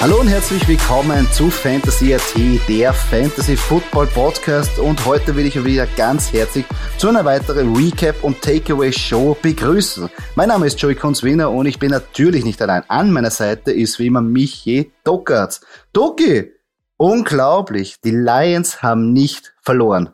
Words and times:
Hallo 0.00 0.20
und 0.20 0.28
herzlich 0.28 0.68
willkommen 0.68 1.26
zu 1.32 1.50
Fantasy 1.50 2.14
AT, 2.14 2.68
der 2.68 2.92
Fantasy 2.92 3.56
Football 3.56 4.06
Podcast. 4.06 4.78
Und 4.78 5.04
heute 5.04 5.34
will 5.34 5.44
ich 5.44 5.58
euch 5.58 5.64
wieder 5.64 5.88
ganz 5.96 6.32
herzlich 6.32 6.64
zu 6.98 7.08
einer 7.08 7.24
weiteren 7.24 7.74
Recap 7.74 8.22
und 8.22 8.40
Takeaway 8.40 8.92
Show 8.92 9.36
begrüßen. 9.42 10.08
Mein 10.36 10.50
Name 10.50 10.68
ist 10.68 10.80
Joey 10.80 10.94
Konswiner 10.94 11.50
und 11.50 11.66
ich 11.66 11.80
bin 11.80 11.90
natürlich 11.90 12.44
nicht 12.44 12.62
allein. 12.62 12.84
An 12.86 13.10
meiner 13.10 13.32
Seite 13.32 13.72
ist 13.72 13.98
wie 13.98 14.06
immer 14.06 14.20
Michi 14.20 14.92
Dockertz. 15.02 15.62
Doki, 15.92 16.52
unglaublich, 16.96 18.00
die 18.00 18.12
Lions 18.12 18.80
haben 18.80 19.12
nicht 19.12 19.56
verloren. 19.62 20.10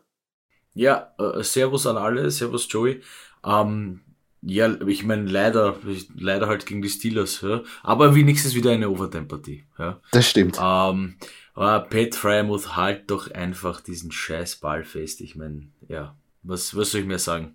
Ja, 0.73 1.13
äh, 1.19 1.43
Servus 1.43 1.87
an 1.87 1.99
alle, 1.99 2.31
Servus 2.31 2.67
Joey. 2.71 3.03
Ähm, 3.45 4.01
ja, 4.47 4.75
ich 4.87 5.05
meine, 5.05 5.31
leider, 5.31 5.77
leider 6.19 6.49
halt 6.49 6.67
gegen 6.67 6.83
die 6.83 6.89
Steelers, 6.89 7.41
ja. 7.41 7.63
aber 7.83 8.15
wenigstens 8.15 8.55
wieder 8.55 8.73
eine 8.73 8.91
Overtime-Partie. 8.91 9.65
Ja. 9.79 10.01
Das 10.13 10.29
stimmt. 10.29 10.59
Ähm, 10.61 11.17
aber 11.55 11.81
Pat 11.81 12.15
Fryermuth 12.15 12.77
halt 12.77 13.11
doch 13.11 13.31
einfach 13.31 13.81
diesen 13.81 14.13
scheiß 14.13 14.57
Ball 14.57 14.85
fest. 14.85 15.21
Ich 15.21 15.37
meine, 15.37 15.69
ja, 15.89 16.15
was, 16.43 16.77
was 16.77 16.91
soll 16.91 17.03
ich 17.03 17.07
mehr 17.07 17.19
sagen? 17.19 17.55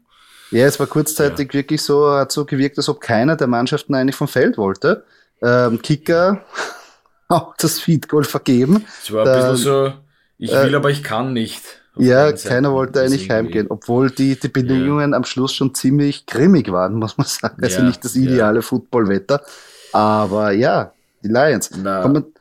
Ja, 0.51 0.65
es 0.65 0.79
war 0.79 0.87
kurzzeitig 0.87 1.49
ja. 1.49 1.53
wirklich 1.53 1.81
so, 1.81 2.11
hat 2.11 2.31
so 2.31 2.45
gewirkt, 2.45 2.77
als 2.77 2.89
ob 2.89 3.01
keiner 3.01 3.35
der 3.35 3.47
Mannschaften 3.47 3.93
eigentlich 3.93 4.15
vom 4.15 4.27
Feld 4.27 4.57
wollte. 4.57 5.05
Ähm, 5.41 5.81
Kicker 5.81 6.43
auch 7.27 7.55
das 7.57 7.79
Feed 7.79 8.09
Goal 8.09 8.23
vergeben. 8.23 8.85
Es 9.03 9.11
war 9.11 9.27
ein 9.27 9.35
bisschen 9.35 9.55
so, 9.57 9.93
ich 10.37 10.51
will, 10.51 10.73
äh, 10.73 10.75
aber 10.75 10.89
ich 10.89 11.03
kann 11.03 11.33
nicht. 11.33 11.61
Ja, 11.99 12.31
keiner 12.31 12.71
wollte 12.71 13.01
eigentlich 13.01 13.29
heimgehen, 13.29 13.67
obwohl 13.69 14.09
die, 14.09 14.39
die 14.39 14.47
Bedingungen 14.47 15.11
ja. 15.11 15.17
am 15.17 15.23
Schluss 15.23 15.53
schon 15.53 15.73
ziemlich 15.75 16.25
grimmig 16.25 16.71
waren, 16.71 16.95
muss 16.95 17.17
man 17.17 17.27
sagen. 17.27 17.61
Also 17.61 17.79
ja, 17.79 17.83
nicht 17.85 18.03
das 18.03 18.15
ideale 18.15 18.59
ja. 18.59 18.61
Footballwetter. 18.61 19.41
Aber 19.91 20.51
ja, 20.51 20.93
die 21.23 21.27
Lions. 21.27 21.71
Na, 21.81 22.01
Kommen, 22.01 22.33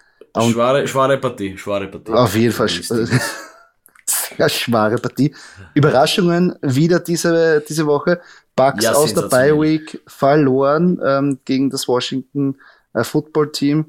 schwere, 0.50 0.86
schwere 0.86 1.18
Partie, 1.18 1.56
schwere 1.56 1.88
Partie. 1.88 2.12
Auf 2.12 2.34
jeden 2.34 2.52
Fall. 2.52 2.68
Sehr 4.06 4.48
schwere 4.48 4.96
Partie. 4.96 5.34
Überraschungen 5.74 6.54
wieder 6.62 7.00
diese, 7.00 7.62
diese 7.68 7.86
Woche. 7.86 8.20
Bucks 8.54 8.84
ja, 8.84 8.92
aus 8.92 9.14
der 9.14 9.22
Bye 9.22 9.60
Week 9.60 10.00
verloren 10.06 11.00
ähm, 11.04 11.38
gegen 11.44 11.70
das 11.70 11.86
Washington 11.86 12.56
äh, 12.92 13.04
Football 13.04 13.52
Team. 13.52 13.86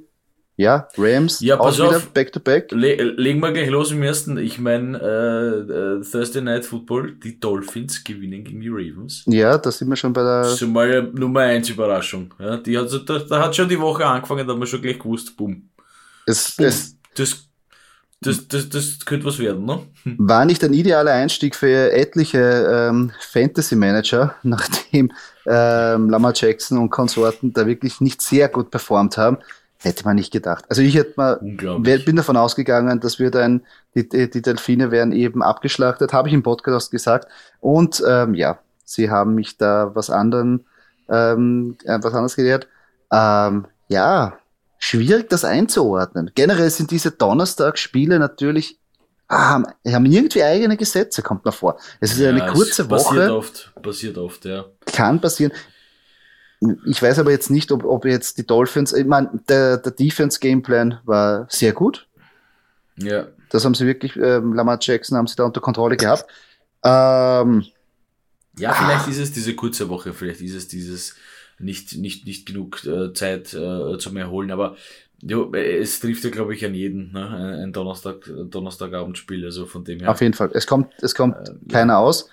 Ja, 0.60 0.89
Rams 0.98 1.39
ja, 1.39 1.56
pass 1.56 1.80
auch 1.80 1.95
auf, 1.95 2.10
back 2.10 2.33
to 2.33 2.42
back. 2.42 2.70
Le 2.73 2.95
legen 2.95 3.39
wir 3.39 3.54
gleich 3.54 3.70
los 3.70 3.94
im 3.94 4.04
ersten. 4.04 4.38
Ich 4.38 4.60
meine, 4.60 5.00
äh, 5.00 6.00
äh, 6.00 6.02
Thursday 6.04 6.42
Night 6.42 6.66
Football, 6.66 7.14
die 7.14 7.39
Dolphins 7.39 8.04
gewinnen 8.04 8.44
gegen 8.44 8.60
die 8.60 8.67
Ravens. 8.67 9.23
Ja, 9.26 9.58
da 9.58 9.72
sind 9.72 9.88
wir 9.88 9.95
schon 9.95 10.11
bei 10.11 10.22
der. 10.22 10.42
Das 10.42 10.61
ist 10.61 10.67
mal 10.67 11.04
Nummer 11.14 11.39
1 11.39 11.70
Überraschung. 11.70 12.33
Ja, 12.39 12.58
die 12.58 12.78
hat, 12.78 12.92
da, 13.08 13.20
da 13.20 13.42
hat 13.42 13.56
schon 13.56 13.70
die 13.70 13.80
Woche 13.80 14.06
angefangen, 14.06 14.45
da 14.45 14.52
haben 14.52 14.60
wir 14.60 14.67
schon 14.67 14.82
gleich 14.82 15.00
gewusst, 15.00 15.38
boom. 15.38 15.70
Es, 16.26 16.58
boom. 16.58 16.66
es, 16.66 16.98
das, 17.16 17.48
das, 18.20 18.45
das, 18.50 18.67
das 18.67 19.00
könnte 19.06 19.28
was 19.28 19.39
werden, 19.39 19.64
ne? 19.64 19.80
War 20.17 20.44
nicht 20.44 20.62
ein 20.66 20.73
idealer 20.73 21.14
Einstieg 21.14 21.56
für 21.56 21.94
etliche 21.94 22.89
ähm, 22.89 23.14
Fantasy-Manager, 23.32 24.36
nachdem 24.44 25.14
ähm, 25.45 26.10
Lamar 26.10 26.33
Jackson 26.36 26.80
und 26.80 26.89
Konsorten 26.89 27.54
da 27.54 27.66
wirklich 27.66 28.02
nicht 28.02 28.22
sehr 28.22 28.50
gut 28.50 28.72
performt 28.72 29.17
haben. 29.17 29.38
Hätte 29.82 30.04
man 30.04 30.17
nicht 30.17 30.34
gedacht. 30.34 30.66
Also 30.67 30.82
ich 30.82 30.95
hätte 30.95 31.14
mal, 31.16 31.40
bin 31.42 32.16
davon 32.17 32.36
ausgegangen, 32.36 33.00
dass 33.00 33.17
wir 33.17 33.32
dann, 33.32 33.62
die, 33.95 34.10
die 34.30 34.42
Delfine 34.42 34.92
werden 34.92 35.14
eben 35.14 35.42
abgeschlachtet, 35.42 36.12
habe 36.12 36.28
ich 36.28 36.34
im 36.34 36.44
Podcast 36.44 36.92
gesagt. 36.92 37.30
Und 37.62 38.04
ähm, 38.06 38.34
ja, 38.34 38.60
sie 38.84 39.10
haben 39.10 39.36
mich 39.36 39.58
da 39.58 39.92
was 39.95 40.10
anderen, 40.10 40.66
ähm, 41.08 41.78
äh, 41.86 41.98
was 42.02 42.14
anderes 42.14 42.36
gelehrt. 42.36 42.68
Ähm, 43.10 43.68
ja, 43.88 44.38
schwierig 44.80 45.30
das 45.30 45.45
einzuordnen. 45.45 46.32
Generell 46.36 46.70
sind 46.70 46.92
diese 46.92 47.12
Donnerstagsspiele 47.12 48.20
natürlich 48.20 48.80
ah, 49.30 49.64
haben, 49.86 50.06
irgendwie 50.06 50.44
eigene 50.44 50.76
Gesetze, 50.76 51.22
kommt 51.22 51.45
mir 51.45 51.54
vor. 51.54 51.80
Es 52.02 52.12
ist 52.12 52.20
ja, 52.20 52.30
eine 52.30 52.52
kurze 52.52 52.86
passiert 52.86 52.89
Woche. 52.89 53.16
Passiert 53.16 53.32
oft, 53.32 53.73
passiert 53.82 54.18
oft, 54.18 54.45
ja. 54.45 54.66
Kann 54.86 55.22
passieren. 55.22 55.54
Ich 56.86 57.02
weiß 57.02 57.20
aber 57.20 57.31
jetzt 57.31 57.49
nicht, 57.49 57.71
ob, 57.71 57.86
ob 57.86 58.05
jetzt 58.05 58.37
die 58.37 58.45
Dolphins, 58.45 58.92
ich 58.93 59.05
meine, 59.05 59.30
der, 59.47 59.77
der 59.77 59.93
Defense-Gameplan 59.93 60.99
war 61.05 61.47
sehr 61.49 61.71
gut. 61.71 62.08
Ja. 62.97 63.27
Das 63.49 63.64
haben 63.64 63.75
sie 63.75 63.86
wirklich, 63.86 64.15
ähm, 64.17 64.53
Lamar 64.53 64.77
Jackson 64.81 65.17
haben 65.17 65.27
sie 65.27 65.36
da 65.36 65.45
unter 65.45 65.61
Kontrolle 65.61 65.95
gehabt. 65.95 66.25
Ähm, 66.83 67.65
ja, 68.58 68.73
vielleicht 68.73 69.08
ah. 69.08 69.09
ist 69.09 69.20
es 69.20 69.31
diese 69.31 69.55
kurze 69.55 69.89
Woche, 69.89 70.14
vielleicht 70.14 70.42
ist 70.42 70.53
es 70.53 70.67
dieses 70.67 71.15
nicht, 71.59 71.95
nicht, 71.97 72.25
nicht 72.25 72.45
genug 72.45 72.86
äh, 72.86 73.14
Zeit 73.14 73.53
äh, 73.53 73.97
zum 73.97 74.17
Erholen, 74.17 74.52
aber 74.52 74.76
jo, 75.21 75.52
es 75.53 75.99
trifft 75.99 76.23
ja, 76.23 76.30
glaube 76.30 76.53
ich, 76.53 76.65
an 76.65 76.73
jeden, 76.73 77.11
ne? 77.11 77.61
ein 77.64 77.73
Donnerstag, 77.73 78.30
Donnerstagabendspiel, 78.49 79.45
also 79.45 79.65
von 79.65 79.83
dem 79.83 79.99
her. 79.99 80.11
Auf 80.11 80.21
jeden 80.21 80.33
Fall. 80.33 80.52
Es 80.53 80.67
kommt, 80.67 80.91
es 81.02 81.15
kommt 81.15 81.36
äh, 81.36 81.71
keiner 81.71 81.93
ja. 81.93 81.99
aus. 81.99 82.30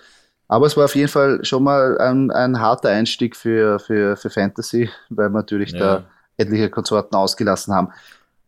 Aber 0.47 0.65
es 0.65 0.77
war 0.77 0.85
auf 0.85 0.95
jeden 0.95 1.09
Fall 1.09 1.43
schon 1.43 1.63
mal 1.63 1.97
ein, 1.97 2.31
ein 2.31 2.59
harter 2.59 2.89
Einstieg 2.89 3.35
für, 3.35 3.79
für, 3.79 4.15
für 4.15 4.29
Fantasy, 4.29 4.89
weil 5.09 5.29
wir 5.29 5.37
natürlich 5.37 5.71
ja. 5.71 5.79
da 5.79 6.03
etliche 6.37 6.69
Konsorten 6.69 7.15
ausgelassen 7.15 7.73
haben. 7.73 7.89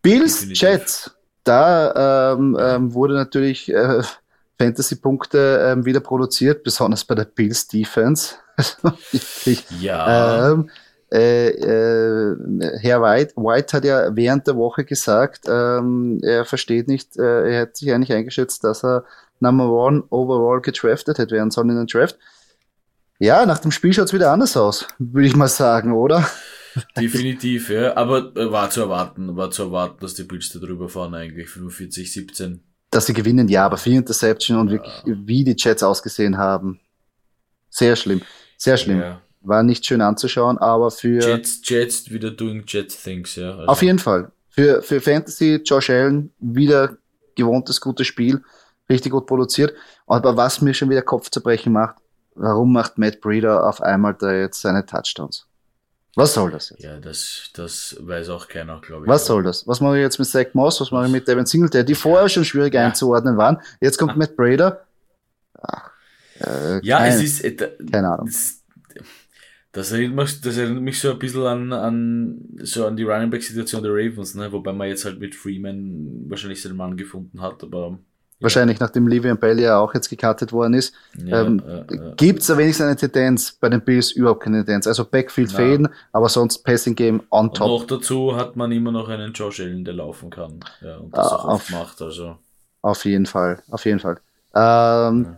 Bills 0.01 0.45
Jets, 0.53 1.11
da 1.43 2.33
ähm, 2.33 2.57
ähm, 2.59 2.93
wurde 2.93 3.15
natürlich 3.15 3.73
äh, 3.73 4.01
Fantasy-Punkte 4.59 5.71
ähm, 5.71 5.85
wieder 5.85 5.99
produziert, 5.99 6.63
besonders 6.63 7.03
bei 7.03 7.15
der 7.15 7.25
Bills 7.25 7.67
Defense. 7.67 8.35
ja. 9.79 10.51
Ähm, 10.51 10.69
äh, 11.11 11.49
äh, 11.49 12.35
Herr 12.81 13.01
White, 13.01 13.33
White 13.35 13.77
hat 13.77 13.83
ja 13.83 14.15
während 14.15 14.45
der 14.45 14.55
Woche 14.55 14.85
gesagt, 14.85 15.45
ähm, 15.47 16.19
er 16.21 16.45
versteht 16.45 16.87
nicht, 16.87 17.17
äh, 17.17 17.51
er 17.51 17.61
hat 17.61 17.77
sich 17.77 17.91
eigentlich 17.91 18.13
eingeschätzt, 18.13 18.63
dass 18.63 18.83
er 18.83 19.05
Number 19.39 19.69
One 19.69 20.03
overall 20.09 20.61
gedraftet 20.61 21.17
hätte 21.17 21.35
werden 21.35 21.51
sollen 21.51 21.69
in 21.69 21.77
den 21.77 21.87
Draft. 21.87 22.17
Ja, 23.19 23.45
nach 23.45 23.59
dem 23.59 23.71
Spiel 23.71 23.93
schaut 23.93 24.05
es 24.05 24.13
wieder 24.13 24.31
anders 24.31 24.55
aus, 24.55 24.87
würde 24.97 25.27
ich 25.27 25.35
mal 25.35 25.49
sagen, 25.49 25.93
oder? 25.93 26.29
Definitiv, 26.97 27.69
ja. 27.69 27.95
Aber 27.97 28.31
äh, 28.35 28.51
war 28.51 28.69
zu 28.69 28.81
erwarten, 28.81 29.35
war 29.35 29.51
zu 29.51 29.63
erwarten, 29.63 29.97
dass 29.99 30.13
die 30.13 30.23
Bills 30.23 30.49
da 30.49 30.59
drüber 30.59 30.87
fahren 30.87 31.13
eigentlich, 31.13 31.49
45, 31.49 32.11
17. 32.11 32.63
Dass 32.91 33.05
sie 33.05 33.13
gewinnen, 33.13 33.47
ja, 33.49 33.65
aber 33.65 33.77
vier 33.77 33.97
Interception 33.97 34.57
und 34.57 34.71
wirklich, 34.71 34.93
wie 35.05 35.43
die 35.43 35.55
Jets 35.57 35.83
ausgesehen 35.83 36.37
haben. 36.37 36.79
Sehr 37.69 37.95
schlimm, 37.95 38.21
sehr 38.57 38.77
schlimm. 38.77 39.01
Ja. 39.01 39.21
War 39.41 39.63
nicht 39.63 39.85
schön 39.85 40.01
anzuschauen, 40.01 40.57
aber 40.57 40.89
für... 40.89 41.19
Jets, 41.21 41.61
Jets 41.63 42.09
wieder 42.09 42.31
doing 42.31 42.63
Jet 42.67 42.89
things, 42.89 43.35
ja. 43.35 43.51
Also. 43.51 43.67
Auf 43.67 43.81
jeden 43.81 43.99
Fall. 43.99 44.31
Für, 44.49 44.81
für 44.81 45.01
Fantasy, 45.01 45.61
Josh 45.63 45.89
Allen, 45.89 46.31
wieder 46.39 46.97
gewohntes 47.35 47.79
gutes 47.79 48.07
Spiel 48.07 48.41
richtig 48.89 49.11
gut 49.11 49.27
produziert. 49.27 49.73
Aber 50.07 50.35
was 50.37 50.61
mir 50.61 50.73
schon 50.73 50.89
wieder 50.89 51.01
Kopfzerbrechen 51.01 51.71
macht, 51.71 51.95
warum 52.35 52.73
macht 52.73 52.97
Matt 52.97 53.21
Breeder 53.21 53.67
auf 53.67 53.81
einmal 53.81 54.15
da 54.15 54.33
jetzt 54.33 54.61
seine 54.61 54.85
Touchdowns? 54.85 55.45
Was 56.15 56.33
soll 56.33 56.51
das 56.51 56.71
jetzt? 56.71 56.83
Ja, 56.83 56.99
das, 56.99 57.49
das 57.53 57.95
weiß 57.99 58.29
auch 58.29 58.47
keiner, 58.47 58.81
glaube 58.81 59.05
ich. 59.05 59.09
Was 59.09 59.25
soll 59.25 59.43
das? 59.43 59.67
Was 59.67 59.79
mache 59.79 59.97
ich 59.97 60.01
jetzt 60.01 60.17
mit 60.17 60.27
Zach 60.27 60.47
Moss? 60.53 60.81
Was 60.81 60.91
mache 60.91 61.05
ich 61.05 61.11
mit 61.11 61.27
Devin 61.27 61.45
Singletary, 61.45 61.85
die 61.85 61.95
vorher 61.95 62.27
schon 62.27 62.43
schwierig 62.43 62.73
ja. 62.73 62.85
einzuordnen 62.85 63.37
waren? 63.37 63.61
Jetzt 63.79 63.97
kommt 63.97 64.17
Matt 64.17 64.35
Breeder. 64.35 64.85
Ach, 65.61 65.91
äh, 66.39 66.85
ja, 66.85 66.97
kein, 66.97 67.13
es 67.13 67.21
ist, 67.21 67.43
äh, 67.43 67.71
keine 67.91 68.09
Ahnung. 68.11 68.25
Das, 68.25 68.63
das, 69.71 69.91
erinnert 69.91 70.15
mich, 70.15 70.41
das 70.41 70.57
erinnert 70.57 70.81
mich 70.81 70.99
so 70.99 71.11
ein 71.11 71.19
bisschen 71.19 71.45
an, 71.45 71.73
an, 71.73 72.39
so 72.63 72.85
an 72.85 72.97
die 72.97 73.03
Running 73.03 73.29
Back 73.29 73.43
Situation 73.43 73.83
der 73.83 73.93
Ravens, 73.93 74.35
ne? 74.35 74.51
wobei 74.51 74.73
man 74.73 74.87
jetzt 74.87 75.05
halt 75.05 75.19
mit 75.19 75.35
Freeman 75.35 76.25
wahrscheinlich 76.27 76.61
seinen 76.61 76.77
Mann 76.77 76.97
gefunden 76.97 77.41
hat, 77.41 77.63
aber 77.63 77.99
Wahrscheinlich 78.41 78.79
nachdem 78.79 79.07
Livian 79.07 79.37
Bell 79.37 79.59
ja 79.59 79.79
auch 79.79 79.93
jetzt 79.93 80.09
gekartet 80.09 80.53
worden 80.53 80.73
ist. 80.73 80.93
Ja, 81.17 81.41
ähm, 81.41 81.61
äh, 81.67 81.93
äh. 81.93 82.13
Gibt 82.15 82.39
es 82.39 82.47
da 82.47 82.57
wenigstens 82.57 82.85
eine 82.85 82.95
Tendenz? 82.95 83.51
Bei 83.51 83.67
den 83.69 83.81
Bills 83.81 84.11
überhaupt 84.11 84.43
keine 84.43 84.57
Tendenz. 84.63 84.87
Also 84.87 85.03
Backfield 85.03 85.51
fäden, 85.51 85.89
aber 86.13 86.29
sonst 86.29 86.59
Passing 86.59 86.95
Game 86.95 87.21
on 87.31 87.49
Und 87.49 87.57
top. 87.57 87.67
noch 87.67 87.85
dazu 87.87 88.35
hat 88.37 88.55
man 88.55 88.71
immer 88.71 88.91
noch 88.93 89.09
einen 89.09 89.33
Josh 89.33 89.59
Allen, 89.59 89.83
der 89.83 89.93
laufen 89.95 90.29
kann. 90.29 90.59
Ja, 90.81 90.97
und 90.97 91.13
das 91.15 91.27
Ah, 91.31 91.35
auch 91.35 91.45
auf- 91.45 91.69
macht. 91.71 92.01
Also. 92.01 92.37
Auf 92.81 93.03
jeden 93.03 93.25
Fall, 93.25 93.61
auf 93.69 93.83
jeden 93.85 93.99
Fall. 93.99 94.19
Ähm, 94.55 95.35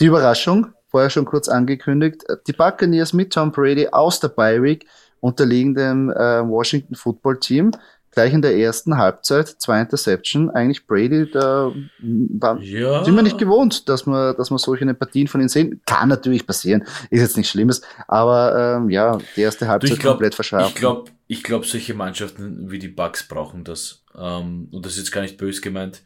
Die 0.00 0.06
Überraschung, 0.06 0.68
vorher 0.88 1.10
schon 1.10 1.24
kurz 1.26 1.48
angekündigt, 1.48 2.24
die 2.46 2.52
Buccaneers 2.52 3.12
mit 3.12 3.32
Tom 3.32 3.52
Brady 3.52 3.88
aus 3.88 4.18
der 4.20 4.28
Bye 4.28 4.62
Week 4.62 4.86
unterliegen 5.20 5.74
dem 5.74 6.10
äh, 6.10 6.46
Washington 6.46 6.94
Football 6.94 7.38
Team. 7.38 7.70
Gleich 8.14 8.32
in 8.32 8.42
der 8.42 8.56
ersten 8.56 8.96
Halbzeit, 8.96 9.48
zwei 9.48 9.80
Interception. 9.80 10.50
Eigentlich 10.50 10.86
Brady, 10.86 11.30
da 11.30 11.70
mm, 11.98 12.40
war, 12.40 12.60
Ja. 12.60 13.04
sind 13.04 13.14
wir 13.14 13.22
nicht 13.22 13.38
gewohnt, 13.38 13.88
dass 13.88 14.06
wir, 14.06 14.34
dass 14.34 14.50
wir 14.50 14.58
solche 14.58 14.92
Partien 14.94 15.28
von 15.28 15.40
ihm 15.40 15.48
sehen. 15.48 15.80
Kann 15.86 16.08
natürlich 16.08 16.46
passieren, 16.46 16.84
ist 17.10 17.20
jetzt 17.20 17.36
nichts 17.36 17.52
Schlimmes, 17.52 17.82
aber 18.08 18.76
ähm, 18.78 18.90
ja, 18.90 19.18
die 19.36 19.40
erste 19.42 19.66
Du, 19.66 19.70
Halbzeit 19.70 19.90
ich 19.90 19.98
glaube, 19.98 20.18
komplett 20.18 20.34
verschärft. 20.34 20.70
ich 20.70 20.74
glaube, 20.74 21.10
ich 21.26 21.42
glaube, 21.42 21.66
solche 21.66 21.94
Mannschaften 21.94 22.70
wie 22.70 22.78
die 22.78 22.88
Bucks 22.88 23.26
brauchen 23.26 23.64
das. 23.64 24.04
Ähm, 24.16 24.68
und 24.70 24.84
das 24.86 24.92
ist 24.92 24.98
jetzt 24.98 25.12
gar 25.12 25.22
nicht 25.22 25.36
böse 25.38 25.60
gemeint. 25.60 26.02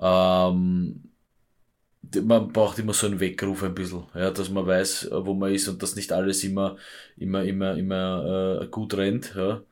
Ähm, 0.00 1.02
man 2.24 2.52
braucht 2.52 2.78
immer 2.78 2.92
so 2.92 3.06
einen 3.06 3.20
Weckruf 3.20 3.62
ein 3.62 3.74
bisschen, 3.74 4.04
ja, 4.14 4.30
dass 4.30 4.50
man 4.50 4.66
weiß, 4.66 5.06
äh, 5.06 5.26
wo 5.26 5.34
man 5.34 5.52
ist 5.52 5.68
und 5.68 5.82
dass 5.82 5.96
nicht 5.96 6.12
alles 6.12 6.44
immer, 6.44 6.76
immer, 7.16 7.42
immer, 7.44 7.76
immer 7.76 8.60
äh, 8.62 8.66
gut 8.68 8.94
rennt. 8.94 9.34
Ja. 9.34 9.62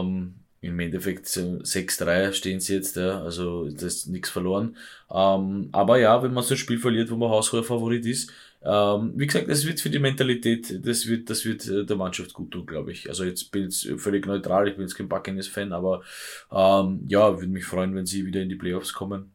Ähm, 0.00 0.34
Im 0.64 0.80
Endeffekt 0.80 1.36
äh, 1.36 1.58
6-3 1.62 2.32
stehen 2.32 2.60
sie 2.60 2.74
jetzt, 2.74 2.96
ja, 2.96 3.22
also 3.22 3.68
das 3.68 3.82
ist 3.82 4.08
nichts 4.08 4.30
verloren. 4.30 4.76
Ähm, 5.10 5.68
aber 5.72 5.98
ja, 5.98 6.22
wenn 6.22 6.32
man 6.32 6.42
so 6.42 6.54
ein 6.54 6.58
Spiel 6.58 6.78
verliert, 6.78 7.10
wo 7.10 7.16
man 7.16 7.30
haushoher 7.30 7.64
Favorit 7.64 8.06
ist, 8.06 8.32
ähm, 8.66 9.12
wie 9.16 9.26
gesagt, 9.26 9.48
das 9.48 9.66
wird 9.66 9.80
für 9.80 9.90
die 9.90 9.98
Mentalität, 9.98 10.86
das 10.86 11.06
wird, 11.06 11.28
das 11.28 11.44
wird 11.44 11.68
äh, 11.68 11.84
der 11.84 11.96
Mannschaft 11.96 12.32
gut 12.32 12.50
tun, 12.50 12.64
glaube 12.64 12.92
ich. 12.92 13.08
Also 13.10 13.24
jetzt 13.24 13.50
bin 13.52 13.68
ich 13.68 13.92
völlig 13.98 14.26
neutral, 14.26 14.68
ich 14.68 14.74
bin 14.74 14.86
jetzt 14.86 14.94
kein 14.94 15.08
Buccaneers-Fan, 15.08 15.72
aber 15.72 16.02
ähm, 16.50 17.04
ja, 17.06 17.38
würde 17.38 17.52
mich 17.52 17.66
freuen, 17.66 17.94
wenn 17.94 18.06
sie 18.06 18.24
wieder 18.24 18.40
in 18.40 18.48
die 18.48 18.56
Playoffs 18.56 18.94
kommen. 18.94 19.34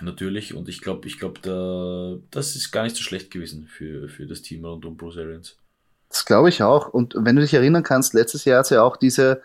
Natürlich. 0.00 0.54
Und 0.54 0.68
ich 0.68 0.80
glaube, 0.80 1.08
ich 1.08 1.18
glaube, 1.18 1.40
da, 1.40 2.16
das 2.30 2.56
ist 2.56 2.70
gar 2.70 2.84
nicht 2.84 2.96
so 2.96 3.02
schlecht 3.02 3.30
gewesen 3.30 3.66
für, 3.66 4.08
für 4.08 4.26
das 4.26 4.42
Team 4.42 4.64
rund 4.64 4.84
um 4.84 4.96
Bruce 4.96 5.18
Arians. 5.18 5.56
Das 6.08 6.24
glaube 6.24 6.48
ich 6.48 6.62
auch. 6.62 6.88
Und 6.88 7.14
wenn 7.16 7.36
du 7.36 7.42
dich 7.42 7.54
erinnern 7.54 7.82
kannst, 7.82 8.14
letztes 8.14 8.44
Jahr 8.44 8.58
hat 8.58 8.66
es 8.66 8.70
ja 8.70 8.82
auch 8.82 8.96
diese, 8.96 9.42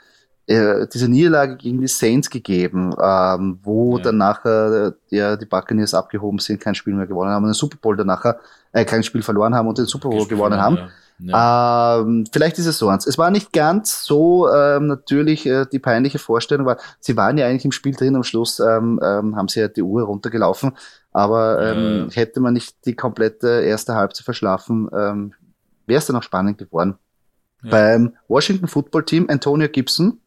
äh, 0.50 0.88
diese 0.92 1.08
Niederlage 1.08 1.56
gegen 1.58 1.80
die 1.80 1.88
Saints 1.88 2.30
gegeben, 2.30 2.94
ähm, 3.02 3.60
wo 3.64 3.98
Ja. 3.98 4.04
dann 4.04 4.18
nachher 4.18 4.94
äh, 5.12 5.16
ja, 5.16 5.36
die 5.38 5.46
Buccaneers 5.46 5.94
abgehoben 5.94 6.40
sind, 6.40 6.60
kein 6.60 6.76
Spiel 6.76 6.94
mehr 6.96 7.08
gewonnen 7.08 7.32
haben, 7.32 7.44
und 7.44 7.50
den 7.50 7.54
Super 7.54 7.78
Bowl 7.82 7.96
danach 7.96 8.24
äh, 8.72 8.84
kein 8.86 9.04
Spiel 9.04 9.22
verloren 9.22 9.54
haben 9.56 9.68
und 9.68 9.78
den 9.78 9.86
Super 9.86 10.10
Bowl 10.10 10.28
gewonnen 10.28 10.60
haben. 10.60 10.78
Ja. 11.20 12.00
Ähm, 12.00 12.26
vielleicht 12.32 12.58
ist 12.60 12.66
es 12.66 12.78
so 12.78 12.88
eins. 12.88 13.06
Es 13.06 13.18
war 13.18 13.30
nicht 13.30 13.52
ganz 13.52 14.04
so 14.06 14.50
ähm, 14.50 14.88
natürlich 14.88 15.46
äh, 15.46 15.66
die 15.72 15.80
peinliche 15.80 16.18
Vorstellung, 16.18 16.66
weil 16.66 16.78
sie 17.02 17.18
waren 17.18 17.38
ja 17.38 17.46
eigentlich 17.46 17.66
im 17.66 17.74
Spiel 17.74 17.94
drin. 17.94 18.16
Am 18.16 18.24
Schluss 18.24 18.60
ähm, 18.60 19.00
ähm, 19.04 19.36
haben 19.36 19.50
sie 19.50 19.60
ja 19.60 19.68
die 19.68 19.82
Uhr 19.84 20.04
runtergelaufen, 20.04 20.72
aber 21.12 21.62
ähm, 21.62 22.08
Ja. 22.10 22.16
hätte 22.16 22.40
man 22.40 22.54
nicht 22.54 22.86
die 22.86 22.96
komplette 22.96 23.48
erste 23.62 23.96
Halbzeit 23.96 24.24
verschlafen, 24.24 24.90
ähm, 24.94 25.34
wäre 25.88 26.00
es 26.00 26.06
dann 26.06 26.16
auch 26.16 26.24
spannend 26.24 26.58
geworden. 26.58 26.96
Ja. 27.64 27.72
Beim 27.72 28.14
Washington 28.30 28.68
Football 28.68 29.04
Team 29.04 29.28
Antonio 29.30 29.68
Gibson, 29.68 30.20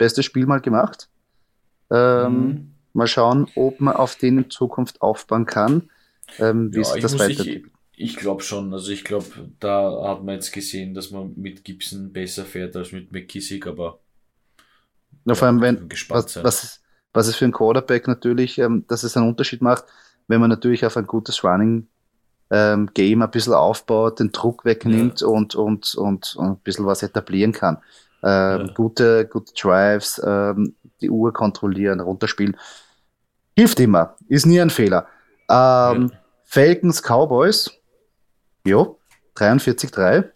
bestes 0.00 0.26
Spiel 0.26 0.46
mal 0.46 0.60
gemacht. 0.62 1.10
Ähm, 1.92 2.58
Mhm. 2.58 2.74
Mal 2.94 3.06
schauen, 3.08 3.48
ob 3.54 3.80
man 3.80 3.94
auf 3.96 4.16
den 4.16 4.38
in 4.38 4.50
Zukunft 4.50 5.02
aufbauen 5.02 5.46
kann, 5.46 5.90
ähm, 6.38 6.74
wie 6.74 6.82
Ja, 6.82 6.84
sich 6.84 6.96
ich 6.96 7.02
das 7.02 7.14
weiterentwickelt. 7.14 7.50
Ich, 7.50 7.64
ich 7.96 8.16
glaube 8.16 8.42
schon. 8.42 8.72
Also 8.72 8.90
ich 8.92 9.04
glaube, 9.04 9.52
da 9.60 10.08
hat 10.08 10.24
man 10.24 10.34
jetzt 10.36 10.52
gesehen, 10.52 10.94
dass 10.94 11.10
man 11.10 11.34
mit 11.36 11.64
Gibson 11.64 12.12
besser 12.12 12.44
fährt 12.44 12.76
als 12.76 12.92
mit 12.92 13.12
McKissick, 13.12 13.66
aber 13.66 14.00
Ja, 15.24 15.34
vor 15.34 15.48
allem, 15.48 15.60
wenn, 15.60 15.86
gespannt 15.88 16.08
was, 16.08 16.30
sein. 16.30 16.42
was, 16.42 16.62
es- 16.64 16.82
was 17.12 17.26
es 17.26 17.36
für 17.36 17.44
einen 17.44 17.52
Quarterback 17.52 18.06
natürlich, 18.08 18.58
ähm, 18.58 18.84
dass 18.88 19.02
es 19.02 19.16
einen 19.16 19.28
Unterschied 19.28 19.62
macht, 19.62 19.84
wenn 20.28 20.40
man 20.40 20.50
natürlich 20.50 20.84
auf 20.86 20.96
ein 20.96 21.06
gutes 21.06 21.42
Running 21.44 21.88
ähm, 22.50 22.90
Game 22.94 23.22
ein 23.22 23.30
bisschen 23.30 23.54
aufbaut, 23.54 24.20
den 24.20 24.32
Druck 24.32 24.64
wegnimmt 24.64 25.22
und, 25.22 25.54
und, 25.56 25.94
und, 25.96 26.36
und 26.36 26.50
ein 26.52 26.58
bisschen 26.60 26.86
was 26.86 27.02
etablieren 27.02 27.52
kann. 27.52 27.78
Ähm, 28.22 28.66
Ja. 28.66 28.72
gute, 28.74 29.26
gute 29.26 29.52
Drives, 29.54 30.20
ähm, 30.24 30.74
die 31.00 31.10
Uhr 31.10 31.32
kontrollieren, 31.32 32.00
runterspielen. 32.00 32.56
Hilft 33.56 33.80
immer, 33.80 34.16
ist 34.28 34.46
nie 34.46 34.60
ein 34.60 34.70
Fehler. 34.70 35.06
Ähm, 35.50 36.12
Falcons 36.44 37.02
Cowboys, 37.02 37.70
jo, 38.64 38.98
43-3. 39.34 40.30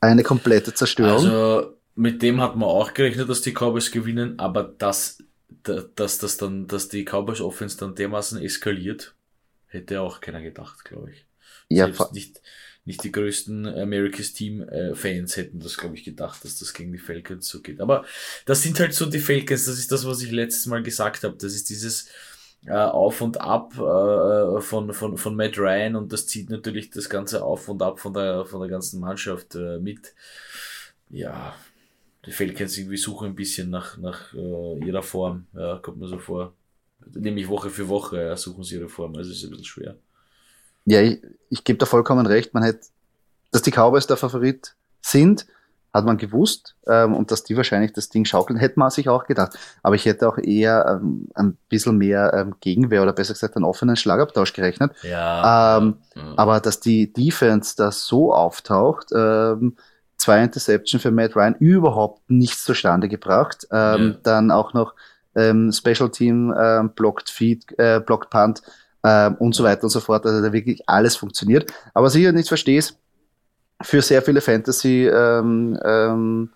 Eine 0.00 0.22
komplette 0.22 0.74
Zerstörung. 0.74 1.12
Also 1.12 1.76
mit 1.94 2.22
dem 2.22 2.40
hat 2.40 2.56
man 2.56 2.68
auch 2.68 2.94
gerechnet, 2.94 3.28
dass 3.28 3.40
die 3.42 3.52
Cowboys 3.52 3.90
gewinnen, 3.90 4.38
aber 4.38 4.64
dass, 4.64 5.18
da- 5.62 5.84
dass 5.94 6.18
das 6.18 6.36
dann, 6.38 6.66
dass 6.66 6.88
die 6.88 7.04
Cowboys 7.04 7.40
Offense 7.40 7.76
dann 7.78 7.94
dermaßen 7.94 8.40
eskaliert, 8.42 9.14
hätte 9.66 10.00
auch 10.00 10.20
keiner 10.20 10.42
gedacht, 10.42 10.84
glaube 10.84 11.12
ich. 11.12 11.26
ja, 11.68 11.84
Selbst 11.86 12.12
nicht, 12.12 12.42
nicht 12.84 13.04
die 13.04 13.12
größten 13.12 13.66
America's 13.66 14.32
Team 14.32 14.62
äh, 14.62 14.94
Fans 14.94 15.36
hätten 15.36 15.60
das, 15.60 15.76
glaube 15.76 15.94
ich, 15.94 16.04
gedacht, 16.04 16.44
dass 16.44 16.58
das 16.58 16.74
gegen 16.74 16.92
die 16.92 16.98
Falcons 16.98 17.48
so 17.48 17.60
geht. 17.60 17.80
Aber 17.80 18.04
das 18.44 18.62
sind 18.62 18.80
halt 18.80 18.94
so 18.94 19.06
die 19.06 19.20
Falcons, 19.20 19.66
das 19.66 19.78
ist 19.78 19.92
das, 19.92 20.06
was 20.06 20.22
ich 20.22 20.32
letztes 20.32 20.66
Mal 20.66 20.82
gesagt 20.82 21.22
habe. 21.22 21.36
Das 21.36 21.54
ist 21.54 21.70
dieses 21.70 22.08
äh, 22.66 22.72
Auf 22.72 23.20
und 23.20 23.40
Ab 23.40 23.74
äh, 23.74 24.60
von, 24.60 24.92
von, 24.92 25.16
von 25.16 25.36
Matt 25.36 25.58
Ryan 25.58 25.96
und 25.96 26.12
das 26.12 26.26
zieht 26.26 26.50
natürlich 26.50 26.90
das 26.90 27.08
Ganze 27.08 27.44
Auf 27.44 27.68
und 27.68 27.82
Ab 27.82 28.00
von 28.00 28.14
der, 28.14 28.44
von 28.46 28.60
der 28.60 28.70
ganzen 28.70 29.00
Mannschaft 29.00 29.54
äh, 29.54 29.78
mit. 29.78 30.14
Ja, 31.10 31.54
die 32.26 32.32
Falcons 32.32 32.76
irgendwie 32.78 32.96
suchen 32.96 33.28
ein 33.28 33.34
bisschen 33.34 33.70
nach, 33.70 33.96
nach 33.98 34.32
äh, 34.34 34.84
ihrer 34.84 35.02
Form. 35.02 35.46
Ja, 35.54 35.78
kommt 35.78 35.98
mir 35.98 36.08
so 36.08 36.18
vor. 36.18 36.54
Nämlich 37.14 37.48
Woche 37.48 37.70
für 37.70 37.88
Woche 37.88 38.22
ja, 38.22 38.36
suchen 38.36 38.64
sie 38.64 38.76
ihre 38.76 38.88
Form. 38.88 39.14
Also 39.16 39.30
ist 39.30 39.44
ein 39.44 39.50
bisschen 39.50 39.64
schwer. 39.64 39.96
Ja, 40.84 41.00
ich, 41.00 41.22
ich 41.50 41.64
gebe 41.64 41.78
da 41.78 41.86
vollkommen 41.86 42.26
recht. 42.26 42.54
Man 42.54 42.62
hätte, 42.62 42.86
dass 43.50 43.62
die 43.62 43.70
Cowboys 43.70 44.06
der 44.06 44.16
Favorit 44.16 44.74
sind, 45.00 45.46
hat 45.92 46.04
man 46.06 46.16
gewusst. 46.16 46.74
Ähm, 46.86 47.14
und 47.14 47.30
dass 47.30 47.44
die 47.44 47.56
wahrscheinlich 47.56 47.92
das 47.92 48.08
Ding 48.08 48.24
schaukeln, 48.24 48.58
hätte 48.58 48.78
man 48.78 48.90
sich 48.90 49.08
auch 49.08 49.26
gedacht. 49.26 49.58
Aber 49.82 49.94
ich 49.94 50.06
hätte 50.06 50.28
auch 50.28 50.38
eher 50.38 51.00
ähm, 51.02 51.28
ein 51.34 51.56
bisschen 51.68 51.98
mehr 51.98 52.32
ähm, 52.34 52.54
Gegenwehr 52.60 53.02
oder 53.02 53.12
besser 53.12 53.34
gesagt 53.34 53.56
einen 53.56 53.64
offenen 53.64 53.96
Schlagabtausch 53.96 54.52
gerechnet. 54.54 54.92
Ja. 55.02 55.78
Ähm, 55.78 55.98
ja. 56.14 56.34
Aber 56.36 56.60
dass 56.60 56.80
die 56.80 57.12
Defense 57.12 57.74
da 57.76 57.92
so 57.92 58.32
auftaucht, 58.34 59.08
ähm, 59.14 59.76
zwei 60.16 60.42
Interception 60.42 61.00
für 61.00 61.10
Matt 61.10 61.36
Ryan, 61.36 61.56
überhaupt 61.56 62.30
nichts 62.30 62.64
zustande 62.64 63.08
gebracht. 63.08 63.66
Ähm, 63.70 64.12
Ja. 64.12 64.18
Dann 64.22 64.50
auch 64.50 64.72
noch 64.72 64.94
ähm, 65.34 65.72
Special 65.72 66.10
Team 66.10 66.54
ähm, 66.58 66.90
Blocked 66.94 67.28
Feed, 67.28 67.66
äh, 67.78 68.00
Blocked 68.00 68.30
Punt 68.30 68.62
ähm, 69.04 69.34
und 69.36 69.54
so 69.54 69.64
weiter 69.64 69.84
und 69.84 69.90
so 69.90 70.00
fort. 70.00 70.26
Also 70.26 70.42
da 70.42 70.52
wirklich 70.52 70.82
alles 70.86 71.16
funktioniert. 71.16 71.72
Aber 71.94 72.06
was 72.06 72.14
ich 72.14 72.24
halt 72.24 72.36
nicht 72.36 72.48
verstehe, 72.48 72.78
ist, 72.78 72.98
für 73.80 74.00
sehr 74.00 74.22
viele 74.22 74.40
Fantasy 74.40 75.08
ähm, 75.08 75.78
ähm, 75.84 76.50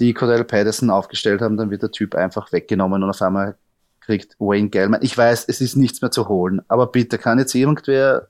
die 0.00 0.14
Cordell 0.14 0.44
Patterson 0.44 0.90
aufgestellt 0.90 1.42
haben, 1.42 1.56
dann 1.56 1.70
wird 1.70 1.82
der 1.82 1.90
Typ 1.90 2.14
einfach 2.14 2.52
weggenommen 2.52 3.02
und 3.02 3.10
auf 3.10 3.22
einmal 3.22 3.56
kriegt 4.00 4.34
Wayne 4.38 4.68
Gellman. 4.68 5.00
Ich 5.02 5.16
weiß, 5.16 5.44
es 5.48 5.60
ist 5.60 5.76
nichts 5.76 6.02
mehr 6.02 6.10
zu 6.10 6.28
holen, 6.28 6.62
aber 6.68 6.86
bitte 6.88 7.18
kann 7.18 7.38
jetzt 7.38 7.54
irgendwer 7.54 8.26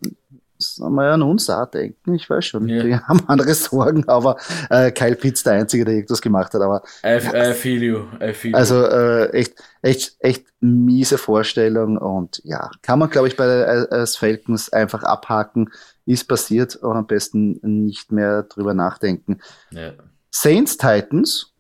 mal 0.79 1.11
an 1.11 1.23
uns 1.23 1.47
da 1.47 1.67
denken. 1.67 2.15
Ich 2.15 2.29
weiß 2.29 2.45
schon, 2.45 2.69
Ja. 2.69 2.85
wir 2.85 3.07
haben 3.09 3.21
andere 3.29 3.55
Sorgen, 3.55 4.09
aber 4.09 4.37
äh, 4.71 4.91
Kyle 4.91 5.17
Pitts 5.17 5.43
der 5.43 5.55
Einzige, 5.55 5.85
der 5.85 5.95
irgendwas 5.95 6.21
gemacht 6.21 6.53
hat. 6.55 6.61
Aber 6.63 6.83
I, 7.05 7.17
I 7.17 7.53
feel 7.55 7.83
you, 7.83 8.05
I 8.21 8.33
feel 8.33 8.55
also 8.55 8.85
äh, 8.85 9.31
echt, 9.31 9.55
echt, 9.83 10.17
echt 10.21 10.47
miese 10.61 11.19
Vorstellung 11.19 11.99
und 11.99 12.41
ja, 12.45 12.71
kann 12.83 12.99
man 12.99 13.11
glaube 13.11 13.29
ich 13.29 13.37
bei 13.37 13.47
äh, 13.47 13.87
als 13.91 14.17
Falcons 14.17 14.73
einfach 14.73 15.03
abhaken. 15.03 15.71
Ist 16.05 16.27
passiert 16.27 16.75
und 16.77 16.97
am 16.97 17.07
besten 17.07 17.61
nicht 17.63 18.11
mehr 18.11 18.43
drüber 18.43 18.75
nachdenken. 18.75 19.39
Ja. 19.71 19.93
Saints 20.33 20.77
Titans. 20.77 21.52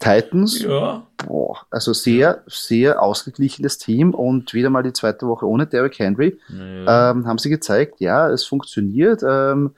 Titans, 0.00 0.62
ja. 0.62 1.06
boah, 1.26 1.58
also 1.70 1.92
sehr, 1.92 2.42
sehr 2.46 3.02
ausgeglichenes 3.02 3.78
Team 3.78 4.14
und 4.14 4.52
wieder 4.54 4.70
mal 4.70 4.82
die 4.82 4.92
zweite 4.94 5.26
Woche 5.28 5.46
ohne 5.46 5.66
Derrick 5.66 5.98
Henry. 5.98 6.38
ja. 6.48 7.10
Ähm, 7.10 7.26
haben 7.26 7.38
sie 7.38 7.50
gezeigt, 7.50 8.00
ja, 8.00 8.28
es 8.30 8.44
funktioniert. 8.44 9.22
Ähm, 9.22 9.72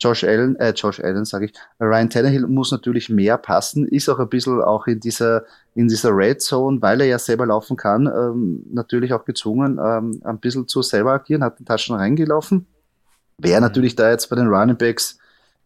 Josh 0.00 0.22
Allen, 0.24 0.54
äh, 0.56 0.72
Josh 0.76 1.00
Allen 1.00 1.24
sage 1.24 1.46
ich, 1.46 1.52
Ryan 1.80 2.08
Tannehill 2.10 2.46
muss 2.46 2.70
natürlich 2.70 3.08
mehr 3.08 3.36
passen, 3.36 3.86
ist 3.86 4.08
auch 4.08 4.18
ein 4.20 4.28
bisschen 4.28 4.60
auch 4.62 4.86
in 4.86 5.00
dieser, 5.00 5.44
in 5.74 5.88
dieser 5.88 6.10
Red 6.16 6.40
Zone, 6.42 6.80
weil 6.82 7.00
er 7.00 7.06
ja 7.08 7.18
selber 7.18 7.46
laufen 7.46 7.76
kann, 7.76 8.06
ähm, 8.06 8.62
natürlich 8.72 9.12
auch 9.12 9.24
gezwungen, 9.24 9.78
ähm, 9.84 10.20
ein 10.24 10.38
bisschen 10.38 10.68
zu 10.68 10.82
selber 10.82 11.12
agieren, 11.12 11.42
hat 11.42 11.58
den 11.58 11.66
Touchdown 11.66 11.96
reingelaufen. 11.98 12.66
Wer 13.38 13.58
Mhm. 13.58 13.62
natürlich 13.66 13.96
da 13.96 14.10
jetzt 14.10 14.28
bei 14.30 14.36
den 14.36 14.48
Running 14.48 14.76
Backs 14.76 15.18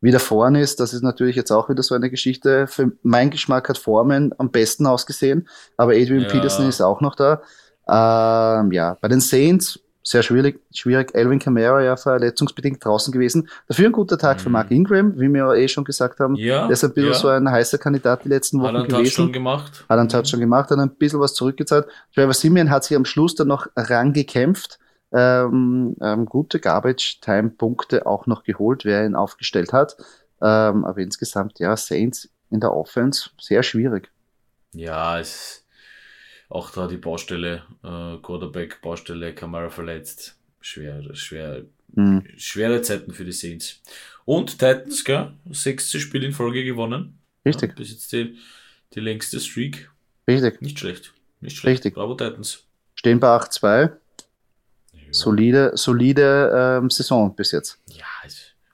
wieder 0.02 0.21
vorne 0.21 0.61
ist, 0.61 0.80
das 0.80 0.92
ist 0.92 1.02
natürlich 1.02 1.37
jetzt 1.37 1.50
auch 1.50 1.68
wieder 1.68 1.82
so 1.82 1.94
eine 1.94 2.11
Geschichte. 2.11 2.66
Für 2.66 2.92
meinen 3.02 3.30
Geschmack 3.30 3.68
hat 3.68 3.78
Foreman 3.78 4.35
am 4.37 4.50
besten 4.50 4.87
ausgesehen, 4.87 5.49
aber 5.76 5.92
Adrian 5.92 6.23
Ja. 6.23 6.28
Peterson 6.28 6.68
ist 6.68 6.80
auch 6.80 7.00
noch 7.00 7.14
da. 7.14 7.40
Ähm, 7.88 8.73
ja, 8.73 8.99
bei 9.00 9.09
den 9.09 9.21
Saints 9.21 9.80
sehr 10.04 10.23
schwierig, 10.23 10.61
schwierig. 10.75 11.14
Alvin 11.14 11.38
Kamara 11.38 11.80
ja 11.82 11.97
verletzungsbedingt 11.97 12.85
draußen 12.85 13.12
gewesen. 13.12 13.49
Dafür 13.68 13.87
ein 13.87 13.92
guter 13.92 14.18
Tag 14.18 14.38
mhm. 14.38 14.40
für 14.40 14.50
Mark 14.50 14.71
Ingram, 14.71 15.18
wie 15.18 15.28
wir 15.28 15.54
eh 15.54 15.68
schon 15.68 15.85
gesagt 15.85 16.18
haben. 16.18 16.35
Ja, 16.35 16.62
der 16.62 16.73
ist 16.73 16.85
ein 16.85 16.92
bisschen 16.92 17.12
ja. 17.12 17.18
so 17.18 17.28
ein 17.28 17.49
heißer 17.49 17.78
Kandidat 17.78 18.25
die 18.25 18.28
letzten 18.28 18.61
Wochen 18.61 18.78
hat 18.78 18.88
gewesen. 18.88 19.04
Touchdown 19.04 19.32
gemacht. 19.32 19.85
Hat 19.88 19.99
einen 19.99 20.09
Touchdown 20.09 20.40
mhm. 20.40 20.44
gemacht, 20.44 20.71
hat 20.71 20.78
ein 20.78 20.90
bisschen 20.90 21.21
was 21.21 21.35
zurückgezahlt. 21.35 21.87
Trevor 22.14 22.35
Simeon 22.35 22.71
hat 22.71 22.85
sich 22.85 22.97
am 22.97 23.04
Schluss 23.04 23.35
dann 23.37 23.49
noch 23.49 23.68
rangekämpft. 23.76 24.78
Ähm, 25.14 25.97
ähm, 26.00 26.26
gute 26.26 26.59
Garbage-Time-Punkte 26.59 28.07
auch 28.07 28.26
noch 28.26 28.45
geholt, 28.45 28.85
wer 28.85 29.04
ihn 29.04 29.14
aufgestellt 29.14 29.73
hat. 29.73 29.97
Ähm, 30.40 30.85
aber 30.85 30.99
insgesamt, 30.99 31.59
ja, 31.59 31.76
Saints 31.76 32.31
in 32.50 32.61
der 32.61 32.75
Offense 32.75 33.31
sehr 33.38 33.62
schwierig. 33.62 34.11
Ja, 34.75 35.19
es 35.19 35.62
auch 36.49 36.71
da 36.71 36.87
die 36.87 36.99
Baustelle, 36.99 37.62
äh, 37.83 38.19
Quarterback, 38.23 38.83
Baustelle, 38.83 39.35
Kamara 39.35 39.71
verletzt. 39.71 40.37
Schwer, 40.61 41.02
schwer, 41.14 41.64
mhm. 41.95 42.25
schwere 42.37 42.83
Zeiten 42.83 43.12
für 43.12 43.25
die 43.25 43.33
Saints. 43.33 43.81
Und 44.25 44.59
Titans, 44.59 45.02
gell? 45.04 45.33
Sechste 45.50 45.99
Spiel 45.99 46.25
in 46.25 46.33
Folge 46.33 46.62
gewonnen. 46.62 47.19
Richtig. 47.45 47.71
Ja, 47.71 47.76
bis 47.76 47.90
jetzt 47.90 48.12
die, 48.12 48.37
die 48.95 49.00
längste 49.00 49.40
Streak. 49.40 49.90
Richtig. 50.28 50.61
Nicht 50.61 50.78
schlecht. 50.78 51.14
Nicht 51.40 51.57
schlecht. 51.57 51.78
Richtig. 51.78 51.95
Bravo 51.95 52.14
Titans. 52.14 52.64
Stehen 52.95 53.19
bei 53.19 53.28
8-2. 53.28 53.92
Solide, 55.12 55.73
solide 55.75 56.78
ähm, 56.81 56.90
Saison 56.90 57.35
bis 57.35 57.52
jetzt. 57.52 57.78
Ja, 57.88 58.04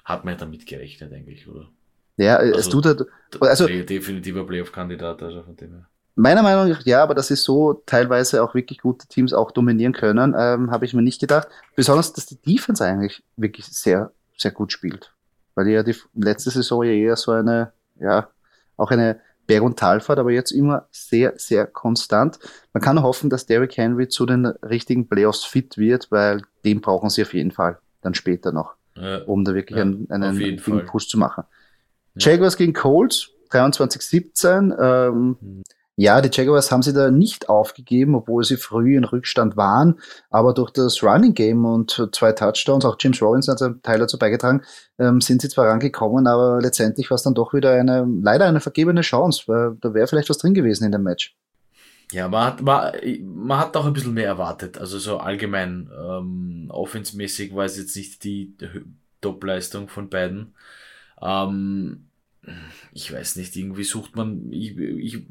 hat 0.04 0.24
man 0.24 0.34
ja 0.34 0.40
damit 0.40 0.66
gerechnet 0.66 1.12
eigentlich, 1.12 1.46
oder? 1.46 1.68
Ja, 2.16 2.36
also, 2.36 2.58
es 2.58 2.68
tut 2.68 2.86
halt, 2.86 3.02
also 3.40 3.66
definitiver 3.66 4.44
Playoff-Kandidat, 4.44 5.22
also 5.22 5.42
von 5.42 5.56
dem 5.56 5.70
her. 5.70 5.88
Meiner 6.16 6.42
Meinung 6.42 6.70
nach 6.70 6.84
ja, 6.84 7.02
aber 7.02 7.14
dass 7.14 7.28
sie 7.28 7.36
so 7.36 7.74
teilweise 7.86 8.42
auch 8.42 8.54
wirklich 8.54 8.80
gute 8.80 9.06
Teams 9.06 9.32
auch 9.32 9.52
dominieren 9.52 9.92
können, 9.92 10.34
ähm, 10.36 10.70
habe 10.72 10.84
ich 10.84 10.94
mir 10.94 11.02
nicht 11.02 11.20
gedacht. 11.20 11.46
Besonders, 11.76 12.12
dass 12.12 12.26
die 12.26 12.40
Defense 12.42 12.84
eigentlich 12.84 13.22
wirklich 13.36 13.66
sehr, 13.66 14.10
sehr 14.36 14.50
gut 14.50 14.72
spielt. 14.72 15.12
Weil 15.54 15.68
ja 15.68 15.84
die 15.84 15.94
letzte 16.14 16.50
Saison 16.50 16.82
ja 16.82 16.90
eher 16.90 17.16
so 17.16 17.30
eine, 17.30 17.72
ja, 18.00 18.30
auch 18.76 18.90
eine 18.90 19.20
Berg- 19.48 19.62
und 19.62 19.78
Talfahrt, 19.78 20.18
aber 20.18 20.30
jetzt 20.30 20.52
immer 20.52 20.86
sehr, 20.92 21.32
sehr 21.36 21.66
konstant. 21.66 22.38
Man 22.74 22.82
kann 22.82 23.02
hoffen, 23.02 23.30
dass 23.30 23.46
Derrick 23.46 23.76
Henry 23.76 24.06
zu 24.08 24.26
den 24.26 24.46
richtigen 24.46 25.08
Playoffs 25.08 25.44
fit 25.44 25.78
wird, 25.78 26.12
weil 26.12 26.42
den 26.64 26.80
brauchen 26.82 27.08
sie 27.08 27.22
auf 27.22 27.34
jeden 27.34 27.50
Fall 27.50 27.78
dann 28.02 28.14
später 28.14 28.52
noch, 28.52 28.74
ja, 28.94 29.22
um 29.24 29.44
da 29.44 29.54
wirklich 29.54 29.78
ja, 29.78 29.82
einen, 29.82 30.06
einen 30.10 30.84
Push 30.86 31.08
zu 31.08 31.18
machen. 31.18 31.44
Ja. 32.14 32.30
Jaguars 32.30 32.58
gegen 32.58 32.74
Colts, 32.74 33.30
23-17. 33.50 34.78
Ähm, 34.78 35.36
mhm. 35.40 35.62
Ja, 36.00 36.20
die 36.20 36.30
Jaguars 36.32 36.70
haben 36.70 36.82
sie 36.82 36.92
da 36.92 37.10
nicht 37.10 37.48
aufgegeben, 37.48 38.14
obwohl 38.14 38.44
sie 38.44 38.56
früh 38.56 38.96
in 38.96 39.02
Rückstand 39.02 39.56
waren. 39.56 39.98
Aber 40.30 40.54
durch 40.54 40.70
das 40.70 41.02
Running 41.02 41.34
Game 41.34 41.64
und 41.64 42.10
zwei 42.12 42.30
Touchdowns, 42.30 42.84
auch 42.84 42.94
James 43.00 43.20
Robinson 43.20 43.52
hat 43.52 43.62
einen 43.62 43.82
Teil 43.82 43.98
dazu 43.98 44.16
beigetragen, 44.16 44.62
ähm, 45.00 45.20
sind 45.20 45.42
sie 45.42 45.48
zwar 45.48 45.66
rangekommen, 45.66 46.28
aber 46.28 46.60
letztendlich 46.62 47.10
war 47.10 47.16
es 47.16 47.24
dann 47.24 47.34
doch 47.34 47.52
wieder 47.52 47.72
eine, 47.72 48.06
leider 48.22 48.46
eine 48.46 48.60
vergebene 48.60 49.00
Chance, 49.00 49.42
weil 49.48 49.76
da 49.80 49.92
wäre 49.92 50.06
vielleicht 50.06 50.30
was 50.30 50.38
drin 50.38 50.54
gewesen 50.54 50.84
in 50.84 50.92
dem 50.92 51.02
Match. 51.02 51.36
Ja, 52.12 52.28
man 52.28 52.44
hat, 52.44 52.62
man, 52.62 52.92
man 53.24 53.58
hat 53.58 53.76
auch 53.76 53.84
ein 53.84 53.92
bisschen 53.92 54.14
mehr 54.14 54.28
erwartet. 54.28 54.78
Also 54.78 55.00
so 55.00 55.18
allgemein, 55.18 55.90
ähm, 55.98 56.66
offensmäßig 56.68 57.56
war 57.56 57.64
es 57.64 57.76
jetzt 57.76 57.96
nicht 57.96 58.22
die 58.22 58.54
Top-Leistung 59.20 59.88
von 59.88 60.08
beiden. 60.08 60.54
Ähm, 61.20 62.04
ich 62.92 63.12
weiß 63.12 63.34
nicht, 63.34 63.56
irgendwie 63.56 63.84
sucht 63.84 64.14
man, 64.14 64.52
ich, 64.52 64.78
ich 64.78 65.26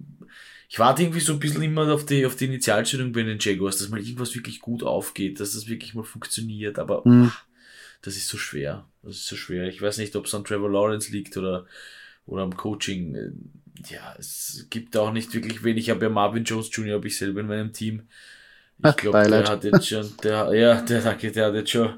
ich 0.70 0.80
warte 0.80 1.02
irgendwie 1.02 1.22
so 1.22 1.34
ein 1.34 1.40
bisschen 1.40 1.64
immer 1.64 1.92
auf 1.94 2.06
die, 2.06 2.26
auf 2.26 2.36
die 2.36 2.46
Initialstellung 2.46 3.14
bei 3.14 3.24
den 3.24 3.40
Jaguars, 3.40 3.78
dass 3.78 3.90
mal 3.90 4.02
irgendwas 4.02 4.36
wirklich 4.36 4.60
gut 4.60 4.84
aufgeht, 4.84 5.40
dass 5.40 5.54
das 5.54 5.68
wirklich 5.68 5.94
mal 5.94 6.04
funktioniert, 6.04 6.78
aber 6.78 7.08
mhm. 7.08 7.32
das 8.02 8.18
ist 8.18 8.28
so 8.28 8.38
schwer. 8.38 8.86
Das 9.02 9.16
ist 9.16 9.28
so 9.28 9.38
schwer. 9.38 9.68
Ich 9.68 9.82
weiß 9.82 9.98
nicht, 9.98 10.16
ob 10.16 10.26
es 10.26 10.36
an 10.36 10.44
Trevor 10.44 10.70
Lawrence 10.70 11.12
liegt 11.12 11.38
oder, 11.38 11.66
oder 12.26 12.44
am 12.44 12.58
Coaching. 12.58 13.34
Ja, 13.90 14.16
es 14.20 14.68
gibt 14.70 14.98
auch 14.98 15.14
nicht 15.14 15.34
wirklich 15.34 15.64
wenig. 15.64 15.86
Ich 15.86 15.90
habe 15.90 16.04
ja 16.04 16.10
Marvin 16.10 16.44
Jones 16.44 16.70
Jr. 16.72 16.96
habe 16.96 17.08
ich 17.08 17.18
selber 17.18 17.40
in 17.40 17.48
meinem 17.48 17.72
Team. 17.72 18.08
Ich 18.84 18.96
glaube, 18.98 19.30
der 19.30 19.48
hat 19.48 19.64
jetzt 19.64 19.88
schon, 19.88 20.12
der, 20.22 20.54
ja, 20.54 20.82
der, 20.82 21.02
der, 21.02 21.32
der 21.32 21.46
hat 21.48 21.56
jetzt 21.56 21.72
schon 21.72 21.88
äh, 21.88 21.96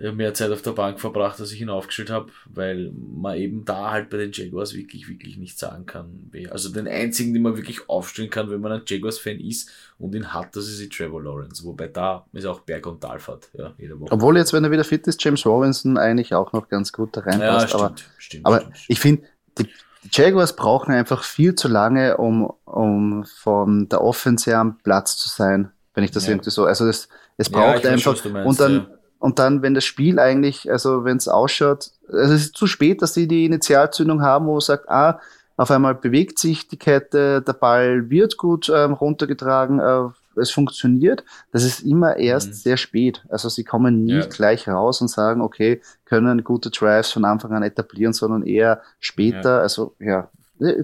mehr 0.00 0.32
Zeit 0.32 0.50
auf 0.50 0.62
der 0.62 0.72
Bank 0.72 0.98
verbracht, 0.98 1.40
als 1.40 1.52
ich 1.52 1.60
ihn 1.60 1.68
aufgestellt 1.68 2.08
habe, 2.08 2.30
weil 2.46 2.90
man 2.94 3.36
eben 3.36 3.66
da 3.66 3.90
halt 3.90 4.08
bei 4.08 4.16
den 4.16 4.32
Jaguars 4.32 4.74
wirklich, 4.74 5.08
wirklich 5.08 5.36
nicht 5.36 5.58
sagen 5.58 5.84
kann. 5.84 6.30
Also 6.50 6.70
den 6.70 6.88
einzigen, 6.88 7.34
den 7.34 7.42
man 7.42 7.56
wirklich 7.56 7.88
aufstellen 7.88 8.30
kann, 8.30 8.50
wenn 8.50 8.62
man 8.62 8.72
ein 8.72 8.82
Jaguars-Fan 8.86 9.38
ist 9.40 9.70
und 9.98 10.14
ihn 10.14 10.32
hat, 10.32 10.56
das 10.56 10.68
ist 10.68 10.80
die 10.80 10.88
Trevor 10.88 11.22
Lawrence. 11.22 11.64
Wobei 11.64 11.88
da 11.88 12.24
ist 12.32 12.46
auch 12.46 12.60
Berg- 12.60 12.86
und 12.86 13.02
Talfahrt, 13.02 13.50
ja, 13.52 13.74
jede 13.76 14.00
Woche. 14.00 14.10
Obwohl 14.12 14.38
jetzt, 14.38 14.54
wenn 14.54 14.64
er 14.64 14.70
wieder 14.70 14.84
fit 14.84 15.06
ist, 15.06 15.22
James 15.22 15.44
Robinson 15.44 15.98
eigentlich 15.98 16.34
auch 16.34 16.54
noch 16.54 16.68
ganz 16.68 16.92
gut 16.92 17.14
da 17.16 17.20
reinpasst. 17.20 17.42
Ja, 17.42 17.60
stimmt, 17.68 17.82
aber, 17.82 17.94
stimmt, 18.16 18.46
aber 18.46 18.60
stimmt. 18.60 18.76
ich 18.88 19.00
finde, 19.00 19.22
die, 19.58 19.64
die 19.64 20.08
Jaguars 20.12 20.56
brauchen 20.56 20.94
einfach 20.94 21.24
viel 21.24 21.54
zu 21.54 21.68
lange, 21.68 22.16
um, 22.16 22.50
um 22.64 23.24
von 23.24 23.86
der 23.90 24.02
Offense 24.02 24.48
her 24.48 24.60
am 24.60 24.78
Platz 24.78 25.18
zu 25.18 25.28
sein, 25.28 25.70
wenn 25.92 26.04
ich 26.04 26.10
das 26.10 26.24
ja. 26.24 26.30
irgendwie 26.30 26.50
so, 26.50 26.64
also 26.64 26.86
das, 26.86 27.10
es 27.36 27.50
braucht 27.50 27.84
ja, 27.84 27.90
einfach, 27.90 28.24
meinst, 28.24 28.48
und 28.48 28.60
dann, 28.60 28.86
und 29.20 29.38
dann, 29.38 29.62
wenn 29.62 29.74
das 29.74 29.84
Spiel 29.84 30.18
eigentlich, 30.18 30.70
also 30.70 31.04
wenn 31.04 31.18
es 31.18 31.28
ausschaut, 31.28 31.90
also 32.08 32.34
es 32.34 32.46
ist 32.46 32.56
zu 32.56 32.66
spät, 32.66 33.02
dass 33.02 33.14
sie 33.14 33.28
die 33.28 33.44
Initialzündung 33.44 34.22
haben, 34.22 34.46
wo 34.46 34.52
man 34.52 34.60
sagt, 34.60 34.88
ah, 34.88 35.20
auf 35.58 35.70
einmal 35.70 35.94
bewegt 35.94 36.38
sich 36.38 36.68
die 36.68 36.78
Kette, 36.78 37.42
der 37.42 37.52
Ball 37.52 38.08
wird 38.08 38.38
gut 38.38 38.72
ähm, 38.74 38.94
runtergetragen, 38.94 39.78
äh, 39.78 40.40
es 40.40 40.50
funktioniert. 40.50 41.22
Das 41.52 41.64
ist 41.64 41.80
immer 41.80 42.16
erst 42.16 42.48
mhm. 42.48 42.52
sehr 42.54 42.76
spät. 42.78 43.22
Also 43.28 43.50
sie 43.50 43.62
kommen 43.62 44.04
nie 44.04 44.20
ja. 44.20 44.26
gleich 44.26 44.66
raus 44.66 45.02
und 45.02 45.08
sagen, 45.08 45.42
okay, 45.42 45.82
können 46.06 46.42
gute 46.42 46.70
Drives 46.70 47.12
von 47.12 47.26
Anfang 47.26 47.52
an 47.52 47.62
etablieren, 47.62 48.14
sondern 48.14 48.42
eher 48.42 48.80
später. 49.00 49.56
Ja. 49.56 49.60
Also 49.60 49.94
ja, 49.98 50.30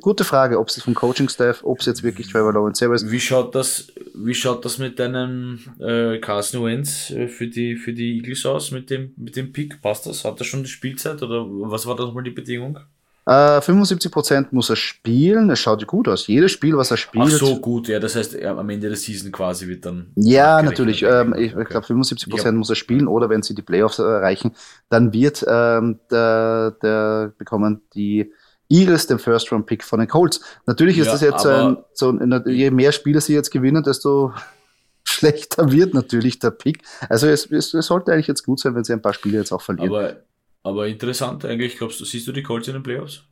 Gute 0.00 0.25
Frage, 0.25 0.59
ob 0.59 0.68
es 0.68 0.83
vom 0.83 0.95
Coaching-Staff, 0.95 1.62
ob 1.62 1.80
es 1.80 1.87
jetzt 1.87 2.02
wirklich 2.02 2.28
Trevor 2.28 2.52
Lawrence 2.52 2.78
selber 2.78 2.95
ist. 2.95 3.11
Wie 3.11 3.21
schaut 3.21 3.54
das, 3.54 3.88
wie 4.14 4.35
schaut 4.35 4.64
das 4.64 4.78
mit 4.78 4.99
deinem 4.99 5.61
äh, 5.78 6.18
Carson 6.18 6.64
Wentz 6.64 7.11
äh, 7.11 7.28
für 7.28 7.47
die, 7.47 7.76
für 7.76 7.92
die 7.92 8.16
Eagles 8.16 8.47
aus 8.47 8.71
mit 8.71 8.88
dem, 8.88 9.12
mit 9.16 9.37
dem 9.37 9.52
Pick? 9.52 9.83
Passt 9.83 10.06
das? 10.06 10.25
Hat 10.25 10.40
er 10.40 10.45
schon 10.45 10.62
die 10.62 10.71
Spielzeit 10.71 11.23
oder 11.23 11.45
was 11.47 11.87
war 11.87 11.95
da 11.95 12.04
nochmal 12.04 12.25
die 12.25 12.30
Bedingung? 12.30 12.78
Äh, 13.26 13.59
75% 13.59 14.47
muss 14.52 14.71
er 14.71 14.76
spielen, 14.76 15.50
es 15.50 15.59
schaut 15.59 15.85
gut 15.87 16.06
aus. 16.06 16.28
Jedes 16.28 16.52
Spiel, 16.52 16.76
was 16.76 16.92
er 16.92 16.97
spielt. 16.97 17.25
Ach 17.26 17.30
so, 17.30 17.59
gut, 17.59 17.88
ja, 17.88 17.99
das 17.99 18.14
heißt, 18.14 18.35
ja, 18.35 18.56
am 18.56 18.71
Ende 18.71 18.87
der 18.87 18.97
Season 18.97 19.33
quasi 19.33 19.66
wird 19.66 19.85
dann. 19.85 20.12
Ja, 20.14 20.62
natürlich. 20.62 21.02
Ähm, 21.02 21.35
ich 21.37 21.54
okay. 21.54 21.64
glaube, 21.68 21.87
75% 21.87 22.45
ja. 22.45 22.52
muss 22.52 22.71
er 22.71 22.76
spielen 22.76 23.09
oder 23.09 23.28
wenn 23.28 23.42
sie 23.42 23.56
die 23.56 23.62
Playoffs 23.62 23.99
erreichen, 23.99 24.52
dann 24.88 25.12
wird 25.12 25.45
ähm, 25.49 25.99
der, 26.09 26.76
der 26.80 27.33
bekommen 27.37 27.83
die 27.95 28.33
Eagles 28.68 29.06
den 29.06 29.18
First-Round-Pick 29.18 29.85
von 29.85 30.00
den 30.00 30.08
Colts. 30.08 30.40
Natürlich 30.66 30.99
ist 30.99 31.06
ja, 31.06 31.12
das 31.12 31.20
jetzt 31.20 31.42
so 31.42 31.49
ein, 31.49 31.76
so 31.92 32.11
ein, 32.11 32.44
je 32.46 32.70
mehr 32.70 32.92
Spiele 32.92 33.20
sie 33.20 33.35
jetzt 33.35 33.50
gewinnen, 33.50 33.82
desto 33.82 34.32
schlechter 35.04 35.70
wird 35.70 35.94
natürlich 35.94 36.38
der 36.38 36.50
Pick. 36.50 36.82
Also 37.08 37.28
es, 37.28 37.46
es, 37.50 37.75
es, 37.75 37.87
sollte 37.87 38.12
eigentlich 38.12 38.26
jetzt 38.26 38.44
gut 38.44 38.61
sein, 38.61 38.75
wenn 38.75 38.85
sie 38.85 38.92
ein 38.92 39.02
paar 39.02 39.14
Spiele 39.14 39.38
jetzt 39.38 39.52
auch 39.52 39.62
verlieren. 39.62 39.94
Aber, 39.94 40.16
aber 40.62 40.87
interessant 40.88 41.44
eigentlich, 41.44 41.78
glaubst 41.78 42.00
du, 42.00 42.04
siehst 42.04 42.26
du 42.26 42.32
die 42.32 42.42
Colts 42.42 42.68
in 42.68 42.75
den 42.75 42.82
Playoffs? 42.82 43.23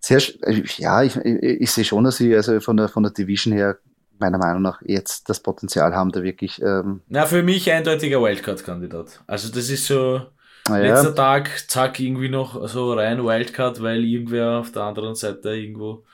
Sehr, 0.00 0.22
ja, 0.78 1.02
ich, 1.02 1.16
ich, 1.16 1.42
ich 1.42 1.70
sehe 1.70 1.84
schon, 1.84 2.04
dass 2.04 2.16
sie 2.16 2.34
also 2.34 2.60
von 2.60 2.76
der, 2.76 2.88
von 2.88 3.02
der 3.02 3.12
Division 3.12 3.52
her 3.54 3.78
meiner 4.18 4.38
Meinung 4.38 4.62
nach 4.62 4.80
jetzt 4.82 5.28
das 5.28 5.40
Potenzial 5.40 5.94
haben, 5.94 6.12
da 6.12 6.22
wirklich. 6.22 6.60
Ähm 6.62 7.02
Na, 7.08 7.26
für 7.26 7.42
mich 7.42 7.70
eindeutiger 7.70 8.22
Wildcard-Kandidat. 8.22 9.22
Also 9.26 9.52
das 9.52 9.70
ist 9.70 9.86
so, 9.86 10.22
Ah, 10.68 10.78
ja. 10.78 10.94
Letzter 10.94 11.14
Tag, 11.14 11.50
zack, 11.68 12.00
irgendwie 12.00 12.30
noch 12.30 12.66
so 12.68 12.94
rein 12.94 13.24
Wildcard, 13.24 13.82
weil 13.82 14.02
irgendwer 14.04 14.60
auf 14.60 14.72
der 14.72 14.82
anderen 14.82 15.14
Seite 15.14 15.50
irgendwo 15.50 16.04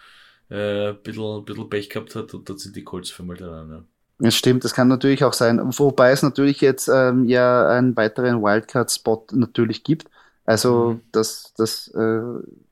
äh, 0.51 0.89
ein 0.89 1.03
bisschen, 1.03 1.45
bisschen 1.45 1.71
Pech 1.71 1.89
gehabt 1.89 2.15
hat 2.17 2.35
und 2.35 2.49
dort 2.49 2.59
sind 2.59 2.75
die 2.75 2.85
Colts 2.85 3.11
für 3.11 3.23
mal 3.23 3.37
dran. 3.37 3.71
Ja. 3.71 3.85
Das 4.19 4.35
stimmt, 4.35 4.65
das 4.65 4.75
kann 4.75 4.89
natürlich 4.89 5.25
auch 5.25 5.33
sein. 5.33 5.61
Wobei 5.79 6.11
es 6.11 6.23
natürlich 6.23 6.61
jetzt 6.61 6.89
ähm, 6.89 7.27
ja 7.27 7.69
einen 7.69 7.97
weiteren 7.97 8.43
Wildcard-Spot 8.43 9.27
natürlich 9.33 9.85
gibt. 9.85 10.09
Also 10.45 10.95
mhm. 10.95 11.01
das, 11.13 11.55
das 11.57 11.89
äh, 11.95 12.21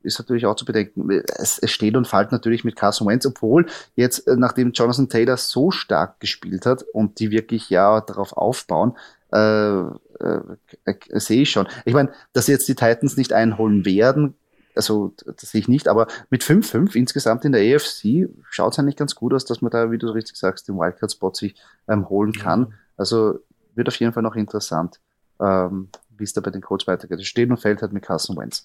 ist 0.03 0.19
natürlich 0.19 0.47
auch 0.47 0.57
zu 0.57 0.65
bedenken. 0.65 1.09
Es, 1.37 1.59
es 1.59 1.71
steht 1.71 1.97
und 1.97 2.09
fällt 2.09 2.33
natürlich 2.33 2.65
mit 2.65 2.75
Carson 2.75 3.07
Wentz, 3.07 3.25
obwohl 3.25 3.67
jetzt, 3.95 4.27
äh, 4.27 4.37
nachdem 4.37 4.73
Jonathan 4.73 5.09
Taylor 5.09 5.37
so 5.37 5.71
stark 5.71 6.19
gespielt 6.19 6.67
hat 6.67 6.83
und 6.93 7.21
die 7.21 7.31
wirklich 7.31 7.71
ja 7.71 8.01
darauf 8.01 8.33
aufbauen, 8.33 8.97
äh, 9.33 9.81
äh, 9.81 10.41
äh, 10.85 11.21
sehe 11.21 11.43
ich 11.43 11.51
schon. 11.51 11.69
Ich 11.85 11.95
meine, 11.95 12.11
dass 12.33 12.47
sie 12.47 12.53
jetzt 12.53 12.69
die 12.69 12.75
Titans 12.75 13.17
nicht 13.17 13.33
einholen 13.33 13.85
werden, 13.85 14.35
also 14.79 15.13
das 15.27 15.51
sehe 15.51 15.61
ich 15.61 15.69
nicht, 15.69 15.89
aber 15.89 16.07
mit 16.31 16.45
5-5 16.45 16.95
insgesamt 16.95 17.45
in 17.45 17.53
der 17.53 17.77
AFC 17.77 18.29
schaut 18.49 18.73
es 18.73 18.79
eigentlich 18.79 18.97
ganz 18.97 19.17
gut 19.17 19.35
aus, 19.35 19.45
dass 19.45 19.61
man 19.61 19.73
da, 19.73 19.91
wie 19.91 19.99
du 19.99 20.09
richtig 20.09 20.37
sagst, 20.37 20.69
den 20.69 20.79
Wildcard-Spot 20.79 21.35
sich 21.35 21.57
ähm, 21.89 22.09
holen 22.09 22.33
kann. 22.33 22.75
Also 22.97 23.41
wird 23.75 23.89
auf 23.89 23.97
jeden 23.97 24.13
Fall 24.13 24.23
noch 24.23 24.37
interessant, 24.37 25.01
ähm, 25.41 25.89
wie 26.17 26.23
es 26.23 26.33
da 26.33 26.41
bei 26.41 26.51
den 26.51 26.63
Colts 26.63 26.87
weitergeht. 26.87 27.19
Es 27.19 27.27
steht 27.27 27.51
und 27.51 27.59
fällt 27.59 27.83
halt 27.83 27.93
mit 27.93 28.05
Carson 28.05 28.37
Wentz. 28.37 28.65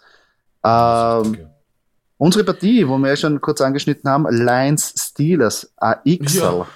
Ähm, 0.63 1.47
unsere 2.17 2.43
Partie, 2.43 2.87
wo 2.87 2.97
wir 2.99 3.09
ja 3.09 3.15
schon 3.15 3.41
kurz 3.41 3.59
angeschnitten 3.61 4.09
haben, 4.09 4.27
Lions 4.29 4.93
Steelers 4.95 5.73
AXL. 5.77 6.37
Ja. 6.37 6.67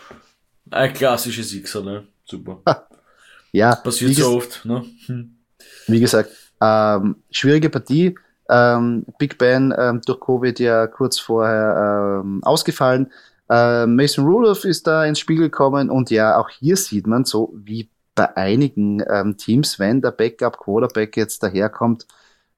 Ein 0.71 0.93
klassischer 0.93 1.43
Sixer, 1.43 1.83
ne? 1.83 2.07
Super. 2.25 2.59
ja. 3.57 3.75
Passiert 3.75 4.15
so 4.15 4.37
oft, 4.37 4.65
ne? 4.65 4.85
Hm. 5.07 5.37
Wie 5.87 5.99
gesagt, 5.99 6.31
ähm, 6.61 7.17
schwierige 7.31 7.69
Partie. 7.69 8.15
Ähm, 8.49 9.05
Big 9.19 9.37
Ben 9.37 9.73
ähm, 9.77 10.01
durch 10.05 10.19
Covid 10.19 10.59
ja 10.59 10.87
kurz 10.87 11.19
vorher 11.19 12.21
ähm, 12.23 12.41
ausgefallen. 12.43 13.11
Ähm, 13.49 13.95
Mason 13.95 14.25
Rudolph 14.25 14.63
ist 14.63 14.87
da 14.87 15.05
ins 15.05 15.19
Spiel 15.19 15.37
gekommen 15.37 15.89
und 15.89 16.09
ja, 16.11 16.37
auch 16.37 16.49
hier 16.49 16.77
sieht 16.77 17.07
man 17.07 17.25
so 17.25 17.53
wie 17.55 17.89
bei 18.15 18.35
einigen 18.35 19.03
ähm, 19.09 19.37
Teams, 19.37 19.79
wenn 19.79 20.01
der 20.01 20.11
Backup 20.11 20.57
Quarterback 20.59 21.15
jetzt 21.17 21.43
daherkommt, 21.43 22.07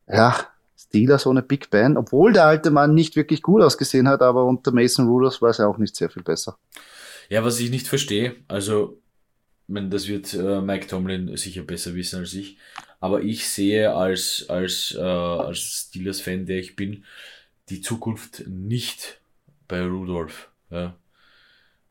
ja, 0.08 0.36
Steelers 0.78 1.28
ohne 1.28 1.44
Big 1.44 1.70
Ben, 1.70 1.98
obwohl 1.98 2.34
der 2.34 2.46
alte 2.46 2.72
Mann 2.72 2.96
nicht 2.96 3.16
wirklich 3.16 3.42
gut 3.42 3.62
ausgesehen 3.62 4.08
hat, 4.08 4.22
aber 4.22 4.46
unter 4.46 4.72
Mason 4.72 5.08
Rudolph 5.08 5.42
war 5.42 5.50
es 5.50 5.58
ja 5.58 5.68
auch 5.68 5.78
nicht 5.78 5.96
sehr 5.96 6.10
viel 6.10 6.24
besser. 6.24 6.58
Ja, 7.30 7.44
was 7.44 7.60
ich 7.60 7.70
nicht 7.70 7.88
verstehe, 7.88 8.36
also, 8.48 8.99
wenn 9.70 9.90
das 9.90 10.08
wird 10.08 10.34
äh, 10.34 10.62
Mike 10.62 10.88
Tomlin 10.88 11.36
sicher 11.38 11.64
besser 11.64 11.96
wissen 11.96 12.20
als 12.20 12.34
ich, 12.34 12.58
aber 13.00 13.22
ich 13.22 13.48
sehe 13.48 13.94
als, 13.94 14.46
als, 14.50 14.96
äh, 14.98 15.02
als 15.02 15.60
Steelers-Fan, 15.60 16.46
der 16.46 16.60
ich 16.60 16.76
bin, 16.76 17.06
die 17.70 17.82
Zukunft 17.82 18.48
nicht 18.48 19.22
bei 19.68 19.82
Rudolph. 19.84 20.50
Ja. 20.72 20.98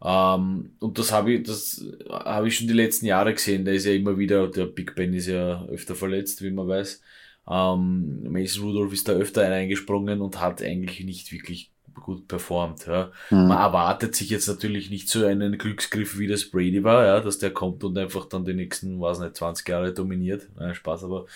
Ähm, 0.02 0.72
und 0.80 0.98
das 0.98 1.12
habe 1.12 1.32
ich, 1.32 1.42
das 1.44 1.84
habe 2.10 2.48
ich 2.48 2.56
schon 2.56 2.68
die 2.68 2.74
letzten 2.74 3.06
Jahre 3.06 3.32
gesehen. 3.32 3.64
Da 3.64 3.72
ist 3.72 3.86
ja 3.86 3.92
immer 3.92 4.18
wieder, 4.18 4.48
der 4.48 4.66
Big 4.66 4.94
Ben 4.94 5.14
ist 5.14 5.26
ja 5.26 5.64
öfter 5.66 5.94
verletzt, 5.94 6.42
wie 6.42 6.50
man 6.50 6.68
weiß. 6.68 7.02
Ähm, 7.48 8.30
Mason 8.30 8.64
Rudolph 8.64 8.92
ist 8.92 9.08
da 9.08 9.12
öfter 9.12 9.42
eingesprungen 9.46 10.20
und 10.20 10.40
hat 10.40 10.62
eigentlich 10.62 11.04
nicht 11.04 11.32
wirklich 11.32 11.72
gut 11.94 12.28
performt. 12.28 12.86
Ja. 12.86 13.10
Mhm. 13.30 13.48
Man 13.48 13.58
erwartet 13.58 14.14
sich 14.14 14.30
jetzt 14.30 14.48
natürlich 14.48 14.90
nicht 14.90 15.08
so 15.08 15.24
einen 15.24 15.58
Glücksgriff, 15.58 16.18
wie 16.18 16.26
das 16.26 16.44
Brady 16.44 16.82
war, 16.84 17.04
ja, 17.04 17.20
dass 17.20 17.38
der 17.38 17.50
kommt 17.50 17.84
und 17.84 17.98
einfach 17.98 18.26
dann 18.26 18.44
die 18.44 18.54
nächsten, 18.54 19.00
weiß 19.00 19.20
nicht, 19.20 19.36
20 19.36 19.68
Jahre 19.68 19.92
dominiert. 19.92 20.48
Nein, 20.58 20.74
Spaß, 20.74 21.04
aber, 21.04 21.26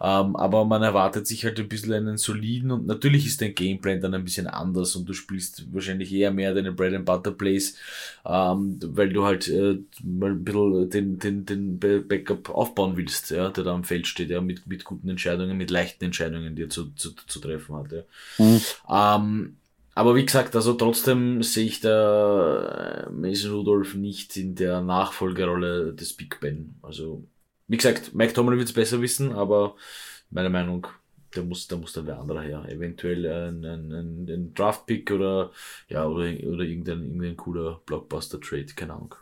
ähm, 0.00 0.36
aber 0.36 0.64
man 0.64 0.82
erwartet 0.82 1.26
sich 1.26 1.44
halt 1.44 1.58
ein 1.60 1.68
bisschen 1.68 1.92
einen 1.92 2.18
soliden 2.18 2.70
und 2.70 2.86
natürlich 2.86 3.26
ist 3.26 3.40
dein 3.40 3.54
Gameplan 3.54 4.00
dann 4.00 4.14
ein 4.14 4.24
bisschen 4.24 4.46
anders 4.46 4.96
und 4.96 5.08
du 5.08 5.12
spielst 5.12 5.72
wahrscheinlich 5.72 6.12
eher 6.12 6.32
mehr 6.32 6.54
deine 6.54 6.72
Bread 6.72 6.94
and 6.94 7.04
Butter 7.04 7.32
Plays, 7.32 7.76
ähm, 8.26 8.78
weil 8.82 9.10
du 9.10 9.24
halt 9.24 9.48
äh, 9.48 9.78
mal 10.02 10.30
ein 10.30 10.44
bisschen 10.44 10.88
den, 10.90 11.18
den, 11.18 11.46
den 11.46 11.78
Backup 12.08 12.50
aufbauen 12.50 12.96
willst, 12.96 13.30
ja, 13.30 13.50
der 13.50 13.64
da 13.64 13.74
am 13.74 13.84
Feld 13.84 14.06
steht, 14.06 14.30
ja, 14.30 14.40
mit, 14.40 14.66
mit 14.66 14.84
guten 14.84 15.08
Entscheidungen, 15.08 15.56
mit 15.56 15.70
leichten 15.70 16.04
Entscheidungen, 16.04 16.56
die 16.56 16.62
er 16.62 16.70
zu, 16.70 16.92
zu, 16.94 17.12
zu 17.14 17.40
treffen 17.40 17.76
hat. 17.76 17.92
Ja. 17.92 18.02
Mhm. 18.38 18.60
Ähm, 18.90 19.56
aber 19.98 20.14
wie 20.14 20.24
gesagt, 20.24 20.54
also 20.54 20.74
trotzdem 20.74 21.42
sehe 21.42 21.66
ich 21.66 21.80
da 21.80 23.06
äh, 23.08 23.10
Mason 23.10 23.50
Rudolph 23.50 23.94
nicht 23.94 24.36
in 24.36 24.54
der 24.54 24.80
Nachfolgerolle 24.80 25.92
des 25.92 26.12
Big 26.12 26.38
Ben. 26.38 26.76
Also, 26.82 27.24
wie 27.66 27.78
gesagt, 27.78 28.14
Mike 28.14 28.32
Tomlin 28.32 28.58
wird 28.58 28.68
es 28.68 28.74
besser 28.74 29.02
wissen, 29.02 29.32
aber 29.32 29.74
meine 30.30 30.50
Meinung, 30.50 30.86
der 31.34 31.42
muss, 31.42 31.66
da 31.66 31.74
muss 31.74 31.94
dann 31.94 32.06
wer 32.06 32.20
anderer 32.20 32.42
her. 32.42 32.64
Eventuell 32.68 33.26
ein, 33.26 33.64
ein, 33.64 33.92
ein, 33.92 34.28
ein 34.28 34.54
Draft-Pick 34.54 35.10
oder, 35.10 35.50
ja, 35.88 36.06
oder, 36.06 36.26
oder 36.46 36.62
irgendein, 36.62 37.02
irgendein 37.02 37.36
cooler 37.36 37.80
Blockbuster-Trade, 37.84 38.74
keine 38.76 38.92
Ahnung. 38.92 39.16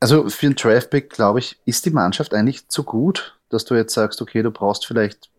Also 0.00 0.28
für 0.28 0.46
einen 0.46 0.56
Draft-Pick, 0.56 1.10
glaube 1.10 1.38
ich, 1.38 1.60
ist 1.64 1.86
die 1.86 1.90
Mannschaft 1.90 2.34
eigentlich 2.34 2.66
zu 2.66 2.82
gut, 2.82 3.38
dass 3.50 3.64
du 3.64 3.76
jetzt 3.76 3.94
sagst, 3.94 4.20
okay, 4.20 4.42
du 4.42 4.50
brauchst 4.50 4.84
vielleicht 4.84 5.30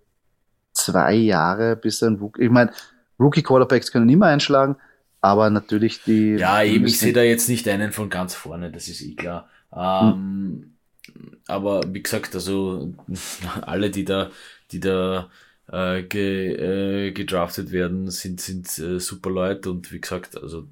zwei 0.71 1.15
Jahre, 1.15 1.75
bis 1.75 2.01
ein 2.01 2.31
Ich 2.37 2.49
meine, 2.49 2.71
Rookie-Quarterbacks 3.19 3.91
können 3.91 4.09
immer 4.09 4.27
einschlagen, 4.27 4.75
aber 5.21 5.49
natürlich 5.49 6.03
die. 6.03 6.35
Ja, 6.35 6.63
eben, 6.63 6.85
ich 6.85 6.99
sehe 6.99 7.13
da 7.13 7.21
jetzt 7.21 7.49
nicht 7.49 7.67
einen 7.67 7.91
von 7.91 8.09
ganz 8.09 8.35
vorne, 8.35 8.71
das 8.71 8.87
ist 8.87 9.01
eh 9.01 9.15
klar. 9.15 9.49
Ähm, 9.75 10.13
hm. 10.13 10.75
Aber 11.47 11.81
wie 11.91 12.03
gesagt, 12.03 12.35
also 12.35 12.93
alle, 13.61 13.89
die 13.89 14.05
da, 14.05 14.29
die 14.71 14.79
da 14.79 15.29
äh, 15.71 16.03
ge, 16.03 17.07
äh, 17.07 17.11
gedraftet 17.11 17.71
werden, 17.71 18.09
sind, 18.09 18.41
sind 18.41 18.67
äh, 18.79 18.99
super 18.99 19.29
Leute 19.29 19.71
und 19.71 19.91
wie 19.91 20.01
gesagt, 20.01 20.37
also 20.41 20.67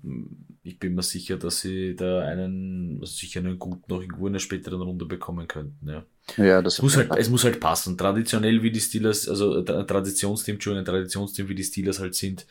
ich 0.64 0.80
bin 0.80 0.96
mir 0.96 1.04
sicher, 1.04 1.38
dass 1.38 1.62
sie 1.62 1.96
da 1.96 2.22
einen, 2.22 2.98
also 3.00 3.14
sicher 3.14 3.40
einen 3.40 3.60
guten 3.60 3.84
noch 3.88 4.02
irgendwo 4.02 4.28
in 4.28 4.34
der 4.34 4.40
späteren 4.40 4.82
Runde 4.82 5.06
bekommen 5.06 5.48
könnten, 5.48 5.90
ja. 5.90 6.04
Ja, 6.36 6.62
das 6.62 6.76
es 6.76 6.82
muss 6.82 6.98
halt, 6.98 7.16
es 7.16 7.30
muss 7.30 7.44
halt 7.46 7.60
passen. 7.60 7.98
Traditionell 7.98 8.62
wie 8.62 8.72
die 8.72 8.82
Steelers, 8.82 9.30
also 9.30 9.60
äh, 9.60 9.86
Traditionsteam, 9.86 10.56
Entschuldigung, 10.56 10.82
ein 10.82 10.86
Traditionsteam 10.86 11.48
wie 11.48 11.56
die 11.56 11.64
Steelers 11.64 12.00
halt 12.00 12.16
sind, 12.16 12.46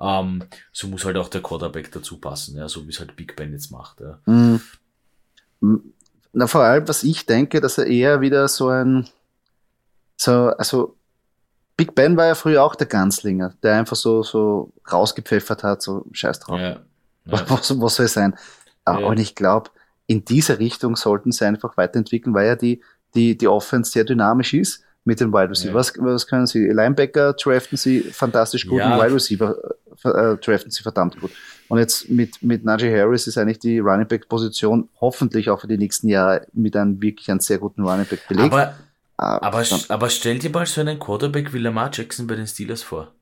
ähm, 0.00 0.44
so 0.72 0.86
muss 0.86 1.04
halt 1.04 1.16
auch 1.16 1.28
der 1.28 1.42
Quarterback 1.42 1.90
dazu 1.90 2.18
passen, 2.18 2.56
ja, 2.56 2.68
so 2.68 2.86
wie 2.86 2.90
es 2.90 3.00
halt 3.00 3.16
Big 3.16 3.34
Ben 3.34 3.52
jetzt 3.52 3.70
macht. 3.70 4.00
Ja. 4.00 4.20
Mhm. 4.26 4.60
Na, 6.32 6.46
vor 6.46 6.62
allem, 6.62 6.86
was 6.86 7.02
ich 7.02 7.26
denke, 7.26 7.60
dass 7.60 7.78
er 7.78 7.86
eher 7.86 8.20
wieder 8.20 8.46
so 8.46 8.68
ein, 8.68 9.08
so, 10.16 10.32
also 10.32 10.96
Big 11.76 11.94
Ben 11.94 12.16
war 12.16 12.26
ja 12.26 12.34
früher 12.34 12.62
auch 12.62 12.74
der 12.74 12.86
Ganzlinger, 12.86 13.54
der 13.62 13.74
einfach 13.74 13.96
so, 13.96 14.22
so 14.22 14.72
rausgepfeffert 14.90 15.62
hat, 15.62 15.82
so 15.82 16.06
scheiß 16.12 16.40
drauf. 16.40 16.60
Ja. 16.60 16.80
Ja. 17.28 17.40
Was, 17.50 17.80
was 17.80 17.96
soll 17.96 18.06
sein? 18.06 18.36
Ja. 18.86 18.98
Und 18.98 19.18
ich 19.18 19.34
glaube, 19.34 19.70
in 20.06 20.24
diese 20.24 20.60
Richtung 20.60 20.94
sollten 20.94 21.32
sie 21.32 21.44
einfach 21.44 21.76
weiterentwickeln, 21.76 22.34
weil 22.34 22.46
ja 22.46 22.54
die, 22.54 22.80
die, 23.14 23.36
die 23.36 23.48
Offense 23.48 23.92
sehr 23.92 24.04
dynamisch 24.04 24.54
ist 24.54 24.82
mit 25.04 25.20
den 25.20 25.32
Wide 25.32 25.50
Receiver. 25.50 25.70
Ja. 25.70 25.74
Was, 25.74 25.94
was 25.98 26.26
können 26.26 26.46
sie? 26.46 26.66
Linebacker 26.66 27.34
draften 27.34 27.78
sie 27.78 28.00
fantastisch 28.00 28.66
gut 28.66 28.80
ja. 28.80 28.94
und 28.94 29.02
Wide 29.02 29.14
Receiver 29.14 29.56
äh, 30.04 30.36
draften 30.36 30.70
sie 30.70 30.82
verdammt 30.82 31.18
gut. 31.20 31.30
Und 31.68 31.78
jetzt 31.78 32.08
mit, 32.08 32.42
mit 32.42 32.64
Najee 32.64 32.96
Harris 32.96 33.26
ist 33.26 33.38
eigentlich 33.38 33.58
die 33.58 33.78
Running 33.78 34.06
Back 34.06 34.28
Position 34.28 34.88
hoffentlich 35.00 35.50
auch 35.50 35.60
für 35.60 35.68
die 35.68 35.78
nächsten 35.78 36.08
Jahre 36.08 36.46
mit 36.52 36.76
einem 36.76 37.00
wirklich 37.00 37.30
einem 37.30 37.40
sehr 37.40 37.58
guten 37.58 37.82
Running 37.82 38.06
Back 38.06 38.28
belegt. 38.28 38.52
Aber, 38.52 38.76
ah, 39.16 39.38
aber, 39.42 39.64
aber 39.88 40.10
stell 40.10 40.38
dir 40.38 40.50
mal 40.50 40.66
so 40.66 40.80
einen 40.80 40.98
Quarterback 40.98 41.52
wie 41.52 41.58
Lamar 41.58 41.90
Jackson 41.92 42.26
bei 42.26 42.34
den 42.34 42.46
Steelers 42.46 42.82
vor. 42.82 43.12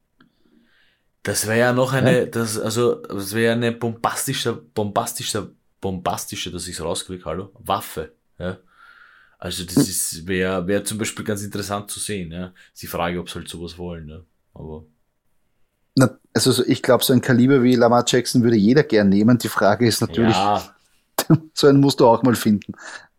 Das 1.22 1.46
wäre 1.46 1.58
ja 1.58 1.72
noch 1.72 1.94
eine, 1.94 2.20
ja? 2.20 2.26
das, 2.26 2.58
also, 2.58 2.96
das 2.96 3.34
wäre 3.34 3.54
eine 3.54 3.72
bombastische, 3.72 4.52
bombastische, 4.52 5.52
bombastische, 5.80 6.50
dass 6.50 6.68
ich 6.68 6.74
es 6.74 6.84
rauskriege, 6.84 7.24
hallo, 7.24 7.50
Waffe, 7.58 8.12
ja. 8.38 8.58
Also 9.44 9.62
das 9.64 9.76
ist 9.76 10.26
wäre 10.26 10.66
wär 10.66 10.82
zum 10.84 10.96
Beispiel 10.96 11.22
ganz 11.22 11.42
interessant 11.42 11.90
zu 11.90 12.00
sehen. 12.00 12.32
Ja. 12.32 12.54
Ist 12.72 12.82
die 12.82 12.86
Frage, 12.86 13.20
ob 13.20 13.28
sie 13.28 13.34
halt 13.34 13.46
sowas 13.46 13.76
wollen. 13.76 14.08
Ja. 14.08 14.20
Aber 14.54 14.86
Na, 15.96 16.18
also 16.32 16.64
ich 16.64 16.82
glaube, 16.82 17.04
so 17.04 17.12
ein 17.12 17.20
Kaliber 17.20 17.62
wie 17.62 17.74
Lamar 17.74 18.04
Jackson 18.06 18.42
würde 18.42 18.56
jeder 18.56 18.84
gern 18.84 19.10
nehmen. 19.10 19.36
Die 19.36 19.50
Frage 19.50 19.86
ist 19.86 20.00
natürlich, 20.00 20.34
ja. 20.34 20.74
so 21.52 21.66
einen 21.66 21.80
musst 21.80 22.00
du 22.00 22.06
auch 22.06 22.22
mal 22.22 22.34
finden. 22.34 22.72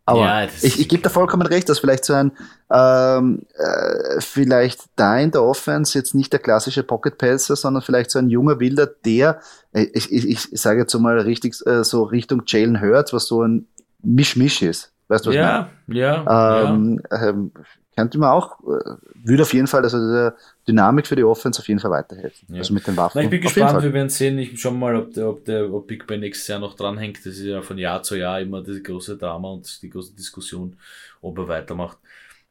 Aber 0.04 0.18
ja, 0.18 0.48
ich, 0.62 0.80
ich 0.80 0.88
gebe 0.88 1.04
da 1.04 1.10
vollkommen 1.10 1.46
recht, 1.46 1.68
dass 1.68 1.78
vielleicht 1.78 2.04
so 2.04 2.14
ein 2.14 2.32
ähm, 2.72 3.42
äh, 3.54 4.20
vielleicht 4.20 4.80
da 4.96 5.16
in 5.20 5.30
der 5.30 5.44
Offense 5.44 5.96
jetzt 5.96 6.16
nicht 6.16 6.32
der 6.32 6.40
klassische 6.40 6.82
Pocket 6.82 7.18
Passer, 7.18 7.54
sondern 7.54 7.84
vielleicht 7.84 8.10
so 8.10 8.18
ein 8.18 8.30
junger 8.30 8.58
Wilder, 8.58 8.88
der, 8.88 9.40
äh, 9.72 9.86
ich, 9.94 10.12
ich, 10.12 10.26
ich 10.26 10.60
sage 10.60 10.80
jetzt 10.80 10.90
so 10.90 10.98
mal 10.98 11.20
richtig 11.20 11.54
äh, 11.66 11.84
so 11.84 12.02
Richtung 12.02 12.42
Jalen 12.48 12.80
Hurts, 12.80 13.12
was 13.12 13.26
so 13.26 13.44
ein 13.44 13.68
Misch-Misch 14.02 14.62
ist. 14.62 14.92
Weißt 15.08 15.24
du, 15.24 15.30
was 15.30 15.36
ja, 15.36 15.70
ich 15.86 15.94
meine? 15.94 16.00
Ja, 16.00 16.64
ähm, 16.64 17.00
ja. 17.10 17.28
Ähm, 17.28 17.52
könnte 17.96 18.18
man 18.18 18.30
auch, 18.30 18.60
äh, 18.60 18.96
würde 19.24 19.42
auf 19.42 19.54
jeden 19.54 19.66
Fall, 19.66 19.82
also 19.82 19.98
der 19.98 20.36
Dynamik 20.68 21.06
für 21.06 21.16
die 21.16 21.24
Offense 21.24 21.60
auf 21.60 21.68
jeden 21.68 21.80
Fall 21.80 21.90
weiterhelfen. 21.92 22.48
Ja. 22.50 22.58
Also 22.58 22.74
mit 22.74 22.86
den 22.86 22.96
Waffen. 22.96 23.18
Na, 23.18 23.24
ich 23.24 23.30
bin 23.30 23.40
gespannt, 23.40 23.82
wir 23.82 23.92
werden 23.92 24.10
sehen. 24.10 24.38
Ich 24.38 24.60
schau 24.60 24.70
mal, 24.72 24.94
ob 24.96 25.14
der, 25.14 25.28
ob 25.28 25.44
der 25.46 25.72
ob 25.72 25.86
Big 25.86 26.06
Ben 26.06 26.20
nächstes 26.20 26.46
Jahr 26.48 26.58
noch 26.58 26.74
dranhängt. 26.74 27.18
Das 27.18 27.34
ist 27.34 27.44
ja 27.44 27.62
von 27.62 27.78
Jahr 27.78 28.02
zu 28.02 28.16
Jahr 28.16 28.40
immer 28.40 28.62
das 28.62 28.82
große 28.82 29.16
Drama 29.16 29.48
und 29.48 29.82
die 29.82 29.88
große 29.88 30.14
Diskussion, 30.14 30.76
ob 31.22 31.38
er 31.38 31.48
weitermacht. 31.48 31.96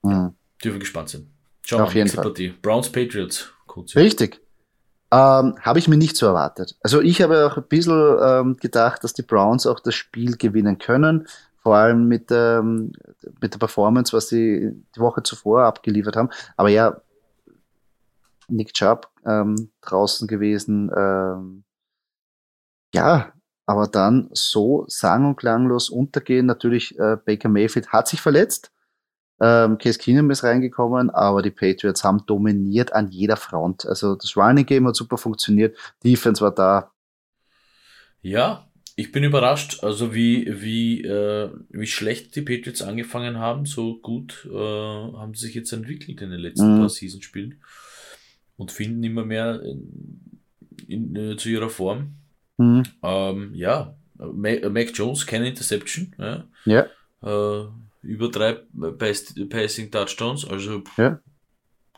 Mhm. 0.01 0.33
Dürfen 0.63 0.79
gespannt 0.79 1.09
sein. 1.09 1.27
Schauen 1.61 1.81
wir 1.81 1.85
auf 1.85 1.95
jeden 1.95 2.09
Fall. 2.09 2.23
Partie. 2.23 2.53
Browns 2.61 2.91
Patriots. 2.91 3.51
Kurz. 3.67 3.95
Richtig. 3.95 4.41
Ähm, 5.11 5.55
habe 5.61 5.77
ich 5.77 5.87
mir 5.87 5.97
nicht 5.97 6.17
so 6.17 6.25
erwartet. 6.25 6.75
Also 6.81 7.01
ich 7.01 7.21
habe 7.21 7.45
auch 7.45 7.57
ein 7.57 7.63
bisschen 7.69 8.17
ähm, 8.19 8.57
gedacht, 8.57 9.03
dass 9.03 9.13
die 9.13 9.21
Browns 9.21 9.67
auch 9.67 9.79
das 9.79 9.93
Spiel 9.93 10.37
gewinnen 10.37 10.79
können 10.79 11.27
vor 11.65 11.77
allem 11.77 12.07
mit, 12.07 12.27
ähm, 12.29 12.91
mit 13.41 13.55
der 13.55 13.57
Performance, 13.57 14.15
was 14.15 14.29
sie 14.29 14.71
die 14.95 14.99
Woche 14.99 15.23
zuvor 15.23 15.63
abgeliefert 15.63 16.15
haben. 16.15 16.29
Aber 16.57 16.69
ja, 16.69 17.01
Nick 18.47 18.75
Chubb 18.75 19.09
ähm, 19.25 19.71
draußen 19.81 20.27
gewesen. 20.27 20.91
Ähm, 20.95 21.63
ja, 22.93 23.33
aber 23.65 23.87
dann 23.87 24.29
so 24.31 24.85
sang- 24.87 25.25
und 25.25 25.37
klanglos 25.37 25.89
untergehen. 25.89 26.45
Natürlich, 26.45 26.99
äh, 26.99 27.17
Baker 27.25 27.49
Mayfield 27.49 27.91
hat 27.91 28.09
sich 28.09 28.21
verletzt. 28.21 28.71
Ähm, 29.41 29.79
Case 29.79 29.97
Keenum 29.97 30.29
ist 30.29 30.43
reingekommen, 30.43 31.09
aber 31.09 31.41
die 31.41 31.49
Patriots 31.49 32.03
haben 32.03 32.27
dominiert 32.27 32.93
an 32.93 33.09
jeder 33.09 33.37
Front. 33.37 33.87
Also 33.87 34.13
das 34.13 34.37
Running 34.37 34.67
Game 34.67 34.87
hat 34.87 34.95
super 34.95 35.17
funktioniert, 35.17 35.75
Defense 36.03 36.43
war 36.43 36.53
da. 36.53 36.91
Ja, 38.21 38.67
ich 38.97 39.11
bin 39.11 39.23
überrascht, 39.23 39.83
also 39.83 40.13
wie, 40.13 40.61
wie, 40.61 41.03
äh, 41.03 41.49
wie 41.69 41.87
schlecht 41.87 42.35
die 42.35 42.41
Patriots 42.41 42.81
angefangen 42.81 43.37
haben, 43.37 43.65
so 43.65 43.97
gut 43.97 44.47
äh, 44.49 44.55
haben 44.55 45.33
sie 45.33 45.47
sich 45.47 45.55
jetzt 45.55 45.73
entwickelt 45.73 46.21
in 46.21 46.31
den 46.31 46.39
letzten 46.39 46.75
mhm. 46.75 46.79
paar 46.79 46.89
Seasonspielen 46.89 47.61
und 48.55 48.71
finden 48.71 49.03
immer 49.03 49.25
mehr 49.25 49.61
in, 49.61 50.39
in, 50.87 51.15
äh, 51.15 51.35
zu 51.35 51.49
ihrer 51.49 51.69
Form. 51.69 52.15
Mhm. 52.57 52.83
Ähm, 53.03 53.53
ja, 53.53 53.97
Mac 54.17 54.91
Jones, 54.93 55.27
keine 55.27 55.49
Interception. 55.49 56.15
Ja. 56.17 56.45
Ja. 56.63 56.85
Äh, 57.21 57.67
über 58.01 58.29
drei 58.29 58.59
Passing 59.49 59.91
Touchdowns, 59.91 60.47
also 60.47 60.83
Ja. 60.95 61.19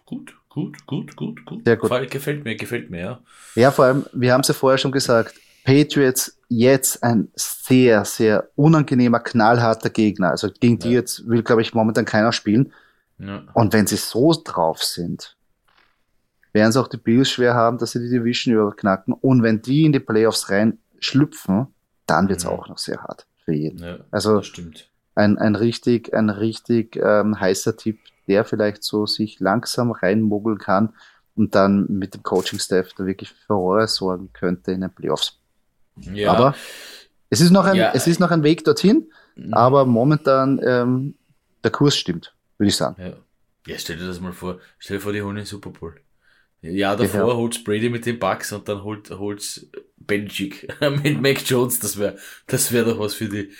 gut, 0.05 0.33
gut, 0.49 0.87
gut, 0.87 1.15
gut, 1.15 1.45
gut. 1.45 1.63
Sehr 1.63 1.75
gut. 1.75 1.91
Gefällt, 1.91 2.11
gefällt 2.11 2.43
mir, 2.43 2.55
gefällt 2.55 2.89
mir, 2.89 2.99
ja. 2.99 3.21
Ja, 3.53 3.69
vor 3.69 3.85
allem, 3.85 4.05
wir 4.13 4.33
haben 4.33 4.41
es 4.41 4.47
ja 4.47 4.55
vorher 4.55 4.79
schon 4.79 4.91
gesagt, 4.91 5.35
Patriots 5.67 6.37
jetzt 6.47 7.03
ein 7.03 7.27
sehr, 7.35 8.05
sehr 8.05 8.47
unangenehmer, 8.55 9.19
knallharter 9.19 9.89
Gegner. 9.89 10.29
Also 10.31 10.49
gegen 10.49 10.79
die 10.79 10.91
Ja. 10.91 10.99
jetzt 10.99 11.27
will, 11.27 11.43
glaube 11.43 11.61
ich, 11.61 11.73
momentan 11.73 12.05
keiner 12.05 12.31
spielen. 12.31 12.71
ja. 13.19 13.43
Und 13.53 13.73
wenn 13.73 13.85
sie 13.85 13.97
so 13.97 14.33
drauf 14.45 14.81
sind, 14.81 15.35
werden 16.53 16.69
es 16.69 16.77
auch 16.77 16.87
die 16.87 16.97
Bills 16.97 17.29
schwer 17.29 17.53
haben, 17.53 17.77
dass 17.79 17.91
sie 17.91 17.99
die 17.99 18.09
Division 18.09 18.55
überknacken. 18.55 19.13
Und 19.13 19.43
wenn 19.43 19.61
die 19.61 19.83
in 19.85 19.91
die 19.91 19.99
Playoffs 19.99 20.49
rein 20.49 20.77
schlüpfen, 20.99 21.67
dann 22.05 22.29
wird 22.29 22.39
es 22.39 22.45
Mhm. 22.45 22.51
auch 22.51 22.69
noch 22.69 22.77
sehr 22.77 23.01
hart 23.03 23.27
für 23.43 23.53
jeden. 23.53 23.79
ja 23.83 23.97
Also 24.11 24.41
ein, 25.15 25.37
ein 25.37 25.55
richtig, 25.55 26.13
ein 26.13 26.29
richtig 26.29 26.95
ähm, 26.95 27.39
heißer 27.39 27.75
Tipp, 27.75 27.99
der 28.27 28.45
vielleicht 28.45 28.83
so 28.83 29.05
sich 29.05 29.39
langsam 29.41 29.91
reinmogeln 29.91 30.59
kann 30.59 30.93
und 31.35 31.55
dann 31.55 31.87
mit 31.89 32.13
dem 32.13 32.23
Coaching-Staff 32.23 32.93
da 32.97 33.05
wirklich 33.05 33.31
für 33.31 33.45
Furore 33.47 33.87
sorgen 33.87 34.29
könnte 34.31 34.71
in 34.71 34.81
den 34.81 34.91
Playoffs. 34.91 35.39
Ja, 36.01 36.31
Aber 36.33 36.55
es 37.29 37.41
ist 37.41 37.51
noch 37.51 37.65
ein, 37.65 37.75
Ja. 37.75 37.91
es 37.93 38.07
ist 38.07 38.19
noch 38.19 38.31
ein 38.31 38.43
Weg 38.43 38.63
dorthin, 38.63 39.11
Mhm. 39.35 39.53
aber 39.53 39.85
momentan 39.85 40.59
ähm, 40.65 41.15
der 41.63 41.71
Kurs 41.71 41.95
stimmt, 41.97 42.33
würde 42.57 42.69
ich 42.69 42.75
sagen. 42.75 42.95
Ja. 42.99 43.13
ja, 43.67 43.77
stell 43.77 43.97
dir 43.97 44.07
das 44.07 44.19
mal 44.19 44.33
vor. 44.33 44.59
Stell 44.79 44.97
dir 44.97 45.01
vor, 45.01 45.13
die 45.13 45.21
holen 45.21 45.35
den 45.35 45.45
Super 45.45 45.69
Bowl. 45.71 45.95
Ja, 46.61 46.95
davor 46.95 47.29
Ja. 47.29 47.35
holt's 47.35 47.63
Brady 47.63 47.89
mit 47.89 48.05
den 48.07 48.17
Bucks 48.17 48.51
und 48.51 48.67
dann 48.67 48.83
holt, 48.83 49.09
holt's 49.11 49.67
Belichick 49.97 50.67
mit 51.03 51.21
Mac 51.21 51.47
Jones. 51.47 51.79
Das 51.79 51.97
wäre 51.99 52.17
das 52.47 52.71
wär 52.71 52.83
doch 52.83 52.97
was 52.99 53.13
für 53.13 53.29
die, 53.29 53.51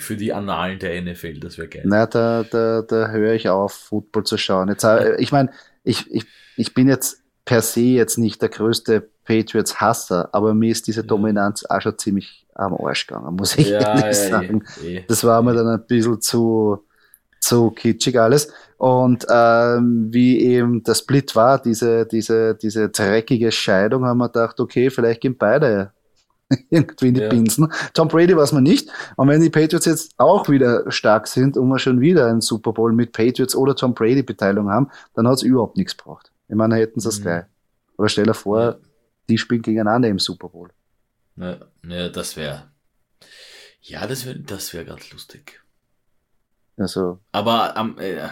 für 0.00 0.16
die 0.16 0.32
Annalen 0.32 0.78
der 0.78 1.00
NFL. 1.02 1.38
Das 1.40 1.58
wäre 1.58 1.68
geil. 1.68 1.82
Na, 1.84 2.06
da, 2.06 2.44
da, 2.44 2.80
da 2.82 3.08
höre 3.10 3.34
ich 3.34 3.48
auf, 3.50 3.74
Football 3.74 4.24
zu 4.24 4.38
schauen. 4.38 4.68
Jetzt, 4.68 4.84
äh, 4.84 5.16
ich 5.20 5.32
meine, 5.32 5.50
ich, 5.84 6.10
ich, 6.10 6.24
ich 6.56 6.72
bin 6.72 6.88
jetzt 6.88 7.22
per 7.44 7.60
se 7.60 7.80
jetzt 7.80 8.16
nicht 8.16 8.40
der 8.40 8.48
größte 8.48 9.10
Patriots-Hasser, 9.26 10.28
aber 10.32 10.54
mir 10.54 10.72
ist 10.72 10.86
diese. 10.86 11.04
Dominanz 11.04 11.64
auch 11.64 11.80
schon 11.80 11.98
ziemlich 11.98 12.46
am 12.54 12.74
Arsch 12.74 13.06
gegangen, 13.06 13.36
muss 13.36 13.56
ich 13.58 13.68
ja, 13.68 13.78
ehrlich 13.80 14.04
ja, 14.04 14.12
sagen. 14.30 14.64
eh, 14.82 14.96
eh. 14.98 15.04
Das 15.06 15.22
war 15.24 15.42
mir 15.42 15.52
dann 15.54 15.66
ein 15.68 15.86
bisschen 15.86 16.20
zu, 16.22 16.84
zu 17.40 17.70
kitschig 17.70 18.18
alles. 18.18 18.48
Und 18.78 19.26
ähm, 19.30 20.08
wie 20.10 20.40
eben 20.40 20.82
der 20.82 20.94
Split 20.94 21.34
war, 21.36 21.60
diese, 21.60 22.06
diese, 22.06 22.54
diese 22.54 22.88
dreckige 22.88 23.52
Scheidung, 23.52 24.04
haben 24.06 24.18
wir 24.18 24.28
gedacht, 24.28 24.58
okay, 24.60 24.90
vielleicht 24.90 25.20
gehen 25.20 25.36
beide 25.38 25.92
irgendwie 26.70 27.08
in 27.08 27.14
die 27.14 27.20
Ja. 27.22 27.28
Pinsen. 27.28 27.72
Tom 27.94 28.08
Brady 28.08 28.36
war 28.36 28.44
es 28.44 28.52
mir 28.52 28.62
nicht. 28.62 28.88
Und 29.16 29.28
wenn 29.28 29.40
die 29.40 29.50
Patriots 29.50 29.86
jetzt 29.86 30.12
auch 30.16 30.48
wieder 30.48 30.90
stark 30.90 31.26
sind 31.26 31.56
und 31.56 31.68
wir 31.68 31.78
schon 31.78 32.00
wieder 32.00 32.26
einen 32.28 32.40
Super 32.40 32.72
Bowl 32.72 32.92
mit 32.92 33.12
Patriots 33.12 33.56
oder 33.56 33.74
Tom 33.74 33.94
Brady 33.94 34.22
Beteiligung 34.22 34.70
haben, 34.70 34.88
dann 35.14 35.26
hat 35.26 35.34
es 35.36 35.42
überhaupt 35.42 35.76
nichts 35.76 35.96
gebraucht. 35.96 36.30
Ich 36.48 36.54
meine, 36.54 36.76
hätten 36.76 37.00
sie 37.00 37.08
es 37.08 37.18
Mhm. 37.18 37.22
gleich. 37.24 37.44
Aber 37.98 38.08
stell 38.08 38.24
dir 38.26 38.34
vor. 38.34 38.76
Die 39.28 39.38
spielen 39.38 39.62
gegeneinander 39.62 40.08
im 40.08 40.18
Super 40.18 40.48
Bowl. 40.48 40.70
Ja, 41.36 41.58
ja, 41.86 42.08
das 42.08 42.36
wäre. 42.36 42.70
Ja, 43.80 44.06
das 44.06 44.26
wäre 44.26 44.38
das 44.40 44.72
wär 44.74 44.84
ganz 44.84 45.10
lustig. 45.12 45.62
Also 46.76 47.20
Aber 47.32 47.76
am, 47.76 47.98
äh, 47.98 48.28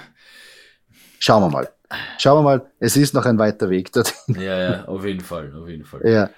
schauen 1.19 1.43
wir 1.43 1.51
mal. 1.51 1.71
Schauen 2.19 2.39
wir 2.39 2.43
mal. 2.43 2.71
Es 2.81 2.97
ist 2.97 3.15
noch 3.15 3.25
ein 3.25 3.39
weiter 3.39 3.71
Weg 3.71 3.93
dorthin. 3.93 4.35
ja, 4.41 4.59
ja, 4.59 4.85
auf 4.87 5.05
jeden 5.05 5.21
Fall, 5.21 5.55
auf 5.55 5.69
jeden 5.69 5.85
Fall. 5.85 6.03
Ja. 6.05 6.31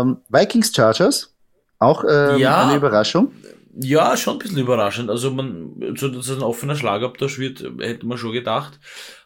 Ähm, 0.00 0.18
Vikings 0.28 0.74
Chargers, 0.74 1.34
auch 1.78 2.04
ähm, 2.08 2.38
Ja. 2.38 2.66
eine 2.66 2.76
Überraschung. 2.76 3.32
Ja, 3.76 4.16
schon 4.16 4.34
ein 4.34 4.38
bisschen 4.38 4.58
überraschend. 4.58 5.10
Also 5.10 5.32
man, 5.32 5.96
so 5.96 6.08
dass 6.08 6.28
es 6.28 6.36
ein 6.36 6.42
offener 6.44 6.76
Schlagabtausch 6.76 7.38
wird, 7.40 7.60
hätte 7.80 8.06
man 8.06 8.18
schon 8.18 8.32
gedacht. 8.32 8.78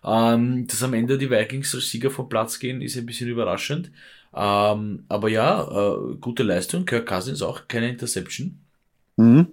Ähm, 0.03 0.66
dass 0.66 0.83
am 0.83 0.94
Ende 0.94 1.18
die 1.18 1.31
Vikings 1.31 1.75
als 1.75 1.90
Sieger 1.90 2.11
vom 2.11 2.29
Platz 2.31 2.59
gehen, 2.59 2.81
ist 2.81 2.97
ein 2.97 3.05
bisschen 3.05 3.29
überraschend. 3.29 3.90
Ähm, 4.35 5.05
aber 5.09 5.29
ja, 5.29 5.62
äh, 5.62 6.17
gute 6.17 6.43
Leistung. 6.43 6.85
Kirk 6.85 7.07
Cousins 7.07 7.43
auch 7.43 7.69
keine 7.69 7.88
Interception. 7.91 8.61
Mhm. 9.17 9.49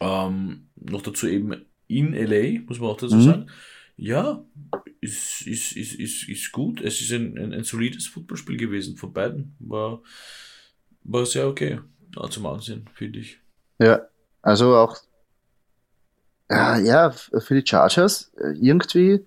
Ähm, 0.00 0.68
noch 0.76 1.02
dazu 1.02 1.26
eben 1.26 1.66
in 1.88 2.14
LA, 2.14 2.60
muss 2.66 2.80
man 2.80 2.90
auch 2.90 2.96
dazu 2.96 3.16
Mhm. 3.16 3.22
sagen. 3.22 3.50
Ja, 3.96 4.42
ist, 5.00 5.46
ist, 5.46 5.72
ist, 5.72 5.94
ist, 5.94 6.28
ist 6.28 6.52
gut. 6.52 6.80
Es 6.80 7.00
ist 7.00 7.12
ein, 7.12 7.36
ein, 7.36 7.52
ein 7.52 7.64
solides 7.64 8.06
Footballspiel 8.06 8.56
gewesen 8.56 8.96
von 8.96 9.12
beiden. 9.12 9.54
War, 9.58 10.00
war 11.04 11.26
sehr 11.26 11.48
okay. 11.48 11.80
Ja, 12.16 12.30
zum 12.30 12.46
Ansehen, 12.46 12.88
finde 12.94 13.18
ich. 13.18 13.38
Ja, 13.78 14.00
also 14.42 14.76
auch 14.76 14.96
ja, 16.50 17.10
für 17.12 17.54
die 17.54 17.64
Chargers 17.64 18.32
äh, 18.36 18.54
irgendwie 18.60 19.24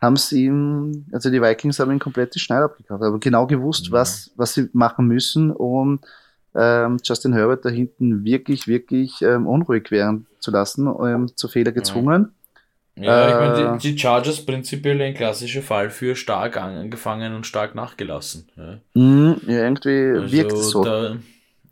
haben 0.00 0.16
sie 0.16 0.44
ihm, 0.46 1.06
also 1.12 1.30
die 1.30 1.42
Vikings 1.42 1.78
haben 1.80 1.90
ihn 1.92 1.98
komplett 1.98 2.34
die 2.34 2.38
Schneide 2.40 2.64
abgekauft, 2.66 3.02
aber 3.02 3.18
genau 3.18 3.46
gewusst, 3.46 3.88
Mhm. 3.88 3.92
was, 3.92 4.30
was 4.36 4.54
sie 4.54 4.68
machen 4.72 5.06
müssen, 5.06 5.50
um 5.50 6.00
ähm, 6.54 6.98
Justin 7.04 7.32
Herbert 7.34 7.64
da 7.64 7.68
hinten 7.70 8.24
wirklich, 8.24 8.66
wirklich 8.68 9.20
ähm, 9.22 9.46
unruhig 9.46 9.90
werden 9.90 10.26
zu 10.40 10.50
lassen, 10.50 10.88
ähm, 11.04 11.30
zu 11.36 11.48
Fehler 11.48 11.72
gezwungen. 11.72 12.32
Ja, 12.96 13.28
ich 13.28 13.36
Äh, 13.36 13.38
meine, 13.38 13.54
die, 13.54 13.78
die 13.94 13.98
Chargers 13.98 14.44
prinzipiell 14.44 15.00
ein 15.00 15.14
klassischer 15.14 15.62
Fall 15.62 15.90
für 15.90 16.16
stark 16.16 16.56
an- 16.56 16.76
angefangen 16.76 17.34
und 17.34 17.46
stark 17.46 17.74
nachgelassen. 17.74 18.50
Ja. 18.56 18.80
Mhm, 18.94 19.40
ja, 19.46 19.64
irgendwie 19.64 19.88
Also 20.14 20.32
wirkt 20.32 20.52
es 20.58 20.70
so. 20.70 20.84
Da, 20.84 21.18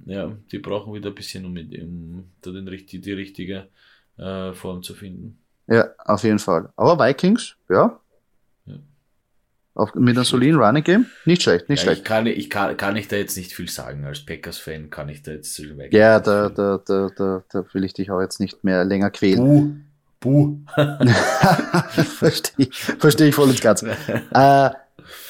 ja, 0.07 0.29
die 0.53 0.59
brauchen 0.59 0.95
wieder 0.95 1.11
ein 1.11 1.15
bisschen, 1.15 1.45
um, 1.45 1.53
mit- 1.53 1.77
um 1.83 2.31
da 2.43 2.51
den, 2.53 2.69
richtig- 2.69 3.03
die 3.03 3.13
richtige 3.13 3.69
äh, 4.19 4.53
Form 4.55 4.83
zu 4.83 4.95
finden. 4.95 5.39
Ja, 5.69 5.89
auf 6.05 6.23
jeden 6.25 6.39
Fall. 6.39 6.73
Aber 6.77 6.99
Vikings, 7.05 7.57
ja. 7.69 7.77
Ja. 7.77 8.01
Auf, 9.77 9.95
mit 9.95 10.17
einem 10.17 10.25
soliden 10.25 10.59
Running 10.59 10.83
Game, 10.83 11.07
nicht 11.27 11.43
schlecht, 11.43 11.69
nicht 11.69 11.85
Ja, 11.85 11.93
ich 11.93 11.99
schlecht. 11.99 12.05
kann, 12.07 12.27
ich 12.27 12.49
kann, 12.51 12.77
kann 12.77 12.97
ich 12.97 13.09
da 13.09 13.17
jetzt 13.17 13.37
nicht 13.37 13.53
viel 13.53 13.69
sagen. 13.69 14.05
Als 14.07 14.25
Packers-Fan 14.25 14.89
kann 14.91 15.09
ich 15.11 15.23
da 15.23 15.33
jetzt 15.33 15.55
zu 15.55 15.63
Vikings 15.65 15.89
Ja, 15.93 16.19
da, 16.19 16.49
da, 16.49 16.81
da, 16.85 17.11
da, 17.15 17.43
da 17.51 17.65
will 17.73 17.85
ich 17.85 17.93
dich 17.93 18.11
auch 18.11 18.21
jetzt 18.21 18.41
nicht 18.41 18.65
mehr 18.65 18.85
länger 18.85 19.11
quälen. 19.11 19.39
Buh. 19.39 19.71
Buh. 20.19 20.57
Verstehe 22.19 22.69
versteh 22.73 23.29
ich 23.29 23.35
voll 23.35 23.51
und 23.51 23.61
ganz. 23.61 23.83
Äh, 24.33 24.71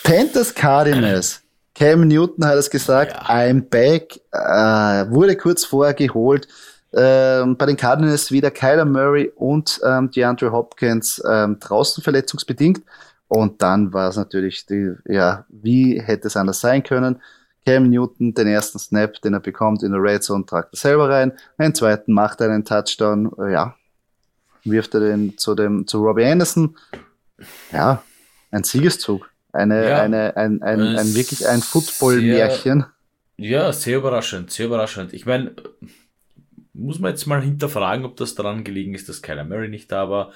Panthers 0.04 0.54
Cardinals. 0.54 1.42
Cam 1.74 2.08
Newton 2.08 2.46
hat 2.46 2.56
es 2.56 2.70
gesagt, 2.70 3.12
Ja. 3.12 3.28
I'm 3.28 3.62
back. 3.68 4.20
Äh, 4.32 5.10
wurde 5.12 5.36
kurz 5.36 5.64
vorher 5.64 5.92
geholt. 5.94 6.48
Ähm, 6.94 7.56
bei 7.56 7.66
den 7.66 7.76
Cardinals 7.76 8.30
wieder 8.32 8.50
Kyler 8.50 8.84
Murray 8.86 9.30
und 9.34 9.80
ähm, 9.84 10.10
DeAndre 10.10 10.52
Hopkins 10.52 11.20
ähm, 11.28 11.58
draußen 11.60 12.02
verletzungsbedingt. 12.02 12.80
Und 13.28 13.60
dann 13.62 13.92
war 13.92 14.08
es 14.08 14.16
natürlich 14.16 14.66
die, 14.66 14.92
ja, 15.06 15.44
wie 15.48 16.00
hätte 16.00 16.28
es 16.28 16.36
anders 16.36 16.60
sein 16.60 16.82
können? 16.82 17.20
Cam 17.64 17.90
Newton, 17.90 18.32
den 18.32 18.46
ersten 18.46 18.78
Snap, 18.78 19.20
den 19.22 19.34
er 19.34 19.40
bekommt 19.40 19.82
in 19.82 19.90
der 19.90 20.00
Red 20.00 20.22
Zone, 20.22 20.46
tragt 20.46 20.72
er 20.74 20.76
selber 20.78 21.08
rein. 21.08 21.32
Den 21.58 21.74
zweiten 21.74 22.12
macht 22.12 22.40
er 22.40 22.50
einen 22.50 22.64
Touchdown, 22.64 23.32
ja, 23.50 23.74
wirft 24.64 24.94
er 24.94 25.00
den 25.00 25.36
zu 25.36 25.54
dem, 25.56 25.86
zu 25.86 26.02
Robbie 26.04 26.24
Anderson. 26.24 26.76
Ja, 27.72 28.02
ein 28.52 28.62
Siegeszug. 28.62 29.28
Eine, 29.52 29.88
Ja. 29.88 30.00
eine, 30.02 30.36
ein, 30.36 30.62
ein, 30.62 30.80
ein, 30.80 30.94
Es 30.96 31.14
wirklich 31.16 31.48
ein 31.48 31.60
Football-Märchen. 31.60 32.84
Ja, 33.38 33.72
sehr 33.72 33.98
überraschend, 33.98 34.50
sehr 34.52 34.66
überraschend. 34.66 35.12
Ich 35.12 35.26
meine, 35.26 35.54
muss 36.72 36.98
man 36.98 37.10
jetzt 37.10 37.26
mal 37.26 37.42
hinterfragen, 37.42 38.04
ob 38.04 38.16
das 38.16 38.34
daran 38.34 38.64
gelegen 38.64 38.94
ist, 38.94 39.08
dass 39.08 39.22
Kyler 39.22 39.44
Murray 39.44 39.68
nicht 39.68 39.90
da 39.90 40.08
war. 40.08 40.32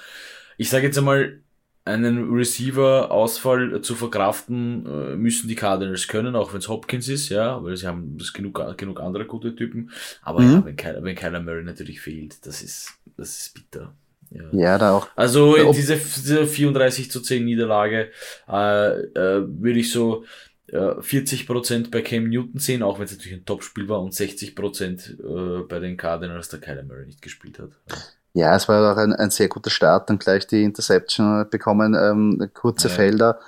Ich 0.57 0.69
sage 0.69 0.87
jetzt 0.87 0.97
einmal, 0.97 1.39
einen 1.83 2.31
Receiver-Ausfall 2.31 3.81
zu 3.81 3.95
verkraften, 3.95 4.85
äh, 4.85 5.15
müssen 5.15 5.47
die 5.47 5.55
Cardinals 5.55 6.07
können, 6.07 6.35
auch 6.35 6.53
wenn 6.53 6.59
es 6.59 6.67
Hopkins 6.69 7.07
ist, 7.07 7.29
ja, 7.29 7.63
weil 7.63 7.75
sie 7.77 7.87
haben 7.87 8.17
das 8.17 8.33
genug, 8.33 8.61
genug 8.77 8.99
andere 9.01 9.25
gute 9.25 9.55
Typen. 9.55 9.89
Aber 10.21 10.41
Mhm. 10.41 10.51
ja, 10.51 10.65
wenn 10.65 10.75
Kyler, 10.75 11.03
wenn 11.03 11.15
Kyler 11.15 11.41
Murray 11.41 11.63
natürlich 11.63 12.01
fehlt, 12.01 12.45
das 12.45 12.61
ist, 12.61 12.93
das 13.17 13.37
ist 13.39 13.53
bitter. 13.55 13.95
Ja. 14.29 14.43
Ja, 14.53 14.77
da 14.77 14.93
auch. 14.93 15.07
Also 15.15 15.73
diese, 15.73 15.97
diese 15.97 16.47
34 16.47 17.11
zu 17.11 17.19
10 17.19 17.43
Niederlage 17.43 18.11
äh, 18.47 18.91
äh, 19.01 19.43
würde 19.45 19.79
ich 19.79 19.91
so 19.91 20.23
äh, 20.67 20.77
40% 21.01 21.91
bei 21.91 22.01
Cam 22.01 22.29
Newton 22.29 22.59
sehen, 22.59 22.81
auch 22.81 22.97
wenn 22.97 23.05
es 23.05 23.11
natürlich 23.11 23.39
ein 23.39 23.45
Topspiel 23.45 23.89
war 23.89 24.01
und 24.01 24.13
60% 24.13 25.19
äh, 25.19 25.63
bei 25.67 25.79
den 25.79 25.97
Cardinals, 25.97 26.47
da 26.47 26.57
Kyler 26.57 26.83
Murray 26.83 27.07
nicht 27.07 27.21
gespielt 27.21 27.59
hat. 27.59 27.71
Ja, 27.89 27.97
es 28.33 28.67
war 28.69 28.93
auch 28.93 28.97
ein, 28.97 29.13
ein 29.13 29.29
sehr 29.29 29.47
guter 29.49 29.69
Start, 29.69 30.09
dann 30.09 30.19
gleich 30.19 30.47
die 30.47 30.63
Interception 30.63 31.47
bekommen, 31.49 31.93
ähm, 31.95 32.49
kurze 32.53 32.87
Ja. 32.87 32.93
Felder 32.93 33.39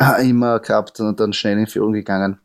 äh, 0.00 0.28
immer 0.28 0.58
gehabt 0.60 0.98
und 1.00 1.18
dann 1.20 1.32
schnell 1.32 1.58
in 1.58 1.66
Führung 1.66 1.92
gegangen. 1.92 2.38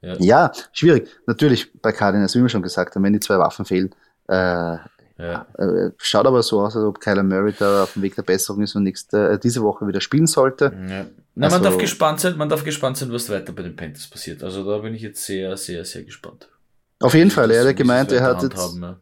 Ja. 0.00 0.14
Ja, 0.18 0.52
schwierig. 0.72 1.08
Natürlich 1.26 1.72
bei 1.82 1.92
Cardinals, 1.92 2.34
wie 2.34 2.42
wir 2.42 2.48
schon 2.48 2.62
gesagt 2.62 2.94
haben, 2.94 3.02
wenn 3.02 3.12
die 3.12 3.20
zwei 3.20 3.38
Waffen 3.38 3.64
fehlen, 3.64 3.94
äh, 4.28 4.34
Ja. 5.20 5.46
äh, 5.58 5.90
schaut 5.98 6.26
aber 6.26 6.42
so 6.44 6.60
aus, 6.60 6.76
als 6.76 6.84
ob 6.84 7.00
Kyler 7.00 7.24
Murray 7.24 7.52
da 7.58 7.82
auf 7.82 7.94
dem 7.94 8.02
Weg 8.02 8.14
der 8.14 8.22
Besserung 8.22 8.62
ist 8.62 8.76
und 8.76 8.84
nächste, 8.84 9.30
äh, 9.30 9.38
diese 9.38 9.60
Woche 9.62 9.86
wieder 9.88 10.00
spielen 10.00 10.28
sollte. 10.28 10.66
Ja. 10.88 11.04
Na, 11.34 11.46
Also- 11.46 11.56
man 11.56 11.64
darf 11.64 11.78
gespannt 11.78 12.20
sein, 12.20 12.36
man 12.36 12.48
darf 12.48 12.62
gespannt 12.64 12.96
sein, 12.96 13.12
was 13.12 13.28
weiter 13.28 13.52
bei 13.52 13.62
den 13.62 13.74
Panthers 13.74 14.06
passiert. 14.08 14.42
Also 14.44 14.64
da 14.64 14.78
bin 14.78 14.94
ich 14.94 15.02
jetzt 15.02 15.24
sehr, 15.24 15.56
sehr, 15.56 15.84
sehr 15.84 16.04
gespannt. 16.04 16.48
Auf 17.00 17.14
jeden 17.14 17.30
Fall, 17.30 17.50
er 17.50 17.68
hat 17.68 17.76
gemeint, 17.76 18.10
er 18.12 18.22
hat 18.22 18.42
jetzt, 18.42 18.56
haben, 18.56 18.80
ja. 18.82 18.96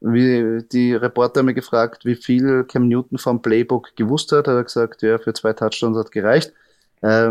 Wie 0.00 0.62
die 0.70 0.94
Reporter 0.94 1.40
haben 1.40 1.46
mir 1.46 1.54
gefragt, 1.54 2.04
wie 2.04 2.14
viel 2.14 2.64
Cam 2.64 2.88
Newton 2.88 3.18
vom 3.18 3.42
Playbook 3.42 3.96
gewusst 3.96 4.30
hat, 4.32 4.46
hat 4.46 4.54
er 4.54 4.64
gesagt, 4.64 5.02
ja, 5.02 5.18
für 5.18 5.32
zwei 5.32 5.52
Touchdowns 5.52 5.98
hat 5.98 6.12
gereicht. 6.12 6.52
Äh, 7.02 7.30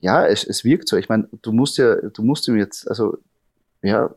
ja, 0.00 0.26
es, 0.26 0.44
es 0.44 0.64
wirkt 0.64 0.88
so. 0.88 0.96
Ich 0.96 1.08
meine, 1.08 1.28
du 1.42 1.52
musst 1.52 1.78
ja, 1.78 1.96
du 1.96 2.22
musst 2.22 2.46
ihm 2.48 2.58
jetzt, 2.58 2.88
also, 2.88 3.18
ja, 3.82 4.14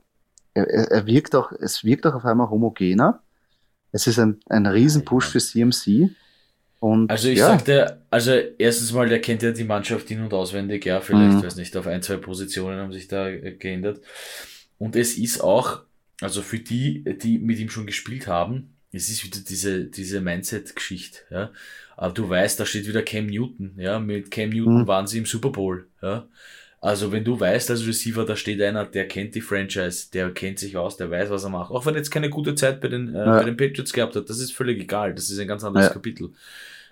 er, 0.54 0.68
er 0.68 1.06
wirkt 1.06 1.36
auch, 1.36 1.52
es 1.52 1.84
wirkt 1.84 2.06
auch 2.06 2.16
auf 2.16 2.26
einmal 2.26 2.50
homogener. 2.50 3.22
Es 3.92 4.06
ist 4.06 4.20
ein, 4.20 4.40
ein 4.48 4.66
Riesenpush 4.66 5.28
für 5.28 5.40
CMC. 5.40 6.10
Und, 6.80 7.10
also 7.10 7.30
ich 7.30 7.40
ja. 7.40 7.48
sagte, 7.48 8.02
also 8.10 8.32
erstens 8.32 8.92
mal, 8.92 9.08
der 9.10 9.22
kennt 9.22 9.42
ja 9.42 9.52
die 9.52 9.64
Mannschaft 9.64 10.12
in- 10.12 10.22
und 10.22 10.34
auswendig, 10.34 10.86
ja, 10.86 11.02
vielleicht, 11.02 11.38
mhm. 11.38 11.44
weiß 11.44 11.56
nicht, 11.56 11.76
auf 11.76 11.88
ein, 11.88 12.04
zwei 12.04 12.18
Positionen 12.18 12.80
haben 12.80 12.94
sich 12.94 13.08
da 13.08 13.30
geändert. 13.32 14.02
Und 14.78 14.96
es 14.96 15.18
ist 15.18 15.42
auch, 15.42 15.87
also 16.22 16.42
für 16.42 16.60
die, 16.60 17.04
die 17.22 17.40
mit 17.40 17.60
ihm 17.60 17.70
schon 17.70 17.86
gespielt 17.86 18.28
haben, 18.28 18.74
es 18.92 19.10
ist 19.10 19.24
wieder 19.24 19.40
diese, 19.40 19.86
diese 19.86 20.22
Mindset-Geschichte, 20.22 21.20
ja. 21.30 21.52
Aber 21.96 22.14
du 22.14 22.30
weißt, 22.30 22.60
da 22.60 22.66
steht 22.66 22.88
wieder 22.88 23.02
Cam 23.02 23.28
Newton, 23.28 23.74
ja. 23.78 24.00
Mit 24.00 24.32
Cam 24.32 24.50
Newton 24.50 24.82
mhm. 24.82 24.88
waren 24.88 25.08
sie 25.08 25.18
im 25.18 25.26
Super 25.26 25.50
Bowl, 25.50 25.88
ja. 26.02 26.28
Also 26.80 27.12
wenn 27.12 27.24
du 27.24 27.40
weißt 27.40 27.72
als 27.72 27.88
Receiver, 27.88 28.24
da 28.24 28.36
steht 28.36 28.62
einer, 28.62 28.86
der 28.86 29.08
kennt 29.08 29.34
die 29.34 29.42
Franchise, 29.42 30.10
der 30.14 30.32
kennt 30.32 30.60
sich 30.60 30.78
aus, 30.78 30.96
der 30.96 31.10
weiß, 31.10 31.30
was 31.32 31.44
er 31.44 31.50
macht. 31.50 31.72
Auch 31.72 31.86
wenn 31.86 31.96
er 31.96 31.98
jetzt 31.98 32.12
keine 32.12 32.30
gute 32.30 32.54
Zeit 32.54 32.82
bei 32.82 32.88
den, 32.88 33.14
äh, 33.16 33.18
ja. 33.18 33.38
bei 33.38 33.44
den 33.44 33.58
Patriots 33.58 33.94
gehabt 33.94 34.16
hat, 34.16 34.30
das 34.30 34.40
ist 34.40 34.54
völlig 34.54 34.80
egal. 34.80 35.16
Das 35.16 35.30
ist 35.30 35.40
ein 35.40 35.48
ganz 35.48 35.64
anderes 35.64 35.88
ja. 35.88 35.94
Kapitel. 35.94 36.34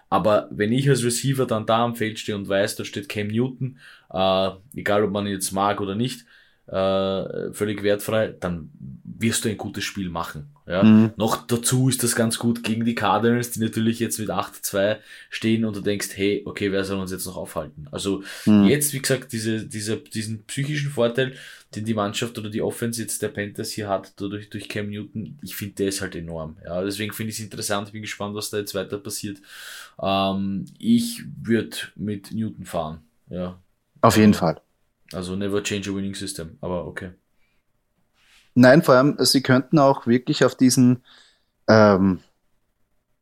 Aber 0.09 0.47
wenn 0.51 0.71
ich 0.71 0.89
als 0.89 1.03
Receiver 1.03 1.45
dann 1.45 1.65
da 1.65 1.83
am 1.83 1.95
Feld 1.95 2.19
stehe 2.19 2.37
und 2.37 2.49
weiß, 2.49 2.75
da 2.75 2.83
steht 2.83 3.09
Cam 3.09 3.27
Newton, 3.27 3.77
äh, 4.11 4.49
egal 4.75 5.03
ob 5.03 5.11
man 5.11 5.27
ihn 5.27 5.33
jetzt 5.33 5.51
mag 5.51 5.79
oder 5.81 5.95
nicht, 5.95 6.25
äh, 6.67 7.53
völlig 7.53 7.83
wertfrei, 7.83 8.35
dann 8.39 8.71
wirst 9.17 9.45
du 9.45 9.49
ein 9.49 9.57
gutes 9.57 9.83
Spiel 9.83 10.09
machen. 10.09 10.49
Ja? 10.67 10.83
Mhm. 10.83 11.13
Noch 11.15 11.45
dazu 11.45 11.89
ist 11.89 12.03
das 12.03 12.15
ganz 12.15 12.39
gut 12.39 12.63
gegen 12.63 12.85
die 12.85 12.95
Cardinals, 12.95 13.51
die 13.51 13.59
natürlich 13.59 13.99
jetzt 13.99 14.19
mit 14.19 14.29
8-2 14.29 14.97
stehen 15.29 15.63
und 15.63 15.75
du 15.75 15.81
denkst, 15.81 16.09
hey, 16.15 16.41
okay, 16.45 16.71
wer 16.71 16.83
soll 16.83 16.99
uns 16.99 17.11
jetzt 17.11 17.25
noch 17.25 17.37
aufhalten? 17.37 17.87
Also 17.91 18.23
mhm. 18.45 18.65
jetzt, 18.65 18.93
wie 18.93 18.99
gesagt, 18.99 19.31
diese, 19.31 19.65
diese, 19.65 19.97
diesen 19.97 20.43
psychischen 20.45 20.89
Vorteil, 20.91 21.33
den 21.75 21.85
die 21.85 21.93
Mannschaft 21.93 22.37
oder 22.37 22.49
die 22.49 22.61
Offense 22.61 23.01
jetzt 23.01 23.21
der 23.21 23.29
Panthers 23.29 23.71
hier 23.71 23.87
hat, 23.87 24.19
durch, 24.19 24.49
durch 24.49 24.67
Cam 24.67 24.89
Newton, 24.89 25.37
ich 25.41 25.55
finde, 25.55 25.75
der 25.75 25.87
ist 25.89 26.01
halt 26.01 26.15
enorm. 26.15 26.57
Ja, 26.65 26.83
deswegen 26.83 27.13
finde 27.13 27.29
ich 27.31 27.37
es 27.37 27.43
interessant, 27.43 27.91
bin 27.91 28.01
gespannt, 28.01 28.35
was 28.35 28.49
da 28.49 28.57
jetzt 28.57 28.75
weiter 28.75 28.97
passiert. 28.97 29.39
Ähm, 30.01 30.65
ich 30.79 31.23
würde 31.41 31.77
mit 31.95 32.31
Newton 32.31 32.65
fahren. 32.65 33.01
Ja. 33.29 33.59
Auf 34.01 34.17
jeden 34.17 34.33
Fall. 34.33 34.61
Also 35.13 35.35
never 35.35 35.61
change 35.61 35.89
a 35.89 35.95
winning 35.95 36.15
system, 36.15 36.57
aber 36.61 36.87
okay. 36.87 37.11
Nein, 38.55 38.81
vor 38.81 38.95
allem, 38.95 39.17
sie 39.19 39.43
könnten 39.43 39.79
auch 39.79 40.07
wirklich 40.07 40.45
auf 40.45 40.55
diesen, 40.55 41.03
ähm, 41.67 42.19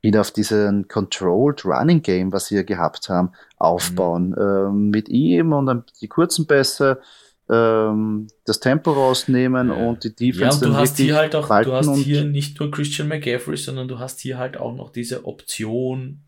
wieder 0.02 0.22
auf 0.22 0.32
diesen 0.32 0.88
Controlled 0.88 1.66
Running 1.66 2.02
Game, 2.02 2.32
was 2.32 2.48
sie 2.48 2.56
ja 2.56 2.64
gehabt 2.64 3.10
haben, 3.10 3.32
aufbauen. 3.58 4.30
Mhm. 4.30 4.38
Ähm, 4.38 4.90
mit 4.92 5.10
ihm 5.10 5.54
und 5.54 5.66
dann 5.66 5.84
die 6.02 6.08
kurzen 6.08 6.46
Pässe, 6.46 7.02
ähm, 7.50 8.28
das 8.46 8.60
Tempo 8.60 8.92
rausnehmen 8.92 9.70
ja. 9.70 9.74
und 9.74 10.04
die 10.04 10.16
Defense. 10.16 10.62
Ja, 10.62 10.68
und 10.68 10.74
du 10.76 10.80
hast 10.80 10.98
hier 10.98 11.16
halt 11.16 11.36
auch, 11.36 11.48
du 11.64 11.74
hast 11.74 11.96
hier 11.96 12.24
nicht 12.24 12.60
nur 12.60 12.72
Christian 12.72 13.08
McCaffrey, 13.08 13.58
sondern 13.58 13.88
du 13.88 14.00
hast 14.00 14.20
hier 14.20 14.38
halt 14.38 14.58
auch 14.58 14.76
noch 14.76 14.92
diese 14.92 15.26
Option 15.26 16.22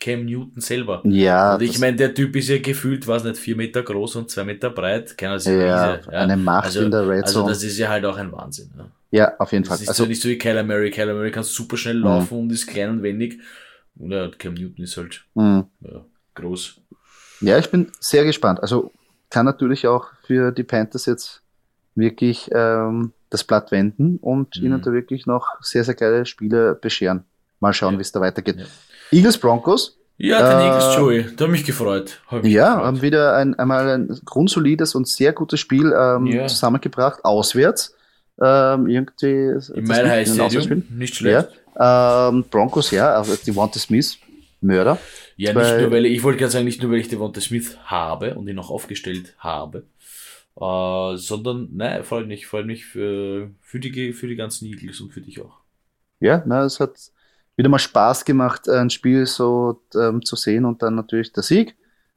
Cam 0.00 0.24
Newton 0.24 0.60
selber. 0.60 1.02
Ja. 1.04 1.54
Und 1.54 1.62
ich 1.62 1.78
meine, 1.78 1.96
der 1.96 2.14
Typ 2.14 2.34
ist 2.36 2.48
ja 2.48 2.58
gefühlt, 2.58 3.06
was 3.06 3.24
nicht, 3.24 3.36
vier 3.36 3.56
Meter 3.56 3.82
groß 3.82 4.16
und 4.16 4.30
zwei 4.30 4.44
Meter 4.44 4.70
breit. 4.70 5.16
Keiner 5.16 5.38
sieht 5.38 5.54
ja, 5.54 5.96
ja, 5.96 6.00
eine 6.10 6.36
Macht 6.36 6.66
also, 6.66 6.82
in 6.82 6.90
der 6.90 7.08
Red 7.08 7.24
also 7.24 7.32
Zone. 7.40 7.48
Also 7.48 7.60
das 7.60 7.62
ist 7.62 7.78
ja 7.78 7.88
halt 7.88 8.04
auch 8.04 8.16
ein 8.16 8.32
Wahnsinn. 8.32 8.70
Ja, 8.76 8.86
ja 9.10 9.32
auf 9.38 9.52
jeden 9.52 9.64
Fall. 9.64 9.76
Das 9.76 9.82
ist 9.82 9.88
also, 9.88 10.04
ja 10.04 10.08
nicht 10.08 10.22
so 10.22 10.28
wie 10.28 10.38
Kyler 10.38 10.64
Murray. 10.64 10.90
Kyler 10.90 11.14
Murray 11.14 11.30
kann 11.30 11.44
super 11.44 11.76
schnell 11.76 11.96
mhm. 11.96 12.04
laufen 12.04 12.38
und 12.38 12.52
ist 12.52 12.66
klein 12.66 12.90
und 12.90 13.02
wendig. 13.02 13.40
Oder 13.98 14.30
Cam 14.30 14.54
Newton 14.54 14.84
ist 14.84 14.96
halt 14.96 15.24
mhm. 15.34 15.64
ja, 15.80 16.04
groß. 16.34 16.80
Ja, 17.40 17.58
ich 17.58 17.70
bin 17.70 17.90
sehr 18.00 18.24
gespannt. 18.24 18.60
Also 18.60 18.92
kann 19.30 19.46
natürlich 19.46 19.86
auch 19.86 20.06
für 20.24 20.52
die 20.52 20.62
Panthers 20.62 21.06
jetzt 21.06 21.42
wirklich 21.94 22.50
ähm, 22.52 23.12
das 23.30 23.44
Blatt 23.44 23.72
wenden 23.72 24.18
und 24.18 24.56
mhm. 24.56 24.66
ihnen 24.66 24.82
da 24.82 24.92
wirklich 24.92 25.26
noch 25.26 25.48
sehr, 25.60 25.84
sehr 25.84 25.94
geile 25.94 26.26
Spiele 26.26 26.74
bescheren. 26.74 27.24
Mal 27.60 27.72
schauen, 27.72 27.94
ja. 27.94 27.98
wie 27.98 28.02
es 28.02 28.12
da 28.12 28.20
weitergeht. 28.20 28.58
Ja. 28.58 28.66
Eagles 29.12 29.38
Broncos. 29.38 29.98
Ja, 30.18 30.38
den 30.38 30.60
äh, 30.60 30.68
Eagles 30.68 30.96
Joey, 30.96 31.26
da 31.36 31.44
habe 31.44 31.52
mich 31.52 31.64
gefreut. 31.64 32.20
Hab 32.28 32.42
mich 32.42 32.52
ja, 32.52 32.74
gefreut. 32.74 32.86
haben 32.86 33.02
wieder 33.02 33.36
ein, 33.36 33.58
einmal 33.58 33.88
ein 33.88 34.20
grundsolides 34.24 34.94
und 34.94 35.08
sehr 35.08 35.32
gutes 35.32 35.58
Spiel 35.58 35.92
ähm, 35.96 36.26
ja. 36.26 36.46
zusammengebracht, 36.46 37.24
auswärts. 37.24 37.96
Ähm, 38.40 38.86
irgendwie. 38.86 39.58
Im 39.74 39.84
Mile 39.84 40.26
Stadium, 40.26 40.84
nicht 40.90 41.16
schlecht. 41.16 41.48
Ja. 41.78 42.28
Ähm, 42.28 42.44
Broncos, 42.50 42.90
ja, 42.90 43.14
also 43.14 43.34
Devonta 43.36 43.78
Smith, 43.78 44.18
Mörder. 44.60 44.98
Ja, 45.36 45.52
Zwei, 45.52 45.62
nicht 45.62 45.80
nur, 45.80 45.90
weil 45.90 46.06
ich, 46.06 46.12
ich 46.14 46.22
wollte 46.22 46.38
gerade 46.38 46.52
sagen, 46.52 46.64
nicht 46.64 46.82
nur, 46.82 46.92
weil 46.92 46.98
ich 46.98 47.08
Devonta 47.08 47.40
Smith 47.40 47.78
habe 47.84 48.34
und 48.34 48.46
ihn 48.48 48.56
noch 48.56 48.70
aufgestellt 48.70 49.34
habe, 49.38 49.84
äh, 50.60 51.16
sondern, 51.16 51.68
nein, 51.72 52.04
freut 52.04 52.26
mich, 52.26 52.46
freut 52.46 52.66
mich 52.66 52.86
für, 52.86 53.50
für, 53.60 53.80
die, 53.80 54.12
für 54.12 54.28
die 54.28 54.36
ganzen 54.36 54.66
Eagles 54.66 55.00
und 55.00 55.12
für 55.12 55.20
dich 55.20 55.40
auch. 55.40 55.58
Ja, 56.20 56.42
na, 56.46 56.64
es 56.64 56.78
hat 56.78 56.92
wieder 57.56 57.68
mal 57.68 57.78
Spaß 57.78 58.24
gemacht, 58.24 58.68
ein 58.68 58.90
Spiel 58.90 59.26
so 59.26 59.80
ähm, 59.94 60.24
zu 60.24 60.36
sehen 60.36 60.64
und 60.64 60.82
dann 60.82 60.94
natürlich 60.94 61.32
der 61.32 61.42
Sieg. 61.42 61.76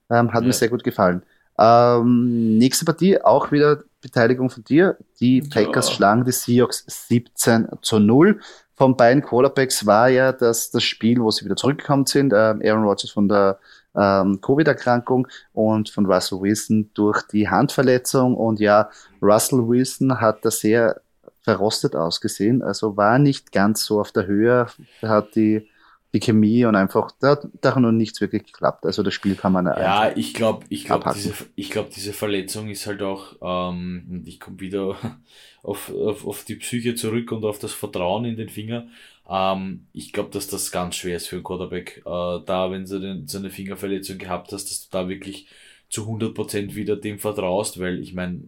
Ähm, 0.09 0.31
hat 0.31 0.41
ja. 0.41 0.47
mir 0.47 0.53
sehr 0.53 0.69
gut 0.69 0.83
gefallen. 0.83 1.23
Ähm, 1.57 2.57
nächste 2.57 2.85
Partie, 2.85 3.21
auch 3.21 3.51
wieder 3.51 3.83
Beteiligung 4.01 4.49
von 4.49 4.63
dir. 4.63 4.97
Die 5.19 5.41
Packers 5.41 5.89
ja. 5.89 5.95
schlagen 5.95 6.25
die 6.25 6.31
Seahawks 6.31 6.83
17 6.87 7.69
zu 7.81 7.99
0. 7.99 8.39
Von 8.75 8.97
beiden 8.97 9.23
Quarterbacks 9.23 9.85
war 9.85 10.09
ja 10.09 10.33
das, 10.33 10.69
das 10.69 10.83
Spiel, 10.83 11.19
wo 11.21 11.31
sie 11.31 11.45
wieder 11.45 11.55
zurückgekommen 11.55 12.05
sind. 12.05 12.33
Ähm, 12.33 12.61
Aaron 12.63 12.83
Rodgers 12.83 13.11
von 13.11 13.29
der 13.29 13.57
ähm, 13.95 14.41
Covid-Erkrankung 14.41 15.27
und 15.53 15.89
von 15.89 16.05
Russell 16.05 16.41
Wilson 16.41 16.89
durch 16.93 17.21
die 17.23 17.49
Handverletzung. 17.49 18.35
Und 18.35 18.59
ja, 18.59 18.89
Russell 19.21 19.65
Wilson 19.67 20.19
hat 20.19 20.43
da 20.43 20.51
sehr 20.51 21.01
verrostet 21.45 21.95
ausgesehen. 21.95 22.61
Also 22.63 22.97
war 22.97 23.19
nicht 23.19 23.51
ganz 23.51 23.85
so 23.85 24.01
auf 24.01 24.11
der 24.11 24.25
Höhe. 24.25 24.67
Hat 25.03 25.35
die, 25.35 25.69
die 26.13 26.19
Chemie 26.19 26.65
und 26.65 26.75
einfach, 26.75 27.11
da 27.19 27.31
hat 27.31 27.47
da 27.61 27.79
noch 27.79 27.91
nichts 27.91 28.19
wirklich 28.19 28.45
geklappt. 28.45 28.83
Also 28.83 29.03
das 29.03 29.13
Spiel 29.13 29.35
kann 29.35 29.53
man 29.53 29.67
Ja, 29.67 30.11
ich 30.15 30.33
glaube, 30.33 30.65
ich 30.69 30.85
glaube, 30.85 31.11
diese, 31.15 31.33
ich 31.55 31.69
glaube, 31.69 31.91
diese 31.95 32.13
Verletzung 32.13 32.67
ist 32.69 32.87
halt 32.87 33.03
auch, 33.03 33.35
ähm, 33.41 34.23
ich 34.25 34.39
komme 34.39 34.59
wieder 34.59 34.97
auf, 35.63 35.93
auf, 35.93 36.25
auf 36.25 36.43
die 36.45 36.55
Psyche 36.55 36.95
zurück 36.95 37.31
und 37.31 37.45
auf 37.45 37.59
das 37.59 37.73
Vertrauen 37.73 38.25
in 38.25 38.37
den 38.37 38.49
Finger. 38.49 38.87
Ähm, 39.29 39.85
ich 39.93 40.13
glaube, 40.13 40.31
dass 40.31 40.47
das 40.47 40.71
ganz 40.71 40.95
schwer 40.95 41.17
ist 41.17 41.27
für 41.27 41.35
einen 41.35 41.43
Quarterback. 41.43 41.97
Äh, 41.99 42.39
da, 42.45 42.71
wenn 42.71 42.85
du 42.85 42.99
den, 42.99 43.27
so 43.27 43.37
eine 43.37 43.51
Fingerverletzung 43.51 44.17
gehabt 44.17 44.51
hast, 44.51 44.65
dass 44.71 44.89
du 44.89 44.97
da 44.97 45.07
wirklich 45.07 45.47
zu 45.89 46.07
100% 46.07 46.73
wieder 46.73 46.95
dem 46.95 47.19
vertraust, 47.19 47.79
weil 47.79 47.99
ich 47.99 48.15
meine, 48.15 48.41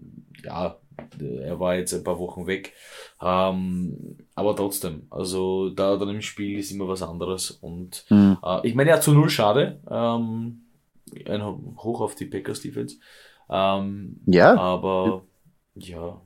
ja, 0.43 0.79
er 1.19 1.60
war 1.60 1.75
jetzt 1.75 1.93
ein 1.93 2.03
paar 2.03 2.19
Wochen 2.19 2.47
weg. 2.47 2.73
Ähm, 3.21 4.17
aber 4.36 4.55
trotzdem, 4.55 5.07
also 5.10 5.69
da 5.69 5.97
dann 5.97 6.10
im 6.10 6.21
Spiel 6.21 6.60
ist 6.60 6.71
immer 6.71 6.88
was 6.88 7.01
anderes. 7.01 7.51
Und 7.51 8.05
mhm. 8.10 8.38
äh, 8.43 8.67
ich 8.67 8.75
meine, 8.75 8.89
ja, 8.89 9.01
zu 9.01 9.13
null 9.13 9.29
schade. 9.29 9.79
Ähm, 9.89 10.63
ein 11.25 11.43
Hoch 11.43 12.01
auf 12.01 12.15
die 12.15 12.25
Packers 12.25 12.62
Defense. 12.62 12.97
Ähm, 13.49 14.21
ja. 14.25 14.55
Aber 14.57 15.23
ja. 15.75 16.21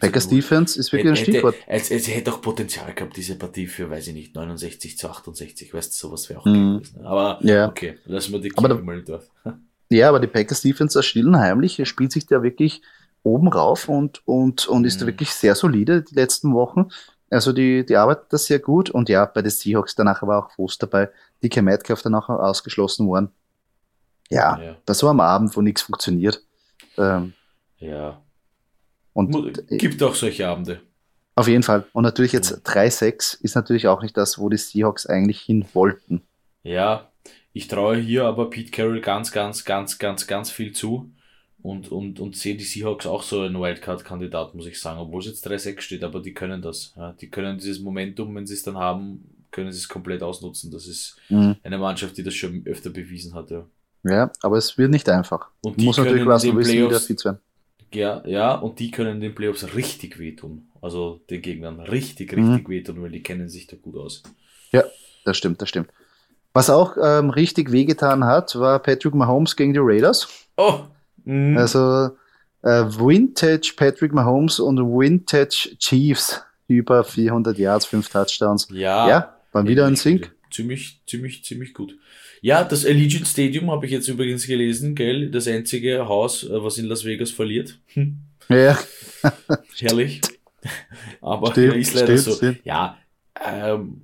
Packers 0.00 0.28
Defense 0.28 0.78
ist 0.78 0.92
wirklich 0.92 1.10
ein 1.10 1.16
Stichwort. 1.16 1.56
Es, 1.66 1.90
es, 1.90 2.06
hätte 2.06 2.32
auch 2.32 2.40
Potenzial 2.40 2.94
gehabt, 2.94 3.16
diese 3.16 3.36
Partie 3.36 3.66
für, 3.66 3.90
weiß 3.90 4.06
ich 4.08 4.14
nicht, 4.14 4.34
69 4.34 4.96
zu 4.96 5.08
68, 5.08 5.74
weißt 5.74 5.92
du, 5.92 6.08
sowas 6.08 6.28
wäre 6.30 6.40
auch 6.40 6.44
mhm. 6.44 6.78
gewesen. 6.78 7.04
Aber 7.04 7.38
ja. 7.42 7.68
okay, 7.68 7.98
lassen 8.04 8.32
wir 8.32 8.40
die 8.40 8.50
Kinder 8.50 8.80
mal 8.80 9.02
durch. 9.02 9.24
Ja, 9.90 10.08
aber 10.08 10.18
die 10.18 10.26
Packers 10.26 10.62
Defense 10.62 10.98
aus 10.98 11.04
Stillen 11.04 11.36
heimlich 11.36 11.80
spielt 11.86 12.10
sich 12.10 12.26
da 12.26 12.42
wirklich 12.42 12.80
oben 13.24 13.48
rauf 13.48 13.88
und, 13.88 14.22
und, 14.26 14.68
und 14.68 14.84
ist 14.84 15.00
mhm. 15.00 15.06
wirklich 15.06 15.32
sehr 15.32 15.56
solide 15.56 16.02
die 16.02 16.14
letzten 16.14 16.54
Wochen. 16.54 16.88
Also 17.30 17.52
die, 17.52 17.84
die 17.84 17.96
arbeitet 17.96 18.32
das 18.32 18.44
sehr 18.44 18.60
gut 18.60 18.90
und 18.90 19.08
ja, 19.08 19.24
bei 19.24 19.42
den 19.42 19.50
Seahawks 19.50 19.96
danach 19.96 20.22
war 20.22 20.44
auch 20.44 20.50
Fuß 20.52 20.78
dabei. 20.78 21.10
DK 21.42 21.62
Metcalf 21.62 22.02
danach 22.02 22.28
ausgeschlossen 22.28 23.08
worden. 23.08 23.30
Ja, 24.30 24.60
ja, 24.60 24.76
bei 24.86 24.94
so 24.94 25.08
einem 25.08 25.20
Abend, 25.20 25.56
wo 25.56 25.60
nichts 25.60 25.82
funktioniert. 25.82 26.42
Ähm, 26.96 27.32
ja. 27.78 28.22
Und 29.12 29.68
gibt 29.68 30.02
auch 30.02 30.14
solche 30.14 30.46
Abende. 30.46 30.80
Auf 31.34 31.48
jeden 31.48 31.62
Fall. 31.62 31.84
Und 31.92 32.04
natürlich 32.04 32.32
jetzt 32.32 32.50
ja. 32.50 32.56
3-6 32.58 33.42
ist 33.42 33.54
natürlich 33.54 33.88
auch 33.88 34.02
nicht 34.02 34.16
das, 34.16 34.38
wo 34.38 34.48
die 34.48 34.56
Seahawks 34.56 35.06
eigentlich 35.06 35.40
hin 35.40 35.64
wollten. 35.72 36.22
Ja, 36.62 37.10
ich 37.52 37.68
traue 37.68 37.96
hier 37.96 38.24
aber 38.24 38.50
Pete 38.50 38.70
Carroll 38.70 39.00
ganz, 39.00 39.32
ganz, 39.32 39.64
ganz, 39.64 39.98
ganz, 39.98 40.26
ganz 40.26 40.50
viel 40.50 40.72
zu 40.72 41.10
und, 41.64 41.90
und, 41.90 42.20
und 42.20 42.36
sehe 42.36 42.56
die 42.56 42.64
Seahawks 42.64 43.06
auch 43.06 43.22
so 43.22 43.40
ein 43.40 43.58
Wildcard-Kandidat, 43.58 44.54
muss 44.54 44.66
ich 44.66 44.78
sagen, 44.78 45.00
obwohl 45.00 45.20
es 45.20 45.28
jetzt 45.28 45.48
3-6 45.48 45.80
steht, 45.80 46.04
aber 46.04 46.20
die 46.20 46.34
können 46.34 46.60
das. 46.60 46.92
Ja. 46.94 47.14
Die 47.18 47.30
können 47.30 47.56
dieses 47.56 47.80
Momentum, 47.80 48.36
wenn 48.36 48.46
sie 48.46 48.52
es 48.52 48.62
dann 48.62 48.76
haben, 48.76 49.24
können 49.50 49.72
sie 49.72 49.78
es 49.78 49.88
komplett 49.88 50.22
ausnutzen. 50.22 50.70
Das 50.70 50.86
ist 50.86 51.16
mhm. 51.30 51.56
eine 51.62 51.78
Mannschaft, 51.78 52.18
die 52.18 52.22
das 52.22 52.34
schon 52.34 52.62
öfter 52.66 52.90
bewiesen 52.90 53.32
hat. 53.32 53.50
Ja, 53.50 53.64
ja 54.02 54.30
aber 54.42 54.58
es 54.58 54.76
wird 54.76 54.90
nicht 54.90 55.08
einfach. 55.08 55.48
Und 55.62 55.80
die 55.80 55.86
muss 55.86 55.96
natürlich 55.96 56.26
Russell 56.26 56.54
Wissen 56.54 57.00
fit 57.00 57.24
werden. 57.24 57.38
Ja, 57.94 58.22
ja, 58.26 58.56
und 58.56 58.78
die 58.78 58.90
können 58.90 59.20
den 59.20 59.34
Playoffs 59.34 59.74
richtig 59.74 60.18
wehtun. 60.18 60.68
Also 60.82 61.22
den 61.30 61.40
Gegnern 61.40 61.80
richtig, 61.80 62.32
richtig 62.32 62.68
mhm. 62.68 62.70
wehtun, 62.70 63.00
weil 63.00 63.10
die 63.10 63.22
kennen 63.22 63.48
sich 63.48 63.66
da 63.68 63.76
gut 63.80 63.96
aus. 63.96 64.22
Ja, 64.70 64.84
das 65.24 65.38
stimmt, 65.38 65.62
das 65.62 65.70
stimmt. 65.70 65.88
Was 66.52 66.68
auch 66.68 66.98
ähm, 67.02 67.30
richtig 67.30 67.72
wehgetan 67.72 68.24
hat, 68.24 68.54
war 68.56 68.80
Patrick 68.80 69.14
Mahomes 69.14 69.56
gegen 69.56 69.72
die 69.72 69.80
Raiders. 69.80 70.28
Oh! 70.58 70.80
Mhm. 71.24 71.56
Also 71.56 72.10
äh, 72.62 72.84
Vintage 72.84 73.74
Patrick 73.76 74.12
Mahomes 74.12 74.60
und 74.60 74.78
Vintage 74.78 75.76
Chiefs 75.78 76.42
über 76.68 77.04
400 77.04 77.58
Yards, 77.58 77.86
5 77.86 78.08
Touchdowns. 78.08 78.68
Ja, 78.72 79.08
ja 79.08 79.36
war 79.52 79.66
wieder 79.66 79.86
ein 79.86 79.96
Sync. 79.96 80.32
Ziemlich, 80.50 81.00
ziemlich, 81.06 81.44
ziemlich 81.44 81.74
gut. 81.74 81.96
Ja, 82.40 82.62
das 82.62 82.84
Allegiant 82.84 83.26
Stadium 83.26 83.70
habe 83.70 83.86
ich 83.86 83.92
jetzt 83.92 84.08
übrigens 84.08 84.46
gelesen, 84.46 84.94
gell? 84.94 85.30
Das 85.30 85.48
einzige 85.48 86.06
Haus, 86.08 86.44
äh, 86.44 86.62
was 86.62 86.78
in 86.78 86.86
Las 86.86 87.04
Vegas 87.04 87.30
verliert. 87.30 87.78
Hm. 87.94 88.18
Ja. 88.48 88.78
Herrlich. 89.78 90.20
Aber 91.20 91.52
stimmt, 91.52 91.76
ist 91.76 91.94
leider 91.94 92.06
stimmt, 92.06 92.20
so. 92.20 92.32
Stimmt. 92.32 92.60
Ja, 92.64 92.98
ähm, 93.44 94.02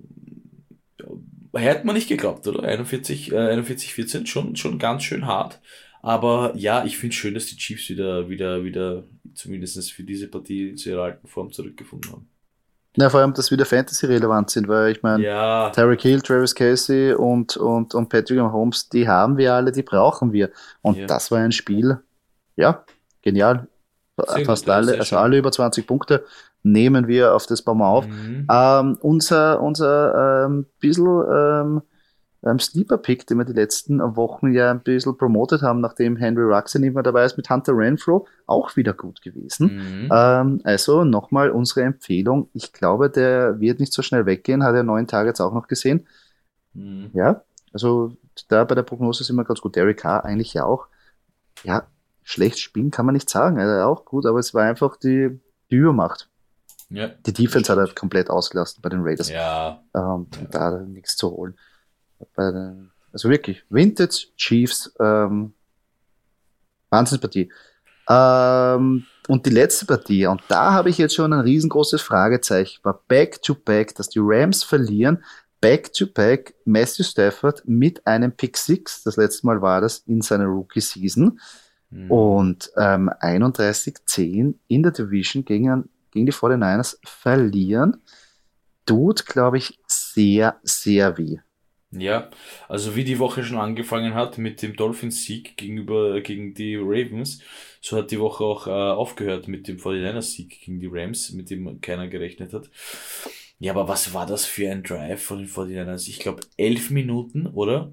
hätte 1.55 1.87
man 1.87 1.95
nicht 1.95 2.09
geglaubt, 2.09 2.47
oder? 2.47 2.63
41, 2.63 3.33
äh, 3.33 3.39
41, 3.39 3.95
14, 3.95 4.27
schon, 4.27 4.57
schon 4.57 4.79
ganz 4.79 5.03
schön 5.03 5.27
hart. 5.27 5.61
Aber 6.03 6.53
ja, 6.57 6.85
ich 6.85 6.97
finde 6.97 7.15
schön, 7.15 7.35
dass 7.35 7.47
die 7.47 7.57
Chiefs 7.57 7.89
wieder, 7.91 8.29
wieder, 8.29 8.65
wieder, 8.65 9.05
zumindest 9.35 9.93
für 9.93 10.03
diese 10.03 10.29
Partie 10.29 10.75
zu 10.75 10.91
ihrer 10.91 11.03
alten 11.05 11.27
Form 11.27 11.53
zurückgefunden 11.53 12.13
haben. 12.13 12.29
Ja, 12.97 13.09
vor 13.09 13.21
allem, 13.21 13.35
dass 13.35 13.53
wieder 13.53 13.65
Fantasy 13.65 14.07
relevant 14.07 14.51
sind, 14.51 14.67
weil 14.67 14.91
ich 14.91 15.03
meine, 15.03 15.23
ja. 15.23 15.71
Tyreek 15.71 16.03
Hill, 16.03 16.21
Travis 16.23 16.55
Casey 16.55 17.13
und, 17.13 17.57
und, 17.57 17.95
und 17.95 18.09
Patrick 18.09 18.39
Mahomes, 18.39 18.89
die 18.89 19.07
haben 19.07 19.37
wir 19.37 19.55
alle, 19.55 19.71
die 19.71 19.83
brauchen 19.83 20.33
wir. 20.33 20.51
Und 20.83 20.97
ja. 20.97 21.07
das 21.07 21.31
war 21.31 21.39
ein 21.39 21.53
Spiel, 21.53 21.99
ja, 22.57 22.85
genial. 23.23 23.69
Sehr 24.27 24.45
Fast 24.45 24.65
gut, 24.65 24.75
alle, 24.75 24.99
also 24.99 25.17
alle 25.17 25.39
über 25.39 25.53
20 25.53 25.87
Punkte 25.87 26.25
nehmen 26.63 27.09
wir 27.09 27.35
auf 27.35 27.47
das 27.47 27.65
wir 27.65 27.87
auf. 27.87 28.07
Mhm. 28.07 28.47
Ähm, 28.51 28.99
unser 29.01 29.63
unser 29.63 30.47
ähm, 30.47 30.67
bisschen 30.79 31.07
ähm, 31.07 31.83
ähm, 32.45 32.59
Sleeper-Pick, 32.59 33.27
den 33.27 33.39
wir 33.39 33.45
die 33.45 33.53
letzten 33.53 34.01
Wochen 34.17 34.53
ja 34.53 34.71
ein 34.71 34.81
bisschen 34.81 35.17
promotet 35.17 35.63
haben, 35.63 35.81
nachdem 35.81 36.17
Henry 36.17 36.43
Ruxin 36.43 36.81
mehr 36.81 37.03
dabei 37.03 37.25
ist, 37.25 37.37
mit 37.37 37.51
Hunter 37.51 37.77
Renfro, 37.77 38.27
auch 38.47 38.77
wieder 38.77 38.95
gut 38.95 39.21
gewesen. 39.21 39.77
Mhm. 39.77 40.09
Ähm, 40.13 40.61
also 40.65 41.05
nochmal 41.05 41.51
unsere 41.51 41.83
Empfehlung. 41.83 42.49
Ich 42.55 42.73
glaube, 42.73 43.11
der 43.11 43.61
wird 43.61 43.81
nicht 43.81 43.93
so 43.93 44.03
schnell 44.03 44.25
weggehen, 44.25 44.63
hat 44.63 44.75
er 44.75 44.83
neun 44.83 45.07
Tage 45.07 45.29
jetzt 45.29 45.41
auch 45.41 45.53
noch 45.53 45.69
gesehen. 45.69 46.07
Mhm. 46.73 47.11
Ja, 47.13 47.43
also 47.73 48.17
da 48.49 48.65
bei 48.65 48.75
der 48.75 48.85
Prognose 48.85 49.23
sind 49.25 49.37
wir 49.37 49.45
ganz 49.45 49.61
gut. 49.61 49.77
Derek 49.77 49.99
Carr 49.99 50.25
eigentlich 50.25 50.55
ja 50.55 50.65
auch. 50.65 50.87
Ja, 51.63 51.85
schlecht 52.23 52.59
spielen 52.59 52.91
kann 52.91 53.05
man 53.05 53.13
nicht 53.13 53.29
sagen. 53.29 53.59
Er 53.59 53.87
auch 53.87 54.07
gut, 54.07 54.25
aber 54.25 54.39
es 54.39 54.55
war 54.55 54.65
einfach 54.65 54.97
die, 54.97 55.39
die 55.71 55.77
Übermacht. 55.77 56.29
Ja, 56.89 57.09
die 57.09 57.33
Defense 57.33 57.71
hat 57.71 57.79
er 57.79 57.95
komplett 57.95 58.31
ausgelassen 58.31 58.81
bei 58.83 58.89
den 58.89 59.03
Raiders. 59.03 59.29
Ja. 59.29 59.83
Ähm, 59.95 60.27
ja. 60.41 60.47
Da 60.51 60.61
hat 60.61 60.73
er 60.73 60.81
nichts 60.81 61.17
zu 61.17 61.31
holen. 61.31 61.55
Den, 62.39 62.91
also 63.13 63.29
wirklich, 63.29 63.65
Vintage 63.69 64.29
Chiefs, 64.37 64.93
ähm, 65.01 65.53
Wahnsinnspartie. 66.91 67.51
Ähm, 68.09 69.07
und 69.29 69.47
die 69.47 69.51
letzte 69.51 69.87
Partie, 69.87 70.27
und 70.27 70.43
da 70.49 70.73
habe 70.73 70.91
ich 70.91 70.99
jetzt 70.99 71.15
schon 71.15 71.33
ein 71.33 71.41
riesengroßes 71.41 72.03
Fragezeichen, 72.03 72.81
war 72.83 73.03
Back-to-Back, 73.07 73.95
dass 73.95 74.09
die 74.09 74.19
Rams 74.21 74.65
verlieren, 74.65 75.23
Back-to-Back 75.61 76.55
Matthew 76.65 77.05
Stafford 77.05 77.63
mit 77.67 78.07
einem 78.07 78.33
Pick 78.33 78.57
6, 78.57 79.05
das 79.05 79.17
letzte 79.17 79.47
Mal 79.47 79.63
war 79.63 79.81
das 79.81 79.99
in 79.99 80.23
seiner 80.23 80.47
Rookie-Season, 80.47 81.39
mhm. 81.91 82.11
und 82.11 82.73
ähm, 82.77 83.11
31-10 83.21 84.55
in 84.67 84.83
der 84.83 84.93
Division 84.93 85.45
gegen, 85.45 85.89
gegen 86.11 86.27
die 86.27 86.33
49ers 86.33 86.97
verlieren, 87.05 88.03
tut, 88.87 89.27
glaube 89.27 89.59
ich, 89.59 89.79
sehr, 89.87 90.57
sehr 90.65 91.17
weh. 91.19 91.39
Ja, 91.93 92.31
also 92.69 92.95
wie 92.95 93.03
die 93.03 93.19
Woche 93.19 93.43
schon 93.43 93.59
angefangen 93.59 94.15
hat 94.15 94.39
mit 94.39 94.63
dem 94.63 94.77
Dolphins-Sieg 94.77 95.57
gegenüber 95.57 96.21
gegen 96.21 96.55
die 96.55 96.77
Ravens, 96.77 97.41
so 97.81 97.97
hat 97.97 98.13
die 98.13 98.21
Woche 98.21 98.45
auch 98.45 98.69
äh, 98.69 98.71
aufgehört 98.71 99.49
mit 99.49 99.67
dem 99.67 99.79
49ers-Sieg 99.79 100.61
gegen 100.61 100.79
die 100.79 100.89
Rams, 100.91 101.33
mit 101.33 101.51
dem 101.51 101.81
keiner 101.81 102.07
gerechnet 102.07 102.53
hat. 102.53 102.71
Ja, 103.59 103.73
aber 103.73 103.89
was 103.89 104.15
war 104.15 104.25
das 104.25 104.47
für 104.47 104.71
ein 104.71 104.85
Drive 104.85 105.23
von 105.23 105.39
den 105.39 105.49
49ers? 105.49 106.09
Ich 106.09 106.21
glaube 106.21 106.43
elf 106.57 106.91
Minuten, 106.91 107.47
oder? 107.47 107.93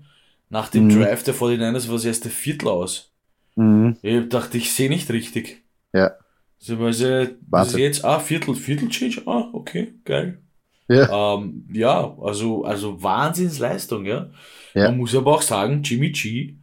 Nach 0.50 0.70
dem 0.70 0.86
mhm. 0.86 1.02
Drive 1.02 1.24
der 1.24 1.34
49ers 1.34 1.90
war 1.90 1.96
es 1.96 2.06
erst 2.06 2.24
der 2.26 2.32
Viertel 2.32 2.70
aus. 2.70 3.12
Mhm. 3.56 3.98
Ich 4.04 4.30
dachte, 4.30 4.58
ich 4.58 4.72
sehe 4.72 4.90
nicht 4.90 5.10
richtig. 5.10 5.64
Ja. 5.92 6.12
So, 6.60 6.80
weil 6.80 6.94
sie, 6.94 7.38
jetzt, 7.78 8.06
ah, 8.06 8.20
Viertel, 8.20 8.56
Viertel 8.56 8.90
Change, 8.90 9.24
ah, 9.26 9.50
okay, 9.54 9.94
geil. 10.06 10.42
Ja. 10.88 11.36
Ähm, 11.36 11.67
ja, 11.71 12.15
also, 12.21 12.63
also 12.63 13.02
Wahnsinnsleistung, 13.02 14.06
ja. 14.06 14.30
ja. 14.73 14.86
Man 14.86 14.97
muss 14.97 15.15
aber 15.15 15.36
auch 15.36 15.41
sagen, 15.41 15.84
Jimmy 15.84 16.12
G 16.12 16.56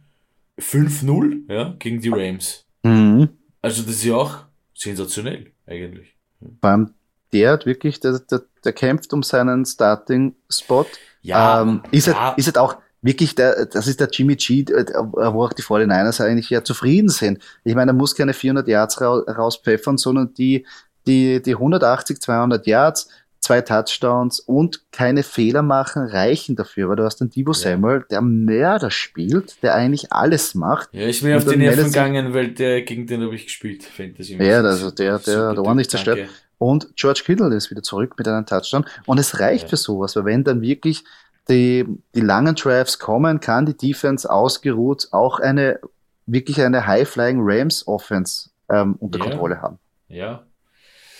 5-0 0.59 1.51
ja, 1.53 1.75
gegen 1.77 2.01
die 2.01 2.09
Rams. 2.09 2.65
Mhm. 2.83 3.29
Also 3.61 3.83
das 3.83 3.91
ist 3.95 4.05
ja 4.05 4.15
auch 4.15 4.37
sensationell 4.73 5.51
eigentlich. 5.67 6.15
Vor 6.61 6.69
allem 6.69 6.93
der 7.35 7.51
hat 7.51 7.65
wirklich, 7.65 7.99
der, 7.99 8.19
der, 8.19 8.43
der 8.63 8.73
kämpft 8.73 9.11
um 9.13 9.21
seinen 9.21 9.65
Starting-Spot. 9.65 10.85
Ja, 11.21 11.61
ähm, 11.61 11.81
ist, 11.91 12.07
ja. 12.07 12.27
Halt, 12.27 12.37
ist 12.37 12.45
halt 12.45 12.57
auch 12.57 12.77
wirklich, 13.01 13.35
der, 13.35 13.65
das 13.65 13.87
ist 13.87 13.99
der 13.99 14.09
Jimmy 14.11 14.35
G, 14.35 14.61
äh, 14.61 14.85
wo 15.03 15.43
auch 15.43 15.53
die 15.53 15.61
49ers 15.61 16.23
eigentlich 16.23 16.49
ja 16.49 16.63
zufrieden 16.63 17.09
sind. 17.09 17.39
Ich 17.63 17.75
meine, 17.75 17.91
er 17.91 17.95
muss 17.95 18.15
keine 18.15 18.33
400 18.33 18.67
Yards 18.67 19.01
rauspfeffern, 19.01 19.97
sondern 19.97 20.33
die, 20.33 20.65
die, 21.07 21.41
die 21.41 21.53
180, 21.53 22.21
200 22.21 22.65
Yards, 22.67 23.09
zwei 23.45 23.61
Touchdowns 23.61 24.39
und 24.39 24.91
keine 24.91 25.23
Fehler 25.23 25.61
machen 25.61 26.03
reichen 26.07 26.55
dafür, 26.55 26.89
weil 26.89 26.95
du 26.95 27.03
hast 27.03 27.17
den 27.17 27.29
Debo 27.29 27.51
ja. 27.51 27.57
Samuel, 27.57 28.03
der 28.09 28.21
Mörder 28.21 28.89
spielt, 28.89 29.61
der 29.61 29.75
eigentlich 29.75 30.11
alles 30.11 30.55
macht. 30.55 30.89
Ja, 30.91 31.07
ist 31.07 31.21
mir 31.21 31.37
auf 31.37 31.45
die 31.45 31.55
Nerven 31.55 31.85
gegangen, 31.85 32.33
weil 32.33 32.49
der, 32.49 32.81
gegen 32.81 33.05
den 33.05 33.21
habe 33.21 33.35
ich 33.35 33.45
gespielt, 33.45 33.83
Fantasy. 33.83 34.35
Ja, 34.35 34.61
also 34.61 34.89
der, 34.89 35.19
der, 35.19 35.53
der 35.53 35.63
ordentlich 35.63 35.89
zerstört. 35.89 36.19
Danke. 36.19 36.33
Und 36.57 36.95
George 36.95 37.21
Kittle 37.23 37.53
ist 37.55 37.69
wieder 37.69 37.83
zurück 37.83 38.15
mit 38.17 38.27
einem 38.27 38.45
Touchdown. 38.45 38.85
Und 39.05 39.19
es 39.19 39.39
reicht 39.39 39.63
ja. 39.63 39.69
für 39.69 39.77
sowas, 39.77 40.15
weil 40.15 40.25
wenn 40.25 40.43
dann 40.43 40.61
wirklich 40.61 41.03
die, 41.47 41.85
die 42.15 42.21
langen 42.21 42.55
Drives 42.55 42.97
kommen, 42.97 43.39
kann 43.39 43.67
die 43.67 43.77
Defense 43.77 44.27
ausgeruht 44.29 45.09
auch 45.11 45.39
eine, 45.39 45.79
wirklich 46.25 46.61
eine 46.61 46.87
High-Flying 46.87 47.39
Rams 47.41 47.87
Offense 47.87 48.49
ähm, 48.69 48.95
unter 48.99 49.19
ja. 49.19 49.25
Kontrolle 49.25 49.61
haben. 49.61 49.77
Ja. 50.07 50.43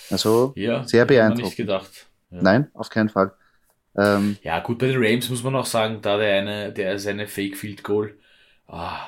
Also, 0.10 0.54
ja, 0.56 0.84
sehr 0.88 1.06
beeindruckend. 1.06 1.46
Nicht 1.46 1.58
gedacht. 1.58 2.08
Ja. 2.32 2.42
Nein, 2.42 2.70
auf 2.74 2.90
keinen 2.90 3.10
Fall. 3.10 3.34
Ähm, 3.98 4.38
ja, 4.44 4.60
gut, 4.60 4.80
bei 4.80 4.88
den 4.88 5.02
Rams 5.02 5.30
muss 5.30 5.44
man 5.44 5.56
auch 5.56 5.66
sagen, 5.66 6.00
da 6.02 6.18
der 6.18 6.40
eine, 6.40 6.74
der 6.74 6.96
ist 6.96 7.08
eine 7.08 7.28
Fake 7.28 7.58
Field 7.58 7.84
Goal. 7.84 8.14
Ah, 8.68 9.08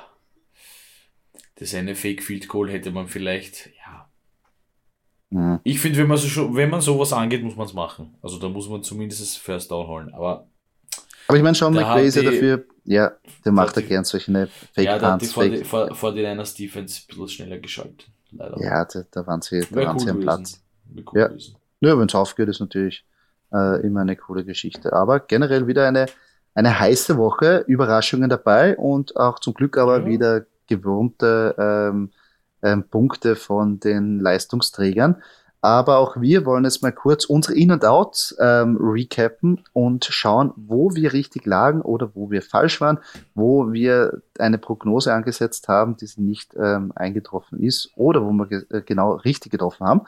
das 1.56 1.74
eine 1.74 1.96
Fake 1.96 2.24
Field 2.24 2.48
Goal 2.48 2.70
hätte 2.72 2.92
man 2.92 3.08
vielleicht, 3.08 3.70
ja. 3.86 4.10
Mhm. 5.30 5.60
Ich 5.64 5.80
finde, 5.80 5.98
wenn 6.00 6.08
man 6.08 6.18
so, 6.18 6.56
wenn 6.56 6.70
man 6.70 6.80
sowas 6.80 7.12
angeht, 7.12 7.44
muss 7.44 7.56
man 7.56 7.66
es 7.66 7.74
machen. 7.74 8.16
Also 8.22 8.40
da 8.40 8.48
muss 8.48 8.70
man 8.70 8.84
zumindest 8.84 9.22
das 9.22 9.36
First 9.36 9.72
Down 9.72 9.88
holen. 9.88 10.14
Aber, 10.14 10.48
aber 11.28 11.38
ich 11.38 11.44
meine, 11.44 11.56
Sean 11.56 11.74
McVay 11.74 12.08
ist 12.08 12.16
ja 12.16 12.24
dafür, 12.24 12.66
ja, 12.86 13.12
der 13.44 13.52
macht 13.52 13.76
ja 13.76 13.82
gern 13.82 14.06
solche 14.06 14.32
Fake 14.74 14.86
Ja, 14.86 14.98
da 14.98 15.14
hat 15.14 15.22
die 15.22 15.26
vor, 15.26 15.44
vor, 15.66 15.96
vor 15.96 16.14
den 16.14 16.26
einer 16.26 16.44
Defense 16.44 17.02
ein 17.02 17.08
bisschen 17.08 17.28
schneller 17.28 17.58
geschaltet. 17.58 18.08
Leider. 18.32 18.62
Ja, 18.62 18.86
da, 18.86 19.04
da 19.12 19.28
waren 19.28 19.42
sie, 19.42 19.62
da 19.70 19.76
waren 19.76 19.98
cool 19.98 20.00
sie 20.00 20.10
am 20.10 20.20
Platz. 20.22 20.64
Cool 20.96 21.20
ja. 21.20 21.30
Ja, 21.82 21.98
wenn 21.98 22.08
es 22.08 22.16
aufgeht, 22.16 22.50
ist 22.50 22.60
natürlich 22.60 23.06
äh, 23.54 23.82
immer 23.86 24.02
eine 24.02 24.16
coole 24.16 24.44
Geschichte. 24.44 24.94
Aber 24.94 25.20
generell 25.20 25.68
wieder 25.68 25.88
eine, 25.88 26.08
eine 26.54 26.80
heiße 26.80 27.18
Woche, 27.18 27.64
Überraschungen 27.68 28.30
dabei 28.30 28.78
und 28.78 29.16
auch 29.18 29.40
zum 29.40 29.54
Glück 29.54 29.78
aber 29.78 30.00
ja. 30.00 30.06
wieder 30.06 30.46
gewohnte 30.68 31.56
ähm, 31.58 32.12
ähm, 32.62 32.84
Punkte 32.90 33.36
von 33.36 33.80
den 33.80 34.20
Leistungsträgern. 34.20 35.22
Aber 35.62 35.98
auch 35.98 36.22
wir 36.22 36.46
wollen 36.46 36.66
jetzt 36.66 36.84
mal 36.84 36.92
kurz 36.92 37.26
unsere 37.26 37.56
In- 37.56 37.72
und 37.72 37.84
Outs 37.84 38.36
ähm, 38.40 38.78
recappen 38.80 39.64
und 39.74 40.06
schauen, 40.06 40.54
wo 40.56 40.94
wir 40.94 41.14
richtig 41.14 41.46
lagen 41.46 41.82
oder 41.82 42.12
wo 42.14 42.30
wir 42.30 42.44
falsch 42.44 42.80
waren, 42.80 43.00
wo 43.34 43.72
wir 43.72 44.22
eine 44.38 44.60
Prognose 44.60 45.14
angesetzt 45.14 45.68
haben, 45.68 45.98
die 45.98 46.08
nicht 46.18 46.56
ähm, 46.56 46.92
eingetroffen 46.96 47.60
ist 47.60 47.92
oder 47.96 48.24
wo 48.24 48.32
wir 48.32 48.46
ge 48.46 48.66
äh, 48.70 48.82
genau 48.82 49.14
richtig 49.14 49.52
getroffen 49.52 49.88
haben. 49.88 50.02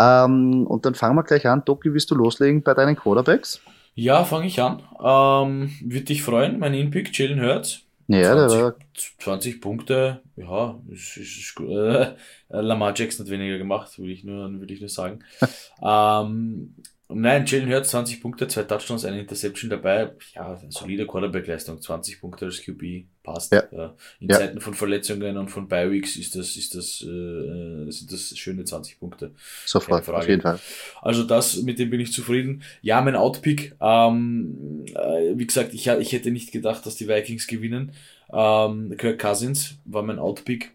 Ähm, 0.00 0.66
und 0.66 0.86
dann 0.86 0.94
fangen 0.94 1.16
wir 1.16 1.24
gleich 1.24 1.46
an. 1.46 1.62
Doki, 1.64 1.92
willst 1.92 2.10
du 2.10 2.14
loslegen 2.14 2.62
bei 2.62 2.72
deinen 2.74 2.96
Quarterbacks? 2.96 3.60
Ja, 3.94 4.24
fange 4.24 4.46
ich 4.46 4.60
an. 4.62 4.82
Ähm, 4.98 5.72
Würde 5.82 6.04
dich 6.06 6.22
freuen, 6.22 6.58
mein 6.58 6.74
Inpick, 6.74 7.16
Jalen 7.16 7.42
Hurts. 7.42 7.82
Ja, 8.06 8.34
20, 8.34 8.56
der 8.56 8.64
war 8.64 8.74
20 9.18 9.60
Punkte, 9.60 10.22
ja, 10.34 10.80
ist, 10.88 11.16
ist, 11.16 11.38
ist. 11.38 11.60
Äh, 11.60 12.14
Lamar 12.48 12.92
Jackson 12.96 13.24
hat 13.24 13.30
weniger 13.30 13.58
gemacht, 13.58 13.96
will 13.98 14.10
ich 14.10 14.24
nur, 14.24 14.50
will 14.60 14.70
ich 14.70 14.80
nur 14.80 14.88
sagen. 14.88 15.20
ähm, 15.82 16.74
Nein, 17.12 17.44
Jalen 17.46 17.68
Hurts 17.68 17.90
20 17.90 18.20
Punkte, 18.20 18.46
zwei 18.48 18.62
Touchdowns, 18.62 19.04
eine 19.04 19.20
Interception 19.20 19.68
dabei. 19.68 20.12
Ja, 20.34 20.60
solide 20.68 21.06
Quarterback-Leistung, 21.06 21.80
20 21.80 22.20
Punkte 22.20 22.46
als 22.46 22.62
QB 22.62 23.06
passt. 23.22 23.52
Ja. 23.52 23.64
ja. 23.72 23.94
In 24.20 24.28
ja. 24.28 24.38
Zeiten 24.38 24.60
von 24.60 24.74
Verletzungen 24.74 25.36
und 25.36 25.48
von 25.48 25.68
Bi-Weeks 25.68 26.16
ist 26.16 26.36
das, 26.36 26.56
ist 26.56 26.74
das, 26.74 27.02
äh, 27.02 27.90
sind 27.90 28.12
das 28.12 28.36
schöne 28.38 28.64
20 28.64 29.00
Punkte. 29.00 29.32
Sofort, 29.66 30.08
auf 30.08 30.28
jeden 30.28 30.42
Fall. 30.42 30.58
Also 31.02 31.24
das, 31.24 31.62
mit 31.62 31.78
dem 31.78 31.90
bin 31.90 32.00
ich 32.00 32.12
zufrieden. 32.12 32.62
Ja, 32.82 33.00
mein 33.00 33.16
Outpick, 33.16 33.74
ähm, 33.80 34.84
äh, 34.94 35.36
wie 35.36 35.46
gesagt, 35.46 35.74
ich, 35.74 35.86
ich 35.88 36.12
hätte 36.12 36.30
nicht 36.30 36.52
gedacht, 36.52 36.86
dass 36.86 36.96
die 36.96 37.08
Vikings 37.08 37.46
gewinnen. 37.46 37.92
Ähm, 38.32 38.94
Kirk 38.96 39.18
Cousins 39.18 39.78
war 39.84 40.02
mein 40.02 40.18
Outpick 40.18 40.72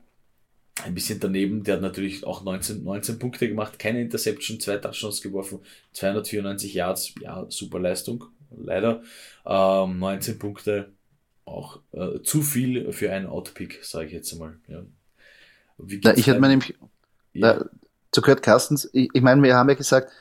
ein 0.84 0.93
bisschen 0.93 1.19
daneben. 1.19 1.63
Der 1.63 1.76
hat 1.76 1.82
natürlich 1.82 2.26
auch 2.26 2.43
19, 2.43 2.84
19 2.84 3.19
Punkte 3.19 3.47
gemacht, 3.47 3.80
keine 3.80 4.01
Interception, 4.01 4.59
zwei 4.59 4.78
Touchdowns 4.78 5.21
geworfen, 5.21 5.59
294 5.93 6.73
Yards, 6.73 7.13
ja, 7.21 7.45
super 7.49 7.80
Leistung, 7.80 8.26
leider. 8.55 9.01
Ähm, 9.45 9.99
19 9.99 10.38
Punkte, 10.38 10.91
auch 11.45 11.80
äh, 11.91 12.21
zu 12.23 12.41
viel 12.41 12.91
für 12.91 13.11
einen 13.11 13.28
Outpick, 13.28 13.80
sage 13.84 14.07
ich 14.07 14.13
jetzt 14.13 14.34
einmal. 14.34 14.57
Ja. 14.67 14.82
Na, 15.78 16.17
ich 16.17 16.28
hätte 16.28 16.39
mir 16.39 16.49
nämlich, 16.49 16.76
ja. 17.34 17.55
na, 17.55 17.65
zu 18.11 18.21
Kurt 18.21 18.41
Carstens, 18.41 18.89
ich, 18.93 19.09
ich 19.13 19.21
meine, 19.21 19.41
wir 19.43 19.55
haben 19.55 19.69
ja 19.69 19.76
gesagt, 19.76 20.11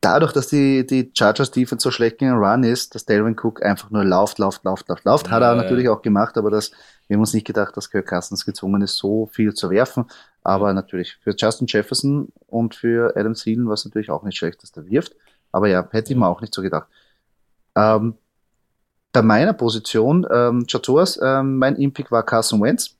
dadurch, 0.00 0.32
dass 0.32 0.48
die, 0.48 0.86
die 0.86 1.10
Chargers 1.14 1.50
Defense 1.50 1.82
so 1.82 1.90
schlecht 1.90 2.18
gegen 2.18 2.32
Run 2.32 2.64
ist, 2.64 2.94
dass 2.94 3.04
Delvin 3.04 3.36
Cook 3.38 3.62
einfach 3.62 3.90
nur 3.90 4.04
lauft, 4.04 4.38
lauft, 4.38 4.64
lauft, 4.64 4.88
lauft, 4.88 5.04
lauft, 5.04 5.30
hat 5.30 5.42
er 5.42 5.50
ja, 5.50 5.54
natürlich 5.54 5.88
auch 5.88 6.02
gemacht, 6.02 6.36
aber 6.36 6.50
das, 6.50 6.72
wir 7.08 7.16
haben 7.16 7.20
uns 7.22 7.34
nicht 7.34 7.46
gedacht, 7.46 7.76
dass 7.76 7.90
Kirk 7.90 8.06
Cousins 8.06 8.44
gezwungen 8.44 8.82
ist, 8.82 8.96
so 8.96 9.26
viel 9.26 9.54
zu 9.54 9.70
werfen. 9.70 10.04
Aber 10.44 10.72
natürlich 10.74 11.16
für 11.22 11.34
Justin 11.36 11.66
Jefferson 11.66 12.28
und 12.46 12.74
für 12.74 13.16
Adam 13.16 13.34
Thielen 13.34 13.66
war 13.66 13.74
es 13.74 13.84
natürlich 13.84 14.10
auch 14.10 14.22
nicht 14.22 14.36
schlecht, 14.36 14.62
dass 14.62 14.72
der 14.72 14.86
wirft. 14.86 15.16
Aber 15.50 15.68
ja, 15.68 15.88
hätte 15.90 16.12
ich 16.12 16.18
mir 16.18 16.28
auch 16.28 16.42
nicht 16.42 16.54
so 16.54 16.62
gedacht. 16.62 16.86
Ähm, 17.74 18.14
bei 19.12 19.22
meiner 19.22 19.54
Position, 19.54 20.26
ähm, 20.30 20.66
Chatours, 20.66 21.18
ähm, 21.22 21.56
mein 21.56 21.76
Impick 21.76 22.10
war 22.10 22.24
Carson 22.24 22.62
Wentz. 22.62 22.94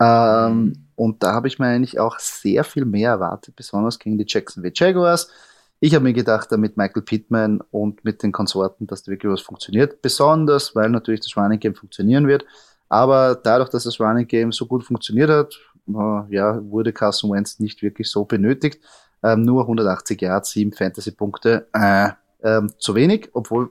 Ähm, 0.00 0.54
mhm. 0.54 0.86
und 0.96 1.22
da 1.22 1.32
habe 1.32 1.46
ich 1.46 1.58
mir 1.58 1.66
eigentlich 1.66 2.00
auch 2.00 2.18
sehr 2.18 2.64
viel 2.64 2.84
mehr 2.84 3.10
erwartet, 3.10 3.54
besonders 3.54 3.98
gegen 4.00 4.18
die 4.18 4.24
Jacksonville 4.26 4.72
Jaguars. 4.74 5.30
Ich 5.78 5.94
habe 5.94 6.04
mir 6.04 6.12
gedacht, 6.12 6.50
da 6.50 6.56
mit 6.56 6.76
Michael 6.76 7.02
Pittman 7.02 7.60
und 7.70 8.04
mit 8.04 8.22
den 8.22 8.32
Konsorten, 8.32 8.86
dass 8.86 9.02
da 9.02 9.12
wirklich 9.12 9.32
was 9.32 9.42
funktioniert. 9.42 10.00
Besonders, 10.00 10.74
weil 10.74 10.88
natürlich 10.90 11.20
das 11.20 11.36
Running 11.36 11.60
Game 11.60 11.74
funktionieren 11.74 12.26
wird. 12.26 12.44
Aber 12.92 13.36
dadurch, 13.36 13.70
dass 13.70 13.84
das 13.84 13.98
Running 13.98 14.26
Game 14.26 14.52
so 14.52 14.66
gut 14.66 14.84
funktioniert 14.84 15.30
hat, 15.30 15.58
äh, 15.88 16.34
ja, 16.34 16.62
wurde 16.62 16.92
Carson 16.92 17.32
Wentz 17.32 17.58
nicht 17.58 17.80
wirklich 17.80 18.10
so 18.10 18.26
benötigt. 18.26 18.82
Ähm, 19.22 19.40
nur 19.40 19.62
180 19.62 20.20
Yards, 20.20 20.50
7 20.50 20.72
Fantasy-Punkte, 20.72 21.68
äh, 21.72 22.10
ähm, 22.42 22.70
zu 22.76 22.94
wenig, 22.94 23.30
obwohl 23.32 23.70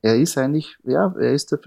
er 0.00 0.16
ist 0.16 0.38
eigentlich, 0.38 0.76
ja, 0.84 1.12
er 1.18 1.32
ist 1.32 1.58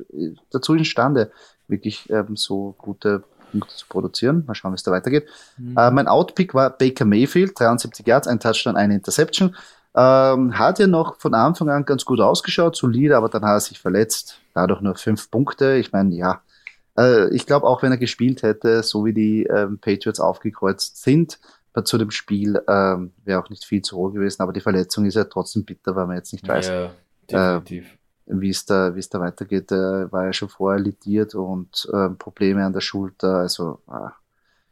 dazu 0.52 0.74
imstande, 0.74 1.32
wirklich 1.68 2.10
ähm, 2.10 2.38
so 2.38 2.76
gute 2.78 3.24
Punkte 3.52 3.76
zu 3.76 3.88
produzieren. 3.90 4.46
Mal 4.48 4.56
schauen, 4.56 4.72
wie 4.72 4.76
es 4.76 4.84
da 4.84 4.92
weitergeht. 4.92 5.28
Mhm. 5.58 5.78
Äh, 5.78 5.92
mein 5.92 6.08
Outpick 6.08 6.54
war 6.54 6.70
Baker 6.70 7.04
Mayfield, 7.04 7.60
73 7.60 8.08
Yards, 8.08 8.30
ein 8.30 8.40
Touchdown, 8.40 8.78
eine 8.78 8.96
Interception. 8.96 9.54
Ähm, 9.96 10.58
hat 10.58 10.80
ja 10.80 10.88
noch 10.88 11.18
von 11.20 11.34
Anfang 11.34 11.68
an 11.68 11.84
ganz 11.84 12.06
gut 12.06 12.22
ausgeschaut, 12.22 12.78
solide, 12.78 13.18
aber 13.18 13.28
dann 13.28 13.44
hat 13.44 13.58
er 13.58 13.60
sich 13.60 13.82
verletzt. 13.82 14.40
Dadurch 14.54 14.80
nur 14.80 14.96
fünf 14.96 15.30
Punkte. 15.30 15.76
Ich 15.76 15.92
meine, 15.92 16.16
ja, 16.16 16.42
äh, 16.98 17.34
ich 17.34 17.46
glaube, 17.46 17.68
auch 17.68 17.82
wenn 17.82 17.92
er 17.92 17.98
gespielt 17.98 18.44
hätte, 18.44 18.84
so 18.84 19.06
wie 19.06 19.14
die 19.14 19.44
ähm, 19.44 19.80
Patriots 19.80 20.20
aufgekreuzt 20.20 21.02
sind, 21.02 21.40
zu 21.84 21.98
dem 21.98 22.12
Spiel 22.12 22.62
ähm, 22.70 23.12
wäre 23.26 23.44
auch 23.44 23.50
nicht 23.50 23.66
viel 23.66 23.82
zu 23.82 23.98
hoch 23.98 24.14
gewesen, 24.14 24.42
aber 24.42 24.54
die 24.54 24.62
Verletzung 24.62 25.06
ist 25.06 25.16
ja 25.16 25.26
trotzdem 25.26 25.66
bitter, 25.66 25.96
weil 25.96 26.08
man 26.08 26.16
jetzt 26.16 26.32
nicht 26.32 26.48
weiß, 26.48 26.68
ja, 26.70 26.92
definitiv. 27.30 27.86
Äh, 27.86 27.98
wie 28.28 28.50
es 28.50 28.66
da, 28.66 28.96
wie 28.96 29.00
es 29.00 29.10
da 29.10 29.20
weitergeht. 29.20 29.72
Er 29.72 30.12
war 30.12 30.26
ja 30.26 30.34
schon 30.34 30.50
vorher 30.50 30.82
litiert 30.82 31.36
und 31.36 31.88
äh, 31.94 32.10
Probleme 32.10 32.66
an 32.66 32.74
der 32.74 32.82
Schulter. 32.82 33.38
Also 33.38 33.82
ah, 33.88 34.14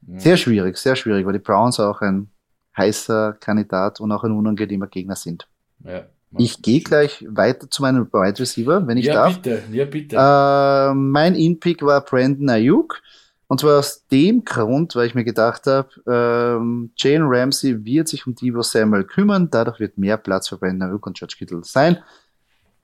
ja. 0.08 0.20
sehr 0.20 0.38
schwierig, 0.38 0.78
sehr 0.78 0.96
schwierig, 0.96 1.26
weil 1.26 1.34
die 1.34 1.40
Browns 1.40 1.80
auch 1.80 2.02
ein 2.02 2.30
heißer 2.76 3.34
Kandidat 3.34 4.00
und 4.00 4.12
auch 4.12 4.24
ein 4.24 4.32
unangenehmer 4.32 4.88
Gegner 4.88 5.16
sind. 5.16 5.48
Ja. 5.84 6.06
Ich 6.38 6.62
gehe 6.62 6.82
gleich 6.82 7.26
weiter 7.30 7.70
zu 7.70 7.82
meinem 7.82 8.08
Wide 8.12 8.40
Receiver, 8.40 8.86
wenn 8.88 8.98
ich 8.98 9.06
ja, 9.06 9.14
darf. 9.14 9.42
Bitte, 9.42 9.64
ja, 9.72 9.86
bitte. 9.86 10.16
Äh, 10.16 10.94
mein 10.96 11.36
In-Pick 11.36 11.82
war 11.84 12.02
Brandon 12.02 12.50
Ayuk. 12.50 13.02
Und 13.48 13.60
zwar 13.60 13.80
aus 13.80 14.08
dem 14.08 14.44
Grund, 14.44 14.96
weil 14.96 15.06
ich 15.06 15.16
mir 15.16 15.24
gedacht 15.24 15.68
habe, 15.68 15.90
ähm, 16.08 16.92
Jane 16.98 17.26
Ramsey 17.28 17.86
wird 17.86 18.08
sich 18.08 18.26
um 18.26 18.34
Divo 18.34 18.64
Samuel 18.64 19.04
kümmern. 19.04 19.50
Dadurch 19.52 19.80
wird 19.80 19.98
mehr 19.98 20.18
Platz 20.18 20.50
für 20.50 20.58
Brandon 20.58 20.90
Ayuk 20.90 21.06
und 21.06 21.18
George 21.18 21.36
Kittle 21.38 21.62
sein. 21.64 22.00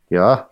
Ja, 0.09 0.49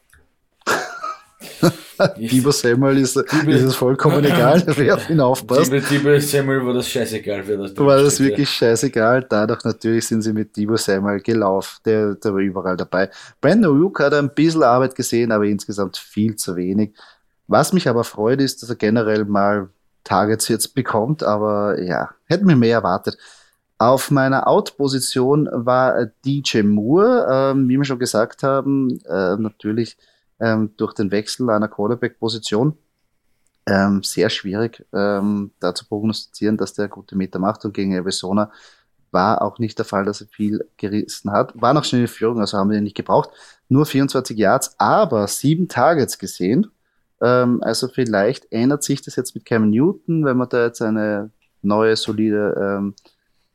Debo 2.18 2.52
Samuel 2.52 2.98
ist, 2.98 3.16
ist 3.16 3.62
es 3.64 3.76
vollkommen 3.76 4.24
egal, 4.26 4.64
wer 4.66 4.96
auf 4.96 5.10
ihn 5.10 5.20
aufpasst. 5.20 5.72
Debo 5.72 6.20
Samuel 6.20 6.66
war 6.66 6.74
das 6.74 6.90
scheißegal 6.90 7.44
für 7.44 7.58
das. 7.58 7.78
War 7.78 7.98
das 7.98 8.20
wirklich 8.20 8.50
scheißegal. 8.50 9.26
Dadurch 9.30 9.64
natürlich 9.64 10.08
sind 10.08 10.22
sie 10.22 10.34
mit 10.34 10.56
Debo 10.56 10.78
Samuel 10.78 11.20
gelaufen. 11.22 11.80
Der, 11.86 12.16
der 12.16 12.34
war 12.34 12.40
überall 12.40 12.78
dabei. 12.78 13.10
Brandon 13.42 13.80
Rook 13.80 14.00
hat 14.00 14.14
ein 14.14 14.34
bisschen 14.34 14.64
Arbeit 14.64 14.96
gesehen, 14.96 15.32
aber 15.32 15.46
insgesamt 15.46 15.98
viel 15.98 16.36
zu 16.36 16.56
wenig. 16.56 16.94
Was 17.48 17.74
mich 17.74 17.88
aber 17.88 18.04
freut, 18.04 18.42
ist, 18.42 18.62
dass 18.62 18.70
er 18.70 18.76
generell 18.76 19.26
mal 19.26 19.70
Targets 20.04 20.48
jetzt 20.48 20.74
bekommt, 20.74 21.24
aber 21.24 21.82
ja, 21.82 22.12
hätten 22.26 22.48
wir 22.48 22.56
mehr 22.56 22.76
erwartet. 22.76 23.18
Auf 23.78 24.10
meiner 24.10 24.48
Out-Position 24.48 25.50
war 25.52 26.08
DJ 26.26 26.64
Moore, 26.64 27.28
ähm, 27.30 27.70
wie 27.70 27.78
wir 27.78 27.86
schon 27.86 28.00
gesagt 28.00 28.42
haben, 28.42 29.00
äh, 29.06 29.36
natürlich 29.38 29.98
ähm, 30.40 30.74
durch 30.78 30.94
den 30.94 31.12
Wechsel 31.12 31.50
einer 31.50 31.68
Quarterback-Position. 31.68 32.78
Ähm, 33.66 34.02
sehr 34.04 34.30
schwierig 34.30 34.86
ähm, 34.94 35.52
da 35.60 35.76
zu 35.76 35.86
prognostizieren, 35.86 36.56
dass 36.56 36.74
der 36.74 36.88
gute 36.88 37.18
Meter 37.18 37.38
macht 37.38 37.66
und 37.66 37.74
gegen 37.74 37.94
Arizona 37.94 38.50
war 39.12 39.42
auch 39.42 39.60
nicht 39.60 39.78
der 39.78 39.86
Fall, 39.86 40.06
dass 40.06 40.22
er 40.22 40.28
viel 40.28 40.66
gerissen 40.78 41.32
hat. 41.32 41.60
War 41.60 41.74
noch 41.74 41.84
schnell 41.84 42.02
in 42.02 42.08
Führung, 42.08 42.40
also 42.40 42.58
haben 42.58 42.70
wir 42.70 42.78
ihn 42.78 42.84
nicht 42.84 42.96
gebraucht. 42.96 43.30
Nur 43.70 43.86
24 43.86 44.38
Yards, 44.38 44.76
aber 44.80 45.28
sieben 45.28 45.68
Targets 45.68 46.18
gesehen. 46.18 46.68
Ähm, 47.22 47.62
also 47.64 47.88
vielleicht 47.88 48.52
ändert 48.52 48.84
sich 48.84 49.02
das 49.02 49.16
jetzt 49.16 49.36
mit 49.36 49.46
Cam 49.46 49.70
Newton, 49.70 50.26
wenn 50.26 50.38
man 50.38 50.50
da 50.50 50.66
jetzt 50.66 50.82
eine 50.82 51.32
neue, 51.62 51.96
solide, 51.96 52.56
ähm, 52.60 52.96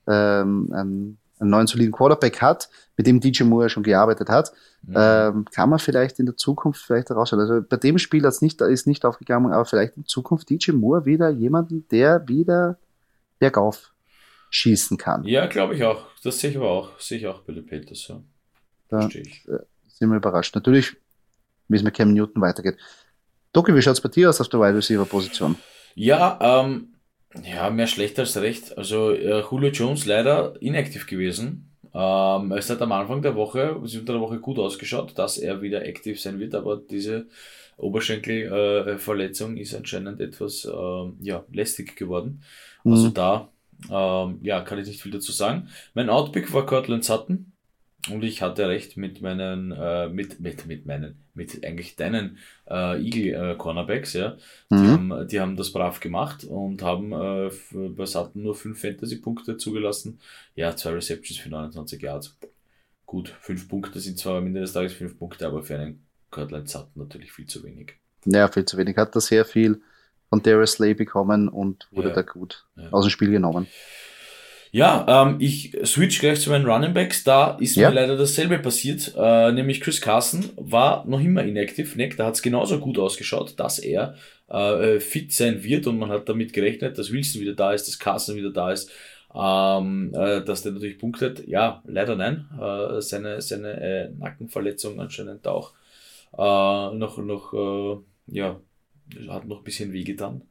ähm, 0.07 1.18
einen 1.43 1.51
neuen 1.51 1.66
soliden 1.66 1.93
Quarterback 1.93 2.40
hat, 2.40 2.68
mit 2.97 3.07
dem 3.07 3.20
DJ 3.20 3.45
Moore 3.45 3.68
schon 3.68 3.82
gearbeitet 3.82 4.28
hat. 4.28 4.53
Mhm. 4.82 4.95
Ähm, 4.97 5.45
kann 5.53 5.70
man 5.70 5.78
vielleicht 5.78 6.18
in 6.18 6.26
der 6.26 6.36
Zukunft 6.36 6.82
vielleicht 6.82 7.11
herausschauen. 7.11 7.40
Also 7.40 7.62
bei 7.62 7.76
dem 7.76 7.99
Spiel 7.99 8.24
hat's 8.24 8.43
nicht, 8.43 8.61
ist 8.61 8.86
nicht 8.86 9.05
aufgegangen, 9.05 9.53
aber 9.53 9.64
vielleicht 9.64 9.97
in 9.97 10.07
Zukunft 10.07 10.49
DJ 10.51 10.72
Moore 10.72 11.05
wieder 11.05 11.28
jemanden, 11.30 11.86
der 11.88 12.26
wieder 12.28 12.78
bergauf 13.38 13.93
schießen 14.51 14.99
kann. 14.99 15.24
Ja, 15.24 15.47
glaube 15.47 15.74
ich 15.74 15.84
auch. 15.84 16.07
Das 16.22 16.38
sehe 16.38 16.51
ich 16.51 16.57
aber 16.57 16.70
auch. 16.70 17.01
Sehe 17.01 17.18
ich 17.18 17.26
auch 17.26 17.43
Billy 17.43 17.62
Peters. 17.62 18.07
Ja. 18.09 18.20
Da 18.88 19.09
ich. 19.09 19.49
Äh, 19.49 19.59
sind 19.88 20.11
wir 20.11 20.16
überrascht. 20.16 20.55
Natürlich, 20.55 20.97
wie 21.68 21.76
es 21.76 21.82
mit 21.82 21.95
Cam 21.95 22.12
Newton 22.12 22.43
weitergeht. 22.43 22.76
Doki, 23.53 23.74
wie 23.74 23.82
schaut 23.82 23.95
es 23.95 24.01
bei 24.01 24.09
dir 24.09 24.28
aus 24.28 24.40
auf 24.40 24.49
der 24.49 24.61
Wide 24.61 24.76
Receiver 24.76 25.05
Position? 25.05 25.57
Ja, 25.95 26.38
ähm, 26.40 26.91
ja, 27.45 27.70
mehr 27.70 27.87
schlecht 27.87 28.18
als 28.18 28.37
recht. 28.37 28.76
Also 28.76 29.12
äh, 29.12 29.43
Julio 29.51 29.70
Jones 29.70 30.07
leider 30.07 30.61
inaktiv 30.61 31.07
gewesen. 31.07 31.70
Ähm, 31.95 32.53
es 32.53 32.70
hat 32.70 32.80
am 32.83 32.93
Anfang 32.93 33.22
der 33.22 33.35
Woche, 33.35 33.80
es 33.85 33.95
unter 33.95 34.14
der 34.14 34.22
Woche 34.22 34.39
gut 34.39 34.59
ausgeschaut, 34.59 35.18
dass 35.18 35.39
er 35.39 35.61
wieder 35.62 35.80
aktiv 35.80 36.20
sein 36.20 36.39
wird, 36.39 36.55
aber 36.55 36.76
diese 36.76 37.26
Oberschenkelverletzung 37.76 39.57
äh, 39.57 39.61
ist 39.61 39.74
anscheinend 39.74 40.20
etwas 40.20 40.64
äh, 40.64 41.11
ja, 41.20 41.45
lästig 41.53 41.97
geworden. 41.97 42.43
Mhm. 42.85 42.93
Also 42.93 43.09
da 43.11 43.49
ähm, 43.91 44.39
ja, 44.43 44.61
kann 44.61 44.78
ich 44.78 44.87
nicht 44.87 45.03
viel 45.03 45.12
dazu 45.12 45.33
sagen. 45.33 45.68
Mein 45.95 46.11
Outpick 46.11 46.53
war 46.53 46.66
Cortland 46.66 47.05
Sutton. 47.05 47.51
Und 48.11 48.24
ich 48.24 48.42
hatte 48.42 48.68
recht 48.68 48.96
mit 48.96 49.22
meinen, 49.22 49.70
äh, 49.70 50.09
mit, 50.09 50.40
mit, 50.40 50.66
mit 50.66 50.86
meinen, 50.86 51.22
mit 51.34 51.64
eigentlich 51.64 51.94
deinen 51.94 52.38
äh, 52.68 53.00
Eagle 53.00 53.53
äh, 53.53 53.57
Cornerbacks, 53.57 54.14
ja. 54.14 54.36
Die, 54.70 54.74
mhm. 54.74 55.12
haben, 55.12 55.28
die 55.28 55.40
haben 55.40 55.57
das 55.57 55.72
brav 55.72 56.00
gemacht 56.00 56.42
und 56.42 56.82
haben 56.82 57.12
äh, 57.12 57.50
bei 57.90 58.07
Sutton 58.07 58.42
nur 58.42 58.57
fünf 58.57 58.80
Fantasy-Punkte 58.80 59.57
zugelassen. 59.57 60.18
Ja, 60.57 60.74
zwei 60.74 60.90
Receptions 60.90 61.38
für 61.38 61.50
29 61.50 62.03
Yards. 62.03 62.36
Gut, 63.07 63.28
fünf 63.40 63.68
Punkte 63.68 64.00
sind 64.00 64.18
zwar 64.18 64.38
am 64.38 64.46
Ende 64.46 64.62
des 64.62 64.72
Tages 64.72 64.94
fünf 64.94 65.16
Punkte, 65.16 65.46
aber 65.46 65.62
für 65.62 65.78
einen 65.78 66.05
Cortland 66.30 66.68
Sutton 66.68 67.03
natürlich 67.03 67.30
viel 67.30 67.46
zu 67.46 67.62
wenig. 67.62 67.94
Ja, 68.24 68.48
viel 68.48 68.64
zu 68.64 68.76
wenig. 68.78 68.96
Hat 68.96 69.14
da 69.14 69.20
sehr 69.20 69.44
viel 69.44 69.80
von 70.28 70.42
Darius 70.42 70.72
Slay 70.72 70.94
bekommen 70.94 71.48
und 71.48 71.86
wurde 71.92 72.09
ja. 72.09 72.14
da 72.14 72.22
gut 72.22 72.64
ja. 72.76 72.88
aus 72.90 73.05
dem 73.05 73.11
Spiel 73.11 73.30
genommen. 73.30 73.68
Ja, 74.75 75.05
ähm, 75.07 75.37
ich 75.39 75.77
switch 75.85 76.18
gleich 76.18 76.41
zu 76.41 76.49
meinen 76.49 76.64
Running 76.64 76.95
Backs. 76.95 77.25
Da 77.25 77.59
ist 77.61 77.77
ja. 77.77 77.91
mir 77.91 77.95
leider 77.95 78.16
dasselbe 78.16 78.59
passiert, 78.59 79.12
äh, 79.18 79.53
nämlich 79.53 79.83
Chris 79.83 80.01
Carson 80.01 80.49
war 80.57 81.07
noch 81.07 81.20
immer 81.20 81.45
inactive. 81.45 81.95
Ne? 81.99 82.09
Da 82.09 82.25
hat 82.27 82.35
es 82.37 82.43
genauso 82.43 82.79
gut 82.81 82.99
ausgeschaut, 82.99 83.61
dass 83.61 83.79
er 83.79 84.16
äh, 84.49 84.99
fit 84.99 85.31
sein 85.31 85.62
wird 85.62 85.87
und 85.87 85.99
man 85.99 86.09
hat 86.09 86.27
damit 86.27 86.55
gerechnet, 86.55 86.97
dass 86.97 87.12
Wilson 87.12 87.43
wieder 87.43 87.53
da 87.53 87.75
ist, 87.75 87.87
dass 87.87 87.99
Carson 87.99 88.35
wieder 88.35 88.51
da 88.51 88.73
ist. 88.73 88.91
ähm, 89.35 90.12
äh, 90.14 90.43
dass 90.43 90.62
der 90.62 90.73
natürlich 90.73 90.99
punktet. 90.99 91.47
Ja, 91.47 91.83
leider 91.87 92.16
nein. 92.16 92.47
Äh, 92.61 93.01
seine 93.03 93.41
seine 93.43 93.81
äh, 93.81 94.09
Nackenverletzung 94.18 95.01
anscheinend 95.01 95.47
auch 95.47 95.73
äh, 96.33 96.95
noch, 96.97 97.18
noch 97.18 97.53
äh, 97.53 97.99
ja, 98.29 98.61
hat 99.29 99.47
noch 99.47 99.59
ein 99.59 99.64
bisschen 99.64 99.93
wehgetan. 99.93 100.43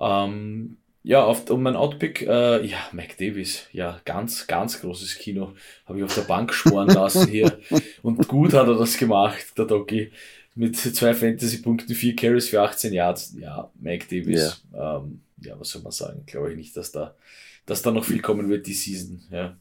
Ähm, 0.00 0.78
ja, 1.04 1.22
auf, 1.22 1.50
um 1.50 1.62
mein 1.62 1.76
Outpick, 1.76 2.22
äh, 2.22 2.66
ja, 2.66 2.78
Mike 2.92 3.16
Davis, 3.18 3.66
ja, 3.72 4.00
ganz, 4.06 4.46
ganz 4.46 4.80
großes 4.80 5.16
Kino. 5.16 5.52
Habe 5.84 5.98
ich 5.98 6.04
auf 6.04 6.14
der 6.14 6.22
Bank 6.22 6.52
sporen 6.54 6.88
lassen 6.94 7.28
hier. 7.28 7.58
Und 8.02 8.26
gut 8.26 8.54
hat 8.54 8.66
er 8.66 8.78
das 8.78 8.96
gemacht, 8.96 9.56
der 9.58 9.66
Doki. 9.66 10.10
Mit 10.54 10.76
zwei 10.76 11.12
Fantasy-Punkten, 11.12 11.94
vier 11.94 12.16
Carries 12.16 12.48
für 12.48 12.62
18 12.62 12.92
Yards. 12.92 13.36
Ja, 13.38 13.70
Mike 13.78 14.06
Davis. 14.08 14.62
Yeah. 14.72 14.98
Ähm, 14.98 15.20
ja, 15.42 15.60
was 15.60 15.70
soll 15.70 15.82
man 15.82 15.92
sagen? 15.92 16.22
Glaube 16.26 16.52
ich 16.52 16.56
nicht, 16.56 16.74
dass 16.76 16.90
da, 16.90 17.14
dass 17.66 17.82
da 17.82 17.90
noch 17.90 18.04
viel 18.04 18.22
kommen 18.22 18.48
wird, 18.48 18.66
die 18.66 18.72
Season. 18.72 19.20
Ja. 19.30 19.58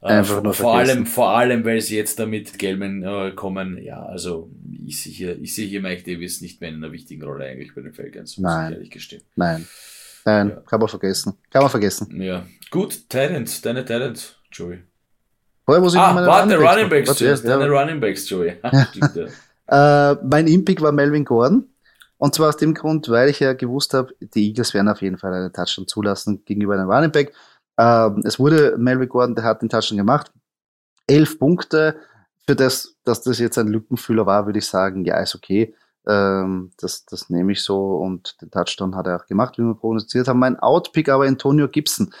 Äh, 0.00 0.24
vor, 0.24 0.54
vor 0.54 0.78
allem, 0.78 1.04
vor 1.04 1.30
allem, 1.36 1.64
weil 1.64 1.82
sie 1.82 1.96
jetzt 1.96 2.18
damit 2.18 2.58
Gelman 2.58 3.02
äh, 3.02 3.32
kommen. 3.32 3.82
Ja, 3.82 4.06
also 4.06 4.50
ich 4.86 5.02
sehe 5.02 5.12
hier, 5.12 5.38
ich 5.38 5.54
sehe 5.54 5.66
hier 5.66 5.82
Mike 5.82 6.04
Davis 6.04 6.40
nicht 6.40 6.62
mehr 6.62 6.70
in 6.70 6.76
einer 6.76 6.92
wichtigen 6.92 7.24
Rolle 7.24 7.44
eigentlich 7.44 7.74
bei 7.74 7.82
den 7.82 7.92
Falcons, 7.92 8.38
Nein. 8.38 8.70
ich 8.70 8.76
ehrlich 8.76 8.90
gestehen. 8.90 9.22
Nein. 9.34 9.66
Nein, 10.28 10.50
ja. 10.50 10.56
kann 10.68 10.80
man 10.80 10.88
vergessen. 10.88 11.32
Kann 11.50 11.62
man 11.62 11.70
vergessen. 11.70 12.20
Ja. 12.20 12.44
Gut, 12.70 13.08
Titans, 13.08 13.62
deine 13.62 13.82
Titans, 13.82 14.36
Joey. 14.52 14.80
Vorher 15.64 15.82
muss 15.82 15.94
ich 15.94 16.00
ah, 16.00 16.14
warte, 16.14 16.56
Running 16.56 16.90
Backs, 16.90 17.08
Backs 17.08 17.20
Joey. 17.20 17.42
Deine 17.42 17.66
ja. 17.66 17.80
Running 17.80 18.00
Backs, 18.00 18.28
Joey. 18.28 18.56
Stimmt, 18.90 19.16
ja. 19.68 20.12
äh, 20.12 20.16
mein 20.22 20.46
Impick 20.46 20.82
war 20.82 20.92
Melvin 20.92 21.24
Gordon. 21.24 21.66
Und 22.18 22.34
zwar 22.34 22.50
aus 22.50 22.58
dem 22.58 22.74
Grund, 22.74 23.08
weil 23.08 23.30
ich 23.30 23.40
ja 23.40 23.54
gewusst 23.54 23.94
habe, 23.94 24.12
die 24.20 24.48
Eagles 24.48 24.74
werden 24.74 24.88
auf 24.88 25.00
jeden 25.00 25.16
Fall 25.16 25.32
einen 25.32 25.52
Touchdown 25.52 25.86
zulassen 25.86 26.42
gegenüber 26.44 26.74
einem 26.74 26.90
Running 26.90 27.12
Back. 27.12 27.32
Ähm, 27.78 28.22
es 28.24 28.38
wurde 28.38 28.76
Melvin 28.76 29.08
Gordon, 29.08 29.34
der 29.34 29.44
hat 29.44 29.62
den 29.62 29.70
Touchdown 29.70 29.96
gemacht. 29.96 30.30
Elf 31.06 31.38
Punkte. 31.38 31.96
Für 32.46 32.56
das, 32.56 32.96
dass 33.04 33.22
das 33.22 33.38
jetzt 33.38 33.56
ein 33.56 33.68
Lückenfüller 33.68 34.26
war, 34.26 34.46
würde 34.46 34.58
ich 34.58 34.66
sagen, 34.66 35.04
ja, 35.04 35.18
ist 35.20 35.34
okay. 35.34 35.74
Ähm, 36.08 36.70
das, 36.80 37.04
das 37.04 37.28
nehme 37.28 37.52
ich 37.52 37.62
so 37.62 37.96
und 37.96 38.40
den 38.40 38.50
Touchdown 38.50 38.96
hat 38.96 39.06
er 39.06 39.16
auch 39.16 39.26
gemacht, 39.26 39.58
wie 39.58 39.62
wir 39.62 39.74
prognostiziert 39.74 40.28
haben. 40.28 40.38
Mein 40.38 40.58
Outpick 40.58 41.08
aber 41.08 41.26
Antonio 41.26 41.68
Gibson. 41.68 42.12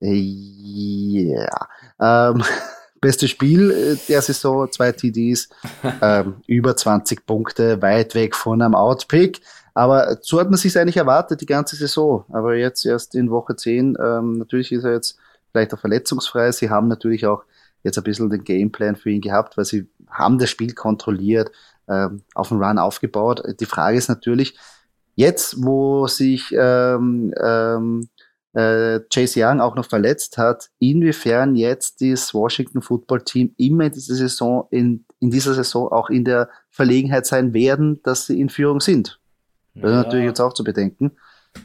Äh, 0.00 0.14
ja. 0.14 1.68
Ähm, 2.00 2.42
beste 3.00 3.28
Spiel 3.28 3.70
äh, 3.70 3.96
der 4.08 4.22
Saison, 4.22 4.70
zwei 4.72 4.92
TDs, 4.92 5.50
ähm, 6.02 6.36
über 6.46 6.74
20 6.74 7.26
Punkte, 7.26 7.82
weit 7.82 8.14
weg 8.14 8.34
von 8.34 8.62
einem 8.62 8.74
Outpick. 8.74 9.42
Aber 9.74 10.18
so 10.22 10.40
hat 10.40 10.48
man 10.48 10.56
sich 10.56 10.78
eigentlich 10.78 10.96
erwartet, 10.96 11.40
die 11.40 11.46
ganze 11.46 11.76
Saison. 11.76 12.24
Aber 12.32 12.54
jetzt 12.54 12.86
erst 12.86 13.14
in 13.14 13.30
Woche 13.30 13.56
10, 13.56 13.98
ähm, 14.02 14.38
natürlich 14.38 14.72
ist 14.72 14.84
er 14.84 14.92
jetzt 14.92 15.18
vielleicht 15.50 15.74
auch 15.74 15.80
verletzungsfrei. 15.80 16.50
Sie 16.52 16.70
haben 16.70 16.88
natürlich 16.88 17.26
auch 17.26 17.44
jetzt 17.82 17.98
ein 17.98 18.04
bisschen 18.04 18.30
den 18.30 18.44
Gameplan 18.44 18.96
für 18.96 19.10
ihn 19.10 19.20
gehabt, 19.20 19.58
weil 19.58 19.64
sie 19.64 19.86
haben 20.08 20.38
das 20.38 20.48
Spiel 20.48 20.72
kontrolliert, 20.72 21.50
ähm, 21.88 22.22
auf 22.34 22.48
den 22.48 22.62
Run 22.62 22.78
aufgebaut. 22.78 23.42
Die 23.60 23.66
Frage 23.66 23.96
ist 23.96 24.08
natürlich, 24.08 24.56
jetzt, 25.14 25.62
wo 25.64 26.06
sich 26.06 26.54
ähm, 26.56 27.32
ähm, 27.42 28.08
äh, 28.54 29.00
Chase 29.12 29.40
Young 29.40 29.60
auch 29.60 29.74
noch 29.74 29.86
verletzt 29.86 30.38
hat, 30.38 30.70
inwiefern 30.78 31.56
jetzt 31.56 32.00
das 32.00 32.32
Washington 32.32 32.82
Football 32.82 33.22
Team 33.22 33.54
immer 33.56 33.84
in 33.84 33.92
dieser 33.92 34.14
Saison, 34.14 34.66
in, 34.70 35.04
in 35.20 35.30
dieser 35.30 35.54
Saison 35.54 35.90
auch 35.90 36.08
in 36.08 36.24
der 36.24 36.48
Verlegenheit 36.70 37.26
sein 37.26 37.52
werden, 37.52 38.00
dass 38.02 38.26
sie 38.26 38.40
in 38.40 38.48
Führung 38.48 38.80
sind. 38.80 39.20
Das 39.74 39.90
ist 39.90 39.96
natürlich 39.96 40.26
jetzt 40.26 40.40
auch 40.40 40.52
zu 40.52 40.62
bedenken. 40.62 41.12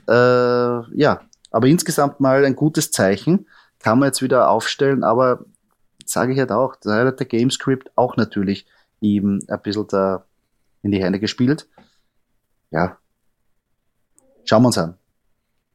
Äh, 0.08 0.14
ja, 0.14 1.22
aber 1.52 1.68
insgesamt 1.68 2.20
mal 2.20 2.44
ein 2.44 2.56
gutes 2.56 2.92
Zeichen. 2.92 3.48
Kann 3.80 4.00
man 4.00 4.08
jetzt 4.08 4.22
wieder 4.22 4.50
aufstellen, 4.50 5.04
aber 5.04 5.46
sage 6.06 6.34
ich 6.34 6.40
halt 6.40 6.52
auch, 6.52 6.76
da 6.76 7.06
hat 7.06 7.20
der 7.20 7.28
Gamescript 7.28 7.92
auch 7.96 8.18
natürlich 8.18 8.66
ihm 9.02 9.42
ein 9.48 9.62
bisschen 9.62 9.88
da 9.88 10.26
in 10.82 10.92
die 10.92 11.04
Hände 11.04 11.20
gespielt. 11.20 11.68
Ja, 12.72 12.98
schauen 14.46 14.64
wir 14.64 14.68
uns 14.68 14.78
an, 14.78 14.96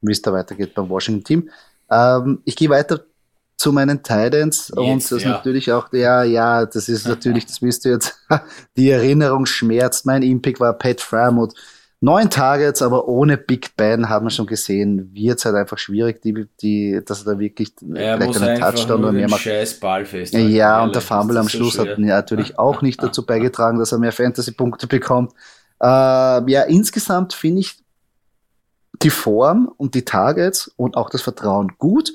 wie 0.00 0.12
es 0.12 0.22
da 0.22 0.32
weitergeht 0.32 0.74
beim 0.74 0.88
Washington 0.88 1.24
Team. 1.24 1.50
Ähm, 1.90 2.42
ich 2.44 2.56
gehe 2.56 2.70
weiter 2.70 3.04
zu 3.56 3.72
meinen 3.72 4.02
Titans 4.02 4.70
und 4.70 5.10
das 5.10 5.22
ja. 5.22 5.30
natürlich 5.30 5.72
auch, 5.72 5.92
ja, 5.92 6.22
ja, 6.22 6.66
das 6.66 6.88
ist 6.88 7.06
natürlich, 7.08 7.46
das 7.46 7.62
wisst 7.62 7.84
ihr 7.84 7.92
jetzt, 7.92 8.14
die 8.76 8.90
Erinnerung 8.90 9.46
schmerzt. 9.46 10.06
Mein 10.06 10.22
Impact 10.22 10.60
war 10.60 10.72
Pat 10.74 11.00
Framut 11.00 11.54
Neun 12.04 12.28
Targets, 12.28 12.82
aber 12.82 13.08
ohne 13.08 13.38
Big 13.38 13.76
Ben 13.78 14.10
hat 14.10 14.20
man 14.20 14.30
schon 14.30 14.44
gesehen, 14.44 15.14
wird 15.14 15.38
es 15.38 15.46
halt 15.46 15.54
einfach 15.54 15.78
schwierig, 15.78 16.20
die, 16.20 16.46
die, 16.60 17.00
dass 17.02 17.24
er 17.24 17.32
da 17.32 17.38
wirklich 17.38 17.72
er 17.94 18.20
vielleicht 18.20 18.42
einen 18.42 18.60
Touchdown 18.60 19.04
oder 19.04 19.12
mehr 19.12 19.30
macht. 19.30 19.40
Scheiß 19.40 19.80
Ball 19.80 20.04
fest. 20.04 20.34
Ja, 20.34 20.84
und 20.84 20.94
der 20.94 21.00
Fumble 21.00 21.38
am 21.38 21.48
Schluss 21.48 21.74
so 21.74 21.80
hat 21.80 21.98
natürlich 21.98 22.58
auch 22.58 22.82
nicht 22.82 23.02
dazu 23.02 23.24
beigetragen, 23.24 23.78
dass 23.78 23.92
er 23.92 23.98
mehr 23.98 24.12
Fantasy-Punkte 24.12 24.86
bekommt. 24.86 25.32
Äh, 25.80 25.86
ja, 25.86 26.62
insgesamt 26.68 27.32
finde 27.32 27.60
ich 27.60 27.82
die 29.02 29.08
Form 29.08 29.72
und 29.74 29.94
die 29.94 30.04
Targets 30.04 30.70
und 30.76 30.98
auch 30.98 31.08
das 31.08 31.22
Vertrauen 31.22 31.72
gut. 31.78 32.12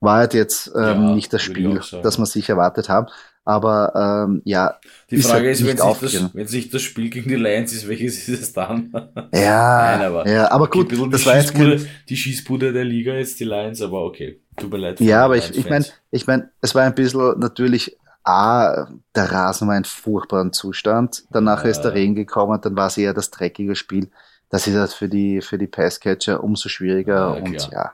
War 0.00 0.16
halt 0.16 0.34
jetzt 0.34 0.72
ähm, 0.74 0.82
ja, 0.82 1.14
nicht 1.14 1.32
das 1.32 1.42
Spiel, 1.42 1.80
das 2.02 2.18
man 2.18 2.26
sich 2.26 2.48
erwartet 2.48 2.88
haben. 2.88 3.06
Aber 3.44 4.26
ähm, 4.28 4.42
ja. 4.44 4.76
Die 5.10 5.20
Frage 5.22 5.46
halt 5.46 5.60
ist, 5.60 5.66
wenn 5.66 5.76
sich, 5.76 5.98
das, 6.00 6.34
wenn 6.34 6.46
sich 6.46 6.70
das 6.70 6.82
Spiel 6.82 7.08
gegen 7.10 7.28
die 7.28 7.36
Lions 7.36 7.72
ist, 7.72 7.88
welches 7.88 8.28
ist 8.28 8.42
es 8.42 8.52
dann? 8.52 8.92
Ja, 9.34 9.96
Nein, 9.96 10.06
aber, 10.06 10.28
ja, 10.28 10.50
aber 10.50 10.68
gut, 10.68 10.92
okay, 10.92 11.08
das 11.10 11.26
war 11.26 11.36
jetzt 11.36 11.54
kein... 11.54 11.84
die 12.08 12.16
Schießbude 12.16 12.72
der 12.72 12.84
Liga 12.84 13.14
jetzt 13.14 13.40
die 13.40 13.44
Lions, 13.44 13.80
aber 13.80 14.04
okay, 14.04 14.40
tut 14.56 14.70
mir 14.70 14.78
leid. 14.78 15.00
Ja, 15.00 15.24
aber 15.24 15.36
ich, 15.36 15.56
ich 15.56 15.68
meine, 15.68 15.84
ich 16.10 16.26
meine, 16.26 16.50
es 16.60 16.74
war 16.74 16.82
ein 16.84 16.94
bisschen 16.94 17.38
natürlich 17.38 17.96
A, 18.22 18.88
der 19.14 19.32
Rasen 19.32 19.68
war 19.68 19.74
ein 19.74 19.84
furchtbarer 19.84 20.52
Zustand. 20.52 21.24
Danach 21.30 21.64
ja. 21.64 21.70
ist 21.70 21.80
der 21.82 21.94
Regen 21.94 22.14
gekommen, 22.14 22.60
dann 22.60 22.76
war 22.76 22.88
es 22.88 22.98
eher 22.98 23.14
das 23.14 23.30
dreckige 23.30 23.74
Spiel. 23.74 24.10
Das 24.50 24.66
ist 24.66 24.74
halt 24.74 24.92
für 24.92 25.08
die, 25.08 25.40
für 25.40 25.58
die 25.58 25.66
Passcatcher 25.66 26.42
umso 26.42 26.68
schwieriger 26.68 27.36
ja, 27.36 27.42
und 27.42 27.70
ja. 27.70 27.92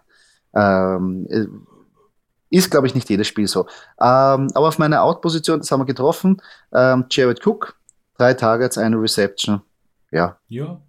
Ähm, 0.55 1.66
ist, 2.51 2.70
glaube 2.70 2.86
ich, 2.86 2.94
nicht 2.94 3.09
jedes 3.11 3.26
Spiel 3.26 3.47
so. 3.47 3.66
Ähm, 4.01 4.49
aber 4.55 4.68
auf 4.68 4.78
meiner 4.78 5.03
Out-Position, 5.03 5.61
das 5.61 5.70
haben 5.70 5.80
wir 5.80 5.86
getroffen. 5.86 6.40
Ähm, 6.72 7.07
Jared 7.11 7.44
Cook, 7.44 7.78
drei 8.16 8.34
Targets, 8.34 8.78
eine 8.78 9.01
Reception. 9.01 9.62
Ja. 10.11 10.38
Ja. 10.49 10.80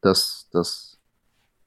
Das, 0.00 0.48
das, 0.52 0.98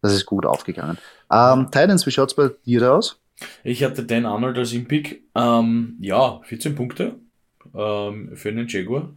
das 0.02 0.14
ist 0.14 0.26
gut 0.26 0.46
aufgegangen. 0.46 0.98
Ähm, 1.32 1.66
Titans, 1.72 2.06
wie 2.06 2.12
schaut 2.12 2.30
es 2.30 2.36
bei 2.36 2.50
dir 2.66 2.94
aus? 2.94 3.20
Ich 3.64 3.84
hatte 3.84 4.04
Dan 4.04 4.26
Arnold 4.26 4.58
als 4.58 4.74
Impick. 4.74 5.24
Ähm, 5.36 5.98
ja, 6.00 6.40
14 6.44 6.76
Punkte 6.76 7.16
ähm, 7.76 8.36
für 8.36 8.50
einen 8.50 8.68
Jaguar. 8.68 9.14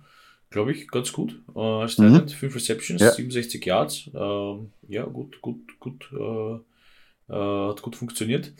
Glaube 0.50 0.72
ich, 0.72 0.88
ganz 0.88 1.12
gut. 1.12 1.40
Äh, 1.54 1.60
als 1.60 1.96
Titan, 1.96 2.24
mhm. 2.24 2.28
5 2.28 2.54
Receptions, 2.54 3.00
ja. 3.00 3.12
67 3.12 3.64
Yards. 3.64 4.10
Ähm, 4.14 4.72
ja, 4.88 5.04
gut, 5.04 5.40
gut, 5.40 5.78
gut. 5.78 6.10
Äh, 6.12 7.32
äh, 7.32 7.68
hat 7.68 7.82
gut 7.82 7.96
funktioniert. 7.96 8.52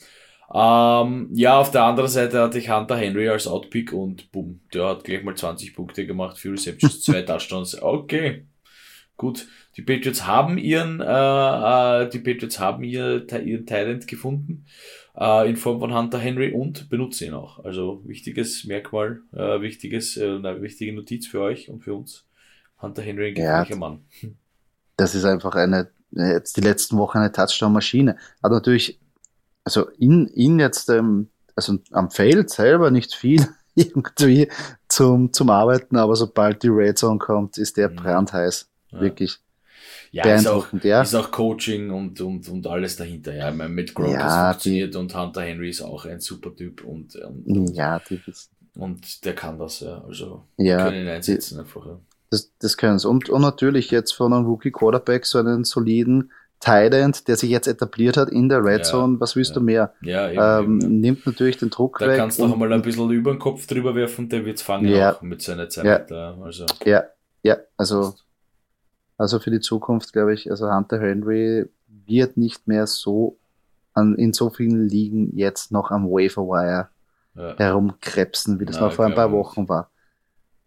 Ähm, 0.52 1.28
ja, 1.32 1.60
auf 1.60 1.70
der 1.70 1.84
anderen 1.84 2.10
Seite 2.10 2.40
hatte 2.40 2.58
ich 2.58 2.70
Hunter 2.70 2.96
Henry 2.96 3.28
als 3.28 3.46
Outpick 3.46 3.92
und 3.92 4.32
boom, 4.32 4.60
der 4.74 4.86
hat 4.86 5.04
gleich 5.04 5.22
mal 5.22 5.36
20 5.36 5.74
Punkte 5.74 6.06
gemacht, 6.06 6.38
für 6.38 6.52
Receptions, 6.52 7.02
zwei 7.02 7.22
Touchdowns. 7.22 7.80
Okay, 7.80 8.46
gut. 9.16 9.46
Die 9.76 9.82
Patriots 9.82 10.26
haben 10.26 10.58
ihren, 10.58 11.00
äh, 11.00 11.04
äh, 12.04 12.08
die 12.08 12.18
Patriots 12.18 12.58
haben 12.58 12.82
ihr, 12.82 13.26
ihren 13.32 13.64
Talent 13.64 14.08
gefunden 14.08 14.66
äh, 15.16 15.48
in 15.48 15.56
Form 15.56 15.78
von 15.78 15.94
Hunter 15.94 16.18
Henry 16.18 16.52
und 16.52 16.88
benutzen 16.90 17.28
ihn 17.28 17.34
auch. 17.34 17.64
Also 17.64 18.02
wichtiges 18.04 18.64
Merkmal, 18.64 19.20
äh, 19.32 19.60
wichtiges, 19.60 20.16
äh, 20.16 20.36
eine 20.36 20.60
wichtige 20.62 20.92
Notiz 20.92 21.28
für 21.28 21.40
euch 21.40 21.68
und 21.68 21.84
für 21.84 21.94
uns. 21.94 22.26
Hunter 22.82 23.02
Henry 23.02 23.28
ein 23.28 23.34
gefährlicher 23.34 23.74
ja, 23.74 23.78
Mann. 23.78 24.04
Das 24.96 25.14
ist 25.14 25.24
einfach 25.24 25.54
eine, 25.54 25.90
jetzt 26.10 26.58
die 26.58 26.60
letzten 26.60 26.98
Wochen 26.98 27.16
eine 27.16 27.32
Touchdown-Maschine. 27.32 28.18
Hat 28.42 28.52
natürlich 28.52 28.99
also 29.70 29.88
in, 29.98 30.26
in 30.26 30.58
jetzt, 30.58 30.90
ähm, 30.90 31.28
also 31.54 31.78
am 31.92 32.10
Feld 32.10 32.50
selber 32.50 32.90
nicht 32.90 33.14
viel 33.14 33.46
irgendwie 33.74 34.48
zum, 34.88 35.32
zum 35.32 35.50
Arbeiten, 35.50 35.96
aber 35.96 36.16
sobald 36.16 36.62
die 36.64 36.68
Red 36.68 36.98
Zone 36.98 37.18
kommt, 37.18 37.56
ist 37.56 37.76
der 37.76 37.88
mhm. 37.88 37.96
brandheiß. 37.96 38.68
Ja. 38.90 39.00
Wirklich. 39.00 39.38
Ja, 40.12 40.34
ist 40.34 40.48
auch, 40.48 40.66
ja. 40.82 41.02
ist 41.02 41.14
auch 41.14 41.30
Coaching 41.30 41.90
und, 41.90 42.20
und, 42.20 42.48
und 42.48 42.66
alles 42.66 42.96
dahinter. 42.96 43.32
Ja, 43.32 43.50
ich 43.50 43.54
meine, 43.54 43.72
mit 43.72 43.94
Gronk 43.94 44.12
ja, 44.12 44.50
funktioniert 44.50 44.94
die, 44.94 44.98
und 44.98 45.14
Hunter 45.14 45.42
Henry 45.42 45.70
ist 45.70 45.82
auch 45.82 46.04
ein 46.04 46.18
super 46.18 46.54
Typ 46.54 46.84
und, 46.84 47.14
und, 47.14 47.70
ja, 47.76 48.00
die 48.00 48.20
und 48.74 49.24
der 49.24 49.36
kann 49.36 49.56
das, 49.56 49.80
ja. 49.80 50.02
Also 50.02 50.42
ja, 50.56 50.82
können 50.82 51.02
ihn 51.02 51.08
einsetzen 51.08 51.54
die, 51.54 51.60
einfach. 51.60 51.86
Ja. 51.86 52.00
Das, 52.30 52.50
das 52.58 52.76
können 52.76 52.98
sie. 52.98 53.08
Und, 53.08 53.30
und 53.30 53.40
natürlich 53.40 53.92
jetzt 53.92 54.10
von 54.10 54.32
einem 54.32 54.46
Rookie 54.46 54.72
Quarterback 54.72 55.26
so 55.26 55.38
einen 55.38 55.62
soliden 55.62 56.32
Thailand, 56.60 57.26
der 57.26 57.36
sich 57.36 57.50
jetzt 57.50 57.66
etabliert 57.66 58.18
hat 58.18 58.28
in 58.28 58.50
der 58.50 58.62
Red 58.62 58.84
Zone, 58.84 59.18
was 59.18 59.34
willst 59.34 59.52
ja. 59.52 59.54
du 59.54 59.60
mehr? 59.62 59.94
Ja, 60.02 60.30
eben, 60.30 60.40
ähm, 60.40 60.80
eben, 60.80 61.00
Nimmt 61.00 61.26
natürlich 61.26 61.56
den 61.56 61.70
Druck 61.70 61.98
da 61.98 62.06
weg. 62.06 62.16
Da 62.16 62.22
kannst 62.22 62.38
du 62.38 62.46
noch 62.46 62.52
einmal 62.52 62.72
ein 62.72 62.82
bisschen 62.82 63.10
über 63.10 63.32
den 63.32 63.38
Kopf 63.38 63.66
drüber 63.66 63.94
werfen, 63.94 64.28
der 64.28 64.44
wird's 64.44 64.60
fangen 64.60 64.88
ja. 64.88 65.14
auch 65.14 65.22
mit 65.22 65.40
seiner 65.40 65.70
Zeit. 65.70 66.10
Ja, 66.10 66.36
also. 66.42 66.66
ja, 66.84 67.04
ja, 67.42 67.56
also, 67.78 68.14
also 69.16 69.38
für 69.38 69.50
die 69.50 69.60
Zukunft 69.60 70.12
glaube 70.12 70.34
ich, 70.34 70.50
also 70.50 70.70
Hunter 70.70 71.00
Henry 71.00 71.66
wird 72.06 72.36
nicht 72.36 72.68
mehr 72.68 72.86
so 72.86 73.38
an, 73.94 74.14
in 74.16 74.34
so 74.34 74.50
vielen 74.50 74.86
Ligen 74.86 75.36
jetzt 75.36 75.72
noch 75.72 75.90
am 75.90 76.06
Waferwire 76.06 76.90
ja. 77.34 77.56
herumkrebsen, 77.56 78.60
wie 78.60 78.66
das 78.66 78.76
Na, 78.76 78.86
noch 78.86 78.92
vor 78.92 79.06
ein 79.06 79.14
paar 79.14 79.32
Wochen 79.32 79.68
war. 79.68 79.90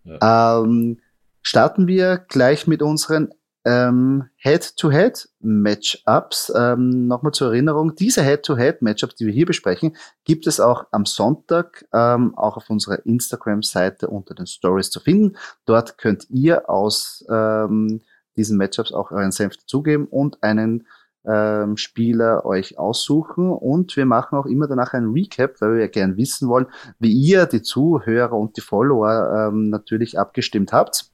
Ähm, 0.06 1.00
starten 1.42 1.88
wir 1.88 2.18
gleich 2.18 2.68
mit 2.68 2.82
unseren 2.82 3.34
ähm, 3.66 4.30
Head-to-Head-Matchups. 4.38 6.54
Ähm, 6.56 7.08
Nochmal 7.08 7.32
zur 7.32 7.48
Erinnerung, 7.48 7.96
diese 7.96 8.22
Head-to-Head-Matchups, 8.24 9.16
die 9.16 9.26
wir 9.26 9.34
hier 9.34 9.46
besprechen, 9.46 9.96
gibt 10.24 10.48
es 10.48 10.60
auch 10.60 10.86
am 10.92 11.06
Sonntag 11.06 11.86
ähm, 11.94 12.38
auch 12.38 12.58
auf 12.58 12.70
unserer 12.70 13.06
Instagram-Seite 13.06 14.08
unter 14.08 14.36
den 14.36 14.48
Stories 14.48 14.90
zu 14.90 15.00
finden. 15.00 15.38
Dort 15.66 15.98
könnt 15.98 16.30
ihr 16.30 16.70
aus 16.70 17.26
ähm, 17.30 18.02
diesen 18.36 18.58
Matchups 18.58 18.92
auch 18.92 19.12
euren 19.12 19.32
Senf 19.32 19.56
dazugeben 19.58 20.08
und 20.08 20.44
einen 20.44 20.86
ähm, 21.26 21.78
Spieler 21.78 22.46
euch 22.46 22.78
aussuchen. 22.78 23.52
Und 23.52 23.96
wir 23.96 24.06
machen 24.06 24.38
auch 24.38 24.46
immer 24.46 24.68
danach 24.68 24.94
ein 24.94 25.12
Recap, 25.12 25.62
weil 25.62 25.76
wir 25.76 25.82
ja 25.82 25.88
gern 25.88 26.18
wissen 26.18 26.50
wollen, 26.50 26.68
wie 27.00 27.14
ihr, 27.14 27.46
die 27.46 27.62
Zuhörer 27.62 28.34
und 28.34 28.58
die 28.58 28.62
Follower, 28.62 29.50
ähm, 29.50 29.70
natürlich 29.70 30.20
abgestimmt 30.20 30.74
habt. 30.74 31.13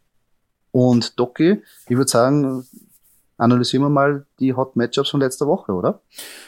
Und 0.72 1.20
Doki, 1.20 1.62
ich 1.88 1.98
würde 1.98 2.10
sagen, 2.10 2.66
analysieren 3.38 3.84
wir 3.84 3.90
mal 3.90 4.26
die 4.40 4.54
Hot 4.54 4.76
Matchups 4.76 5.10
von 5.10 5.20
letzter 5.20 5.48
Woche, 5.48 5.72
oder? 5.72 6.02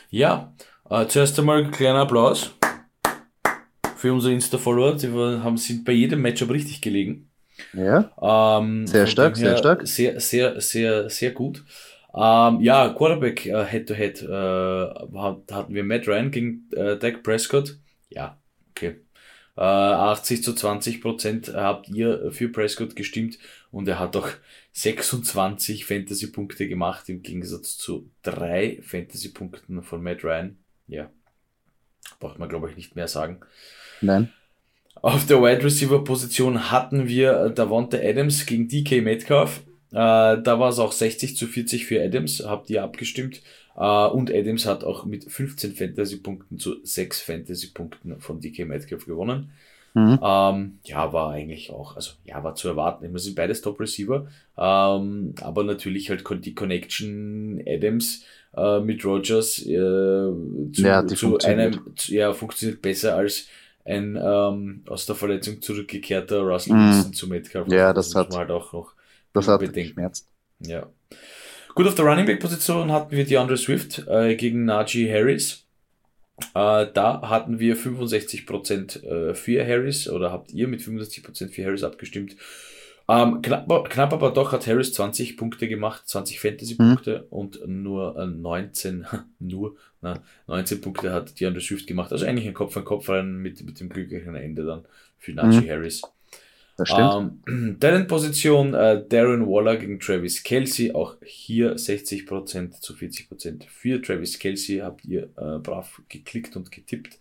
Ja, 0.09 0.53
äh, 0.89 1.07
zuerst 1.07 1.39
einmal 1.39 1.63
ein 1.63 1.71
kleiner 1.71 1.99
Applaus 1.99 2.51
für 3.95 4.13
unsere 4.13 4.33
Insta-Follower. 4.33 4.95
Die 4.95 5.07
haben, 5.09 5.57
sind 5.57 5.85
bei 5.85 5.93
jedem 5.93 6.21
Matchup 6.21 6.49
richtig 6.51 6.81
gelegen. 6.81 7.29
Ja. 7.73 8.11
Ähm, 8.59 8.87
sehr 8.87 9.07
stark, 9.07 9.37
sehr 9.37 9.57
stark. 9.57 9.87
Sehr, 9.87 10.19
sehr, 10.19 10.59
sehr, 10.59 11.09
sehr 11.09 11.31
gut. 11.31 11.63
Ähm, 12.13 12.59
ja, 12.59 12.89
Quarterback 12.89 13.45
äh, 13.45 13.65
Head-to-Head 13.65 14.23
äh, 14.23 15.53
hatten 15.53 15.73
wir 15.73 15.83
Matt 15.83 16.07
Ryan 16.07 16.31
gegen 16.31 16.69
äh, 16.75 16.97
Dak 16.97 17.23
Prescott. 17.23 17.77
Ja, 18.09 18.37
okay. 18.71 18.97
80 19.55 20.39
äh, 20.39 20.41
zu 20.41 20.53
20 20.53 21.01
Prozent 21.01 21.53
habt 21.53 21.89
ihr 21.89 22.31
für 22.31 22.49
Prescott 22.49 22.95
gestimmt 22.95 23.37
und 23.71 23.87
er 23.87 23.99
hat 23.99 24.15
auch 24.15 24.29
26 24.73 25.85
Fantasy-Punkte 25.85 26.67
gemacht 26.67 27.09
im 27.09 27.21
Gegensatz 27.21 27.77
zu 27.77 28.09
drei 28.21 28.79
Fantasy-Punkten 28.83 29.81
von 29.83 30.03
Matt 30.03 30.23
Ryan. 30.23 30.57
Ja, 30.87 31.09
braucht 32.19 32.39
man 32.39 32.49
glaube 32.49 32.69
ich 32.69 32.75
nicht 32.75 32.95
mehr 32.95 33.07
sagen. 33.07 33.39
Nein. 34.01 34.31
Auf 34.95 35.25
der 35.25 35.41
Wide 35.41 35.63
Receiver 35.63 36.03
Position 36.03 36.69
hatten 36.69 37.07
wir 37.07 37.49
Davante 37.49 38.01
Adams 38.03 38.45
gegen 38.45 38.67
DK 38.67 39.01
Metcalf. 39.01 39.61
Äh, 39.91 39.95
da 40.41 40.59
war 40.59 40.69
es 40.69 40.79
auch 40.79 40.91
60 40.91 41.35
zu 41.35 41.47
40 41.47 41.85
für 41.85 42.03
Adams, 42.03 42.43
habt 42.45 42.69
ihr 42.69 42.83
abgestimmt. 42.83 43.41
Uh, 43.73 44.11
und 44.11 44.29
Adams 44.29 44.65
hat 44.65 44.83
auch 44.83 45.05
mit 45.05 45.31
15 45.31 45.73
Fantasy-Punkten 45.75 46.59
zu 46.59 46.83
6 46.83 47.21
Fantasy-Punkten 47.21 48.19
von 48.19 48.41
DK 48.41 48.67
Metcalf 48.67 49.05
gewonnen. 49.05 49.51
Mhm. 49.93 50.19
Ähm, 50.23 50.79
ja, 50.83 51.11
war 51.11 51.31
eigentlich 51.31 51.71
auch, 51.71 51.95
also 51.95 52.11
ja, 52.23 52.43
war 52.43 52.55
zu 52.55 52.69
erwarten. 52.69 53.11
Wir 53.11 53.19
sind 53.19 53.35
beides 53.35 53.61
Top-Receiver, 53.61 54.27
ähm, 54.57 55.35
aber 55.41 55.63
natürlich 55.63 56.09
halt 56.09 56.23
die 56.45 56.55
Connection 56.55 57.61
Adams 57.67 58.23
äh, 58.55 58.79
mit 58.79 59.03
Rogers 59.03 59.59
äh, 59.59 59.65
zu, 59.65 60.71
ja, 60.75 61.05
zu 61.05 61.37
einem, 61.39 61.81
ja, 62.07 62.33
funktioniert 62.33 62.81
besser 62.81 63.15
als 63.15 63.47
ein 63.83 64.17
ähm, 64.21 64.83
aus 64.87 65.05
der 65.05 65.15
Verletzung 65.15 65.61
zurückgekehrter 65.61 66.39
Russell 66.41 66.75
mhm. 66.75 66.87
Wilson 66.87 67.13
zu 67.13 67.27
Metcalf. 67.27 67.67
Ja, 67.69 67.93
das, 67.93 68.11
das 68.11 68.27
hat, 68.27 68.37
halt 68.37 68.51
auch 68.51 68.71
noch 68.73 68.93
das 69.33 69.47
hat 69.47 69.59
bedenken. 69.59 70.09
Ja. 70.59 70.87
Gut, 71.73 71.87
auf 71.87 71.95
der 71.95 72.05
Running 72.05 72.25
Back 72.25 72.39
Position 72.39 72.91
hatten 72.91 73.15
wir 73.15 73.25
die 73.25 73.37
Andre 73.37 73.57
Swift 73.57 74.05
äh, 74.07 74.35
gegen 74.35 74.65
Najee 74.65 75.11
Harris. 75.11 75.60
Äh, 76.53 76.87
da 76.93 77.21
hatten 77.29 77.59
wir 77.59 77.77
65% 77.77 79.03
äh, 79.03 79.33
für 79.35 79.65
Harris 79.65 80.09
oder 80.09 80.31
habt 80.31 80.51
ihr 80.51 80.67
mit 80.67 80.81
65% 80.81 81.49
für 81.49 81.65
Harris 81.65 81.83
abgestimmt. 81.83 82.35
Ähm, 83.07 83.41
knapp, 83.41 83.89
knapp, 83.89 84.13
aber 84.13 84.31
doch 84.31 84.51
hat 84.51 84.67
Harris 84.67 84.93
20 84.93 85.35
Punkte 85.35 85.67
gemacht, 85.67 86.07
20 86.07 86.39
Fantasy-Punkte 86.39 87.19
mhm. 87.19 87.25
und 87.29 87.67
nur 87.67 88.17
äh, 88.17 88.25
19, 88.25 89.05
nur, 89.39 89.75
na, 90.01 90.23
19 90.47 90.81
Punkte 90.81 91.11
hat 91.11 91.39
die 91.39 91.45
Andre 91.45 91.61
Swift 91.61 91.87
gemacht. 91.87 92.11
Also 92.11 92.25
eigentlich 92.25 92.47
ein 92.47 92.53
Kopf 92.53 92.77
an 92.77 92.85
Kopf 92.85 93.09
rein 93.09 93.37
mit, 93.37 93.63
mit 93.63 93.79
dem 93.79 93.89
glücklichen 93.89 94.35
Ende 94.35 94.63
dann 94.65 94.85
für 95.17 95.33
Najee 95.33 95.61
mhm. 95.61 95.69
Harris. 95.69 96.01
Das 96.81 96.89
stimmt. 96.89 97.33
Ähm, 97.47 97.77
Talent-Position 97.79 98.73
äh, 98.73 99.03
Darren 99.07 99.45
Waller 99.45 99.77
gegen 99.77 99.99
Travis 99.99 100.41
Kelsey. 100.41 100.93
Auch 100.93 101.15
hier 101.23 101.75
60% 101.75 102.79
zu 102.79 102.93
40% 102.93 103.67
für 103.67 104.01
Travis 104.01 104.39
Kelsey. 104.39 104.79
Habt 104.79 105.05
ihr 105.05 105.29
äh, 105.37 105.59
brav 105.59 106.01
geklickt 106.09 106.55
und 106.55 106.71
getippt. 106.71 107.19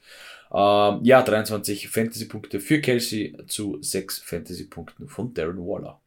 Ähm, 0.50 1.00
ja, 1.02 1.22
23 1.22 1.88
Fantasy-Punkte 1.90 2.58
für 2.58 2.80
Kelsey 2.80 3.36
zu 3.46 3.76
6 3.82 4.20
Fantasy-Punkten 4.20 5.08
von 5.08 5.34
Darren 5.34 5.58
Waller. 5.58 6.00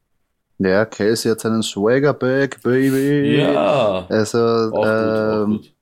Ja, 0.58 0.86
Kelsey 0.86 1.30
hat 1.32 1.42
seinen 1.42 1.62
Swagger 1.62 2.14
back, 2.14 2.60
baby. 2.64 3.38
Ja. 3.38 4.08
Also, 4.10 4.40
auch, 4.40 5.44
ähm, 5.46 5.46
gut, 5.46 5.60
auch, 5.60 5.62
gut. 5.62 5.74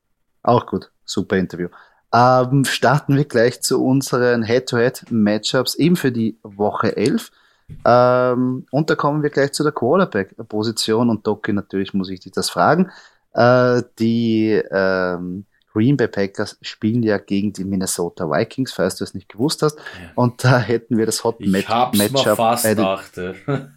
auch 0.44 0.66
gut. 0.66 0.92
Super 1.06 1.38
Interview. 1.38 1.70
Ähm, 2.14 2.66
starten 2.66 3.16
wir 3.16 3.24
gleich 3.24 3.62
zu 3.62 3.82
unseren 3.82 4.44
Head-to-Head-Matchups 4.44 5.76
eben 5.76 5.96
für 5.96 6.12
die 6.12 6.38
Woche 6.44 6.98
11. 6.98 7.32
Ähm, 7.86 8.66
und 8.72 8.90
da 8.90 8.96
kommen 8.96 9.24
wir 9.24 9.30
gleich 9.30 9.52
zu 9.52 9.64
der 9.64 9.72
Quarterback-Position 9.72 11.10
und 11.10 11.26
Doki, 11.26 11.54
natürlich 11.54 11.94
muss 11.94 12.10
ich 12.10 12.20
dich 12.20 12.32
das 12.32 12.50
fragen. 12.50 12.92
Äh, 13.34 13.84
die 14.00 14.62
ähm, 14.72 15.46
Green 15.74 15.98
Bay 15.98 16.08
Packers 16.08 16.58
spielen 16.62 17.04
ja 17.04 17.18
gegen 17.18 17.54
die 17.54 17.64
Minnesota 17.64 18.30
Vikings, 18.30 18.74
falls 18.74 18.96
du 18.96 19.04
es 19.04 19.14
nicht 19.14 19.30
gewusst 19.30 19.62
hast. 19.62 19.78
Ja. 19.78 20.12
Und 20.16 20.44
da 20.44 20.60
hätten 20.60 20.98
wir 20.98 21.06
das 21.06 21.24
Hot 21.24 21.40
Match 21.40 21.70
Matchup. 21.70 22.36
Fast 22.36 22.66
äh, 22.66 22.76
dachte. 22.76 23.36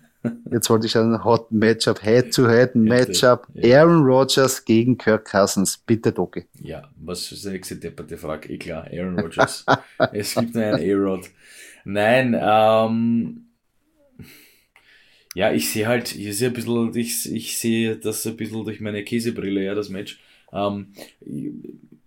Jetzt 0.51 0.71
wollte 0.71 0.87
ich 0.87 0.93
sagen, 0.93 1.23
Hot 1.23 1.53
Matchup, 1.53 2.03
Head-to-Head 2.03 2.75
Matchup, 2.77 3.47
ja. 3.53 3.81
Aaron 3.81 4.05
Rodgers 4.05 4.65
gegen 4.65 4.97
Kirk 4.97 5.31
Cousins. 5.31 5.77
Bitte, 5.77 6.13
Doki. 6.13 6.47
Ja, 6.63 6.89
was 6.97 7.31
ist 7.31 7.45
die 7.45 7.51
nächste 7.51 7.77
depperte 7.77 8.17
Frage? 8.17 8.49
Eh 8.49 8.57
klar, 8.57 8.87
Aaron 8.91 9.19
Rodgers. 9.21 9.67
es 10.13 10.35
gibt 10.35 10.55
nur 10.55 10.65
einen 10.65 10.91
A-Rod. 10.91 11.29
Nein, 11.85 12.35
ähm, 12.41 13.44
ja, 15.35 15.53
ich 15.53 15.71
sehe 15.71 15.87
halt, 15.87 16.15
ich 16.15 16.39
sehe 16.39 16.49
ein 16.49 16.55
bisschen, 16.55 16.95
ich, 16.97 17.33
ich 17.33 17.59
sehe 17.59 17.97
das 17.97 18.27
ein 18.27 18.37
bisschen 18.37 18.65
durch 18.65 18.81
meine 18.81 19.03
Käsebrille, 19.05 19.65
ja, 19.65 19.75
das 19.75 19.89
Match. 19.89 20.21
Ähm, 20.53 20.95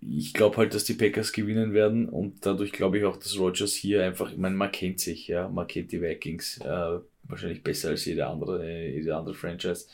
ich 0.00 0.32
glaube 0.32 0.56
halt, 0.56 0.74
dass 0.74 0.84
die 0.84 0.94
Packers 0.94 1.32
gewinnen 1.32 1.74
werden 1.74 2.08
und 2.08 2.46
dadurch 2.46 2.72
glaube 2.72 2.98
ich 2.98 3.04
auch, 3.04 3.18
dass 3.18 3.38
Rogers 3.38 3.74
hier 3.74 4.02
einfach, 4.02 4.32
ich 4.32 4.38
meine, 4.38 4.56
man 4.56 4.72
kennt 4.72 5.00
sich, 5.00 5.28
ja, 5.28 5.48
man 5.48 5.66
kennt 5.66 5.92
die 5.92 6.00
Vikings 6.00 6.58
äh, 6.62 6.98
wahrscheinlich 7.24 7.62
besser 7.62 7.90
als 7.90 8.06
jede 8.06 8.26
andere, 8.26 8.66
jede 8.88 9.14
andere 9.14 9.34
Franchise. 9.34 9.86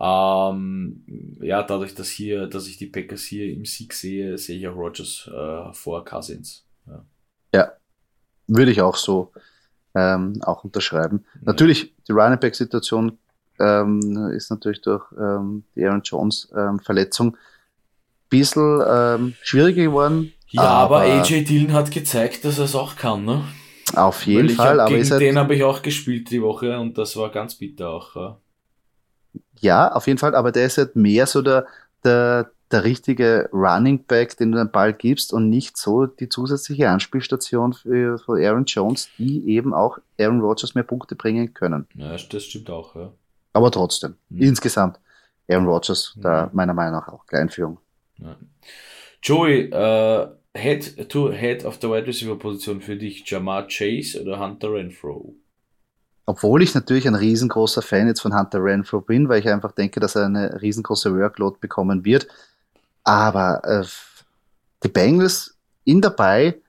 Ähm, 0.00 1.04
ja, 1.40 1.62
dadurch, 1.64 1.94
dass 1.94 2.08
hier, 2.08 2.46
dass 2.46 2.68
ich 2.68 2.78
die 2.78 2.86
Packers 2.86 3.24
hier 3.24 3.52
im 3.52 3.64
Sieg 3.64 3.92
sehe, 3.92 4.38
sehe 4.38 4.58
ich 4.58 4.68
auch 4.68 4.76
Rogers 4.76 5.28
äh, 5.28 5.72
vor 5.72 6.04
Cousins. 6.04 6.64
Ja. 6.86 7.04
ja, 7.54 7.72
würde 8.46 8.70
ich 8.70 8.80
auch 8.80 8.96
so 8.96 9.32
ähm, 9.94 10.40
auch 10.42 10.64
unterschreiben. 10.64 11.24
Mhm. 11.34 11.40
Natürlich, 11.44 11.94
die 12.08 12.12
Running 12.12 12.38
Back-Situation 12.38 13.18
ähm, 13.60 14.30
ist 14.34 14.50
natürlich 14.50 14.80
durch 14.82 15.04
ähm, 15.18 15.64
die 15.74 15.84
Aaron 15.84 16.02
Jones 16.02 16.52
ähm, 16.56 16.80
Verletzung 16.80 17.34
ein 17.34 17.38
bisschen 18.28 18.82
ähm, 18.86 19.34
schwieriger 19.42 19.84
geworden. 19.84 20.32
Ja, 20.48 20.62
aber, 20.62 21.02
aber, 21.02 21.22
AJ 21.22 21.44
Dillon 21.44 21.72
hat 21.72 21.90
gezeigt, 21.90 22.44
dass 22.44 22.58
er 22.58 22.64
es 22.64 22.74
auch 22.74 22.96
kann, 22.96 23.24
ne? 23.24 23.44
Auf 23.94 24.26
jeden 24.26 24.48
Fall. 24.50 24.80
aber 24.80 24.94
gegen 24.94 25.18
den 25.18 25.38
habe 25.38 25.54
ich 25.54 25.64
auch 25.64 25.82
gespielt 25.82 26.30
die 26.30 26.42
Woche 26.42 26.78
und 26.78 26.96
das 26.96 27.16
war 27.16 27.30
ganz 27.30 27.54
bitter 27.54 27.90
auch. 27.90 28.14
Ja, 28.16 28.38
ja 29.60 29.92
auf 29.92 30.06
jeden 30.06 30.18
Fall, 30.18 30.34
aber 30.34 30.52
der 30.52 30.66
ist 30.66 30.78
halt 30.78 30.96
mehr 30.96 31.26
so 31.26 31.42
der, 31.42 31.66
der, 32.04 32.50
der 32.72 32.84
richtige 32.84 33.48
Running 33.52 34.04
Back, 34.04 34.36
den 34.36 34.52
du 34.52 34.58
den 34.58 34.70
Ball 34.70 34.92
gibst 34.92 35.32
und 35.32 35.48
nicht 35.48 35.76
so 35.76 36.06
die 36.06 36.28
zusätzliche 36.28 36.88
Anspielstation 36.88 37.72
für, 37.72 38.18
für 38.18 38.46
Aaron 38.46 38.64
Jones, 38.64 39.08
die 39.18 39.48
eben 39.48 39.74
auch 39.74 39.98
Aaron 40.18 40.40
Rodgers 40.40 40.74
mehr 40.74 40.84
Punkte 40.84 41.14
bringen 41.14 41.52
können. 41.54 41.86
Ja, 41.94 42.16
das 42.16 42.44
stimmt 42.44 42.70
auch, 42.70 42.94
ja. 42.96 43.12
Aber 43.52 43.70
trotzdem, 43.70 44.14
mhm. 44.30 44.42
insgesamt, 44.42 44.98
Aaron 45.48 45.66
Rodgers, 45.66 46.14
mhm. 46.16 46.22
da 46.22 46.50
meiner 46.52 46.74
Meinung 46.74 46.94
nach 47.00 47.08
auch 47.08 47.26
Kleinführung. 47.26 47.78
Ja. 48.18 48.36
Joey, 49.22 49.70
uh, 49.72 50.28
Head 50.54 51.08
to 51.08 51.32
Head 51.32 51.64
auf 51.64 51.78
der 51.78 51.90
Wide 51.90 52.06
Receiver 52.06 52.38
Position 52.38 52.80
für 52.80 52.96
dich, 52.96 53.28
Jamar 53.28 53.66
Chase 53.68 54.20
oder 54.20 54.40
Hunter 54.40 54.72
Renfro? 54.72 55.34
obwohl 56.26 56.62
ich 56.62 56.74
natürlich 56.74 57.06
ein 57.06 57.14
riesengroßer 57.14 57.82
Fan 57.82 58.06
jetzt 58.06 58.20
von 58.20 58.36
Hunter 58.38 58.62
Renfro 58.62 59.00
bin, 59.00 59.28
weil 59.28 59.40
ich 59.40 59.48
einfach 59.48 59.72
denke, 59.72 60.00
dass 60.00 60.14
er 60.14 60.26
eine 60.26 60.62
riesengroße 60.62 61.14
Workload 61.14 61.58
bekommen 61.60 62.04
wird, 62.04 62.28
aber 63.04 63.62
äh, 63.64 63.84
die 64.82 64.88
Bengals 64.88 65.56
in 65.84 66.00
dabei, 66.00 66.60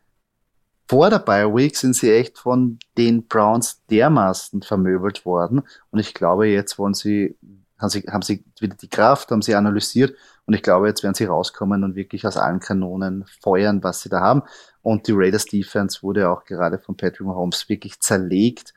vor 0.88 1.10
der 1.10 1.20
Bye 1.20 1.54
Week 1.54 1.76
sind 1.76 1.96
sie 1.96 2.12
echt 2.12 2.38
von 2.38 2.78
den 2.98 3.28
Browns 3.28 3.82
dermaßen 3.90 4.62
vermöbelt 4.62 5.26
worden. 5.26 5.64
Und 5.92 6.00
ich 6.00 6.14
glaube, 6.14 6.48
jetzt 6.48 6.78
wollen 6.78 6.94
sie, 6.94 7.36
haben 7.80 7.90
sie, 7.90 8.02
haben 8.02 8.22
sie 8.22 8.44
wieder 8.60 8.76
die 8.76 8.90
Kraft, 8.90 9.32
haben 9.32 9.42
sie 9.42 9.56
analysiert 9.56 10.16
Und 10.46 10.54
ich 10.54 10.62
glaube, 10.62 10.88
jetzt 10.88 11.02
werden 11.02 11.16
sie 11.16 11.26
rauskommen 11.26 11.84
und 11.84 11.96
wirklich 11.96 12.28
aus 12.28 12.38
allen 12.38 12.60
Kanonen 12.60 13.26
feuern, 13.42 13.84
was 13.84 14.02
sie 14.02 14.10
da 14.10 14.20
haben. 14.20 14.44
Und 14.82 15.08
die 15.08 15.14
Raiders 15.16 15.46
Defense 15.46 16.04
wurde 16.04 16.30
auch 16.30 16.44
gerade 16.44 16.78
von 16.78 16.98
Patrick 16.98 17.26
Mahomes 17.26 17.70
wirklich 17.70 18.00
zerlegt. 18.02 18.74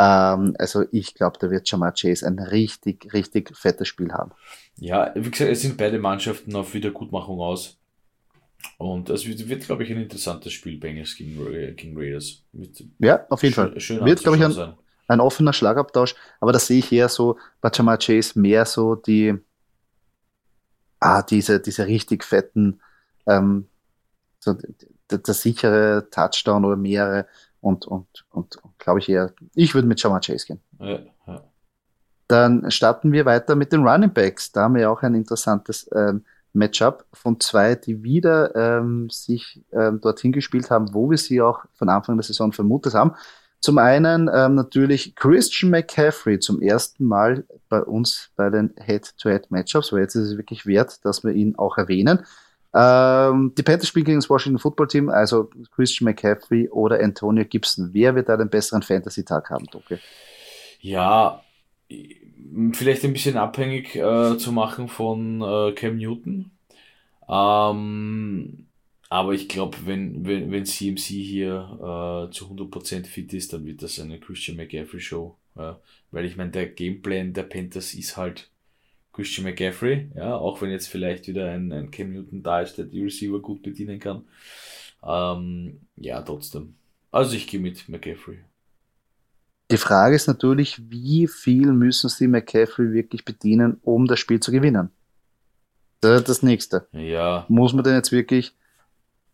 Ähm, 0.00 0.54
also 0.58 0.84
ich 0.92 1.14
glaube, 1.14 1.36
da 1.38 1.50
wird 1.50 1.70
Jamar 1.70 1.92
Chase 1.92 2.26
ein 2.26 2.38
richtig, 2.38 3.12
richtig 3.12 3.54
fettes 3.54 3.86
Spiel 3.86 4.12
haben. 4.12 4.32
Ja, 4.76 5.12
wie 5.14 5.30
gesagt, 5.30 5.50
es 5.50 5.60
sind 5.60 5.76
beide 5.76 5.98
Mannschaften 5.98 6.56
auf 6.56 6.72
Wiedergutmachung 6.72 7.38
aus. 7.40 7.76
Und 8.78 9.10
es 9.10 9.26
wird, 9.26 9.46
wird 9.48 9.64
glaube 9.64 9.84
ich, 9.84 9.90
ein 9.90 10.00
interessantes 10.00 10.54
Spiel, 10.54 10.78
Bengals 10.78 11.16
gegen, 11.16 11.36
gegen 11.76 11.98
Raiders. 11.98 12.42
Mit 12.52 12.82
ja, 12.98 13.26
auf 13.28 13.42
jeden 13.42 13.54
Fall. 13.54 13.78
Schön 13.78 14.02
wird, 14.06 14.20
glaube 14.20 14.38
ich, 14.38 14.44
ein, 14.44 14.74
ein, 15.08 15.20
offener 15.20 15.52
Schlagabtausch. 15.52 16.14
Aber 16.40 16.52
das 16.52 16.66
sehe 16.66 16.78
ich 16.78 16.90
eher 16.90 17.10
so 17.10 17.36
bei 17.60 17.70
Jamar 17.72 17.98
Chase 17.98 18.38
mehr 18.40 18.64
so 18.64 18.94
die, 18.94 19.34
ah, 20.98 21.22
diese, 21.22 21.60
diese 21.60 21.86
richtig 21.86 22.24
fetten, 22.24 22.80
ähm, 23.26 23.66
so 24.38 24.56
der, 25.10 25.18
der 25.18 25.34
sichere 25.34 26.08
Touchdown 26.10 26.64
oder 26.64 26.76
mehrere 26.76 27.26
und, 27.60 27.86
und, 27.86 28.06
und, 28.30 28.58
glaube 28.78 29.00
ich 29.00 29.08
eher, 29.08 29.32
ich 29.54 29.74
würde 29.74 29.88
mit 29.88 30.02
Jamar 30.02 30.20
Chase 30.20 30.46
gehen. 30.46 30.60
Ja, 30.78 30.98
ja. 31.26 31.42
Dann 32.28 32.70
starten 32.70 33.12
wir 33.12 33.24
weiter 33.24 33.56
mit 33.56 33.72
den 33.72 33.86
Running 33.86 34.12
Backs. 34.12 34.52
Da 34.52 34.62
haben 34.62 34.76
wir 34.76 34.90
auch 34.90 35.02
ein 35.02 35.14
interessantes 35.14 35.90
ähm, 35.94 36.24
Matchup 36.52 37.04
von 37.12 37.40
zwei, 37.40 37.74
die 37.74 38.02
wieder 38.02 38.54
ähm, 38.54 39.08
sich 39.10 39.62
ähm, 39.72 40.00
dorthin 40.00 40.32
gespielt 40.32 40.70
haben, 40.70 40.94
wo 40.94 41.10
wir 41.10 41.18
sie 41.18 41.40
auch 41.40 41.64
von 41.74 41.88
Anfang 41.88 42.16
der 42.16 42.24
Saison 42.24 42.52
vermutet 42.52 42.94
haben. 42.94 43.14
Zum 43.60 43.76
einen 43.76 44.30
ähm, 44.32 44.54
natürlich 44.54 45.14
Christian 45.16 45.70
McCaffrey 45.70 46.38
zum 46.38 46.62
ersten 46.62 47.04
Mal 47.04 47.44
bei 47.68 47.82
uns 47.82 48.30
bei 48.34 48.48
den 48.48 48.72
Head-to-Head-Matchups, 48.80 49.92
weil 49.92 50.00
jetzt 50.00 50.14
ist 50.14 50.30
es 50.30 50.36
wirklich 50.38 50.64
wert, 50.66 51.04
dass 51.04 51.24
wir 51.24 51.32
ihn 51.32 51.56
auch 51.56 51.76
erwähnen. 51.76 52.20
Ähm, 52.72 53.52
die 53.56 53.62
Panthers 53.62 53.88
spielen 53.88 54.04
gegen 54.04 54.18
das 54.18 54.30
Washington 54.30 54.58
Football 54.60 54.88
Team, 54.88 55.08
also 55.08 55.50
Christian 55.74 56.04
McCaffrey 56.04 56.68
oder 56.68 57.00
Antonio 57.00 57.44
Gibson. 57.44 57.90
Wer 57.92 58.14
wird 58.14 58.28
da 58.28 58.36
den 58.36 58.48
besseren 58.48 58.82
Fantasy-Tag 58.82 59.50
haben, 59.50 59.66
Doke? 59.66 59.98
Ja, 60.80 61.42
vielleicht 62.72 63.04
ein 63.04 63.12
bisschen 63.12 63.36
abhängig 63.36 63.96
äh, 63.96 64.38
zu 64.38 64.52
machen 64.52 64.88
von 64.88 65.42
äh, 65.42 65.72
Cam 65.72 65.96
Newton. 65.96 66.52
Ähm, 67.28 68.66
aber 69.08 69.32
ich 69.32 69.48
glaube, 69.48 69.76
wenn, 69.84 70.24
wenn, 70.24 70.52
wenn 70.52 70.64
CMC 70.64 71.00
hier 71.00 72.28
äh, 72.30 72.32
zu 72.32 72.46
100% 72.46 73.06
fit 73.06 73.32
ist, 73.34 73.52
dann 73.52 73.66
wird 73.66 73.82
das 73.82 73.98
eine 73.98 74.20
Christian 74.20 74.56
McCaffrey 74.56 75.00
Show. 75.00 75.36
Ja? 75.56 75.80
Weil 76.12 76.24
ich 76.24 76.36
meine, 76.36 76.50
der 76.50 76.68
Gameplan 76.68 77.32
der 77.32 77.42
Panthers 77.42 77.94
ist 77.94 78.16
halt 78.16 78.50
Christian 79.12 79.44
McCaffrey, 79.44 80.10
ja, 80.14 80.36
auch 80.36 80.62
wenn 80.62 80.70
jetzt 80.70 80.88
vielleicht 80.88 81.26
wieder 81.26 81.50
ein, 81.50 81.72
ein 81.72 81.90
Cam 81.90 82.12
Newton 82.12 82.42
da 82.42 82.60
ist, 82.60 82.78
der 82.78 82.84
die 82.84 83.02
Receiver 83.02 83.40
gut 83.40 83.62
bedienen 83.62 83.98
kann. 83.98 84.24
Ähm, 85.02 85.80
ja, 85.96 86.22
trotzdem. 86.22 86.74
Also 87.10 87.34
ich 87.34 87.46
gehe 87.46 87.60
mit 87.60 87.88
McCaffrey. 87.88 88.38
Die 89.70 89.76
Frage 89.76 90.16
ist 90.16 90.26
natürlich, 90.26 90.80
wie 90.90 91.28
viel 91.28 91.72
müssen 91.72 92.08
sie 92.08 92.26
McCaffrey 92.26 92.92
wirklich 92.92 93.24
bedienen, 93.24 93.78
um 93.82 94.06
das 94.06 94.18
Spiel 94.18 94.40
zu 94.40 94.50
gewinnen? 94.50 94.90
Das 96.00 96.20
ist 96.20 96.28
das 96.28 96.42
nächste. 96.42 96.88
Ja. 96.92 97.44
Muss 97.48 97.72
man 97.72 97.84
denn 97.84 97.94
jetzt 97.94 98.10
wirklich 98.10 98.56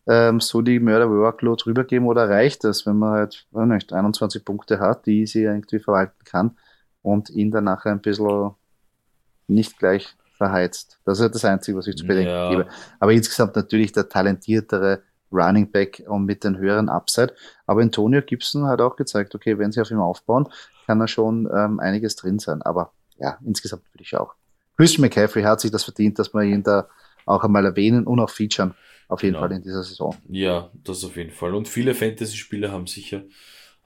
ähm, 0.07 0.41
so 0.41 0.63
die 0.63 0.79
Mörder-Workload 0.79 1.65
rübergeben 1.67 2.07
oder 2.07 2.29
reicht 2.29 2.65
das, 2.65 2.87
wenn 2.87 2.97
man 2.97 3.13
halt, 3.13 3.47
nicht, 3.53 3.93
21 3.93 4.45
Punkte 4.45 4.79
hat, 4.79 5.07
die 5.07 5.27
sie 5.27 5.43
irgendwie 5.43 5.79
verwalten 5.79 6.25
kann 6.25 6.57
und 7.03 7.31
ihn 7.31 7.51
dann 7.51 7.65
nachher 7.65 7.93
ein 7.93 8.01
bisschen 8.01 8.55
nicht 9.49 9.79
gleich 9.79 10.17
verheizt. 10.37 10.99
Das 11.05 11.21
ist 11.21 11.35
das 11.35 11.45
Einzige, 11.45 11.79
was 11.79 11.87
ich 11.87 11.97
zu 11.97 12.07
bedenken 12.07 12.31
ja. 12.31 12.51
gebe. 12.51 12.67
Aber 13.01 13.13
insgesamt 13.13 13.57
natürlich 13.57 13.93
der 13.93 14.09
talentiertere 14.09 15.03
Running 15.33 15.71
Back 15.71 16.03
und 16.07 16.25
mit 16.25 16.45
den 16.45 16.59
höheren 16.59 16.89
Upside. 16.89 17.35
Aber 17.67 17.83
Antonio 17.83 18.23
Gibson 18.23 18.67
hat 18.67 18.81
auch 18.81 18.97
gezeigt, 18.97 19.35
okay, 19.35 19.59
wenn 19.59 19.73
sie 19.73 19.81
auf 19.81 19.91
ihm 19.91 20.01
aufbauen, 20.01 20.49
kann 20.87 21.01
er 21.01 21.09
schon 21.09 21.49
ähm, 21.55 21.81
einiges 21.81 22.17
drin 22.17 22.39
sein. 22.39 22.63
Aber 22.63 22.93
ja, 23.19 23.39
insgesamt 23.45 23.83
würde 23.93 24.03
ich 24.03 24.17
auch. 24.17 24.35
Christian 24.77 25.03
McCaffrey 25.03 25.43
hat 25.43 25.61
sich 25.61 25.71
das 25.71 25.85
verdient, 25.85 26.19
dass 26.19 26.35
wir 26.35 26.43
ihn 26.43 26.63
da 26.63 26.89
auch 27.25 27.43
einmal 27.43 27.65
erwähnen 27.65 28.07
und 28.07 28.21
auch 28.21 28.31
featuren. 28.31 28.75
Auf 29.09 29.23
jeden 29.23 29.35
genau. 29.35 29.47
Fall 29.47 29.57
in 29.57 29.63
dieser 29.63 29.83
Saison. 29.83 30.17
Ja, 30.29 30.71
das 30.85 31.05
auf 31.05 31.17
jeden 31.17 31.31
Fall. 31.31 31.55
Und 31.55 31.69
viele 31.69 31.95
Fantasy-Spieler 31.95 32.73
haben 32.73 32.87
sicher 32.87 33.23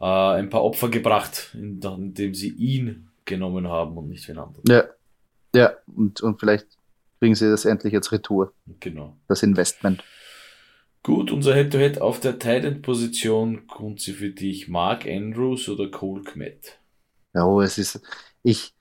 äh, 0.01 0.05
ein 0.05 0.49
paar 0.51 0.65
Opfer 0.65 0.89
gebracht, 0.89 1.55
indem 1.55 2.35
sie 2.35 2.49
ihn 2.51 3.09
genommen 3.25 3.69
haben 3.69 3.97
und 3.97 4.09
nicht 4.09 4.27
wen 4.29 4.39
anderen. 4.39 4.65
Ja, 4.67 4.85
ja, 5.55 5.73
und, 5.87 6.21
und 6.21 6.41
vielleicht 6.41 6.67
kriegen 7.19 7.35
sie 7.35 7.51
das 7.51 7.65
endlich 7.65 7.93
jetzt 7.93 8.13
retour. 8.13 8.53
Genau. 8.81 9.17
Das 9.29 9.43
Investment. 9.43 10.03
Gut, 11.03 11.31
unser 11.31 11.55
Head-to-Head 11.55 11.97
-Head 11.97 12.01
auf 12.01 12.21
der 12.21 12.39
Titan-Position 12.39 13.67
kommt 13.67 14.01
sie 14.01 14.13
für 14.13 14.31
dich 14.31 14.69
Mark 14.69 15.07
Andrews 15.07 15.69
oder 15.69 15.91
Cole 15.91 16.23
Kmet? 16.23 16.79
Ja, 17.35 17.47
oh, 17.47 17.63
es 17.63 17.79
ist, 17.79 18.01
ich, 18.43 18.75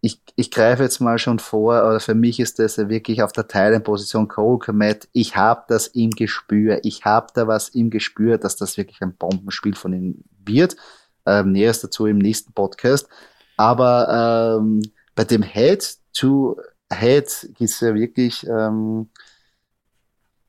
ich, 0.00 0.20
ich 0.34 0.50
greife 0.50 0.82
jetzt 0.82 1.00
mal 1.00 1.18
schon 1.18 1.38
vor, 1.38 1.86
oder 1.86 2.00
für 2.00 2.14
mich 2.14 2.40
ist 2.40 2.58
das 2.58 2.78
wirklich 2.78 3.22
auf 3.22 3.32
der 3.32 3.46
Titan-Position 3.46 4.26
Cole 4.26 4.58
Kmet. 4.58 5.08
Ich 5.12 5.36
habe 5.36 5.64
das 5.68 5.86
im 5.88 6.10
Gespür. 6.10 6.80
Ich 6.82 7.04
habe 7.04 7.28
da 7.34 7.46
was 7.46 7.68
im 7.68 7.90
Gespür, 7.90 8.38
dass 8.38 8.56
das 8.56 8.76
wirklich 8.76 9.00
ein 9.00 9.14
Bombenspiel 9.14 9.76
von 9.76 9.92
ihm 9.92 10.24
wird. 10.44 10.76
Ähm, 11.24 11.52
Näheres 11.52 11.82
dazu 11.82 12.06
im 12.06 12.18
nächsten 12.18 12.52
Podcast. 12.52 13.08
Aber 13.56 14.58
ähm, 14.58 14.82
bei 15.14 15.24
dem 15.24 15.42
Head 15.42 15.99
to 16.12 16.60
Head 16.92 17.54
ist 17.58 17.80
ja 17.80 17.94
wirklich, 17.94 18.46
ähm, 18.46 19.10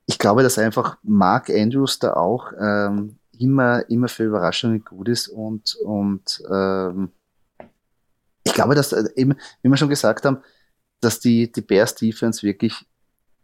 ich 0.06 0.18
glaube, 0.18 0.42
dass 0.42 0.58
einfach 0.58 0.98
Mark 1.02 1.50
Andrews 1.50 1.98
da 1.98 2.14
auch 2.14 2.52
ähm, 2.58 3.18
immer, 3.38 3.88
immer 3.88 4.08
für 4.08 4.24
Überraschungen 4.24 4.84
gut 4.84 5.08
ist 5.08 5.28
und, 5.28 5.76
und 5.84 6.42
ähm, 6.50 7.12
ich 8.44 8.52
glaube, 8.52 8.74
dass 8.74 8.92
äh, 8.92 9.04
eben, 9.16 9.36
wie 9.62 9.68
wir 9.68 9.76
schon 9.76 9.88
gesagt 9.88 10.24
haben, 10.24 10.38
dass 11.00 11.20
die, 11.20 11.50
die 11.50 11.60
Bears 11.60 11.94
Defense 11.94 12.42
wirklich 12.42 12.86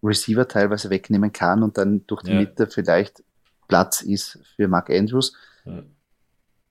Receiver 0.02 0.46
teilweise 0.46 0.90
wegnehmen 0.90 1.32
kann 1.32 1.62
und 1.62 1.78
dann 1.78 2.06
durch 2.06 2.22
die 2.22 2.32
ja. 2.32 2.40
Mitte 2.40 2.66
vielleicht 2.66 3.22
Platz 3.68 4.00
ist 4.00 4.38
für 4.56 4.68
Mark 4.68 4.90
Andrews. 4.90 5.34
Ja. 5.64 5.82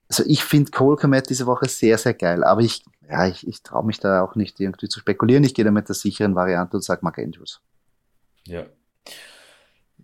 Also 0.10 0.24
ich 0.26 0.44
finde 0.44 0.72
Cole 0.72 0.98
Komet 0.98 1.30
diese 1.30 1.46
Woche 1.46 1.68
sehr, 1.68 1.98
sehr 1.98 2.14
geil, 2.14 2.44
aber 2.44 2.62
ich 2.62 2.84
ja, 3.10 3.28
ich, 3.28 3.48
ich 3.48 3.64
traue 3.64 3.86
mich 3.86 4.00
da 4.00 4.22
auch 4.22 4.36
nicht 4.36 4.60
irgendwie 4.60 4.90
zu 4.90 5.00
spekulieren. 5.00 5.44
Ich 5.44 5.54
gehe 5.54 5.66
da 5.66 5.72
mit 5.72 5.88
der 5.88 5.96
sicheren 5.96 6.36
Variante 6.36 6.78
und 6.78 6.84
sage 6.84 7.02
Mark 7.04 7.18
Andrews. 7.20 7.62
Ja. 8.46 8.66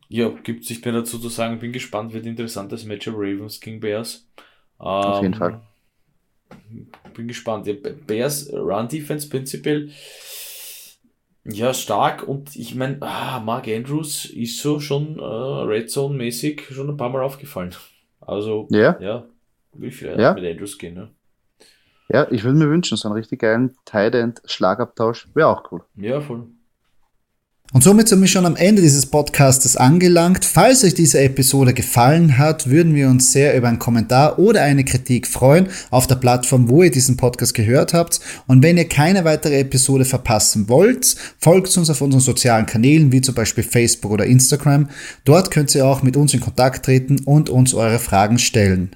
Ja, 0.08 0.30
gibt 0.30 0.66
sich 0.66 0.84
mehr 0.84 0.94
dazu 0.94 1.20
zu 1.20 1.30
sagen. 1.30 1.60
Bin 1.60 1.72
gespannt, 1.72 2.14
wird 2.14 2.26
interessantes 2.26 2.86
Matchup 2.86 3.16
Ravens 3.16 3.60
gegen 3.60 3.80
Bears. 3.80 4.28
Auf 4.78 5.22
jeden 5.22 5.34
ähm, 5.34 5.40
Fall. 5.40 5.62
Bin 7.14 7.28
gespannt. 7.28 7.68
Ja, 7.68 7.74
Bears 8.08 8.52
Run 8.54 8.88
Defense 8.88 9.28
prinzipiell 9.28 9.90
ja 11.46 11.74
stark 11.74 12.26
und 12.26 12.56
ich 12.56 12.74
meine, 12.74 13.02
ah, 13.02 13.42
Mark 13.42 13.68
Andrews 13.68 14.24
ist 14.24 14.60
so 14.60 14.80
schon 14.80 15.20
äh, 15.20 15.24
Red 15.24 15.92
Zone 15.92 16.16
mäßig 16.16 16.68
schon 16.72 16.90
ein 16.90 16.96
paar 16.96 17.10
Mal 17.10 17.22
aufgefallen. 17.22 17.76
Also 18.22 18.68
ja, 18.70 18.98
ja 19.02 19.26
will 19.74 19.90
ich 19.90 19.96
vielleicht 19.96 20.20
ja. 20.20 20.34
mit 20.34 20.46
Andrews 20.46 20.78
gehen. 20.78 20.96
Ne? 20.96 21.12
Ja, 22.10 22.28
ich 22.30 22.44
würde 22.44 22.58
mir 22.58 22.70
wünschen, 22.70 22.98
so 22.98 23.08
einen 23.08 23.18
richtig 23.18 23.42
geilen 23.42 23.76
Tight 23.86 24.16
End 24.16 24.42
Schlagabtausch 24.46 25.30
wäre 25.34 25.48
auch 25.48 25.72
cool. 25.72 25.84
Ja, 25.96 26.22
voll. 26.22 26.48
Und 27.74 27.84
somit 27.84 28.08
sind 28.08 28.22
wir 28.22 28.28
schon 28.28 28.46
am 28.46 28.56
Ende 28.56 28.84
dieses 28.84 29.08
Podcastes 29.08 29.78
angelangt. 29.78 30.46
Falls 30.46 30.84
euch 30.84 30.94
diese 30.94 31.20
Episode 31.22 31.74
gefallen 31.74 32.38
hat, 32.38 32.70
würden 32.70 32.94
wir 32.94 33.08
uns 33.08 33.32
sehr 33.32 33.58
über 33.58 33.68
einen 33.68 33.80
Kommentar 33.80 34.38
oder 34.38 34.62
eine 34.62 34.86
Kritik 34.86 35.26
freuen 35.26 35.70
auf 35.90 36.06
der 36.06 36.18
Plattform, 36.18 36.70
wo 36.70 36.84
ihr 36.84 36.92
diesen 36.92 37.18
Podcast 37.18 37.56
gehört 37.56 37.96
habt. 37.96 38.20
Und 38.46 38.62
wenn 38.62 38.78
ihr 38.78 38.88
keine 38.88 39.26
weitere 39.26 39.58
Episode 39.60 40.06
verpassen 40.06 40.70
wollt, 40.70 41.16
folgt 41.40 41.76
uns 41.76 41.90
auf 41.90 42.02
unseren 42.02 42.22
sozialen 42.22 42.68
Kanälen, 42.68 43.12
wie 43.12 43.22
zum 43.22 43.34
Beispiel 43.34 43.64
Facebook 43.64 44.12
oder 44.12 44.28
Instagram. 44.28 44.90
Dort 45.26 45.50
könnt 45.50 45.74
ihr 45.74 45.88
auch 45.88 46.04
mit 46.04 46.16
uns 46.16 46.36
in 46.36 46.42
Kontakt 46.42 46.86
treten 46.86 47.22
und 47.26 47.50
uns 47.50 47.74
eure 47.74 47.98
Fragen 47.98 48.38
stellen. 48.38 48.96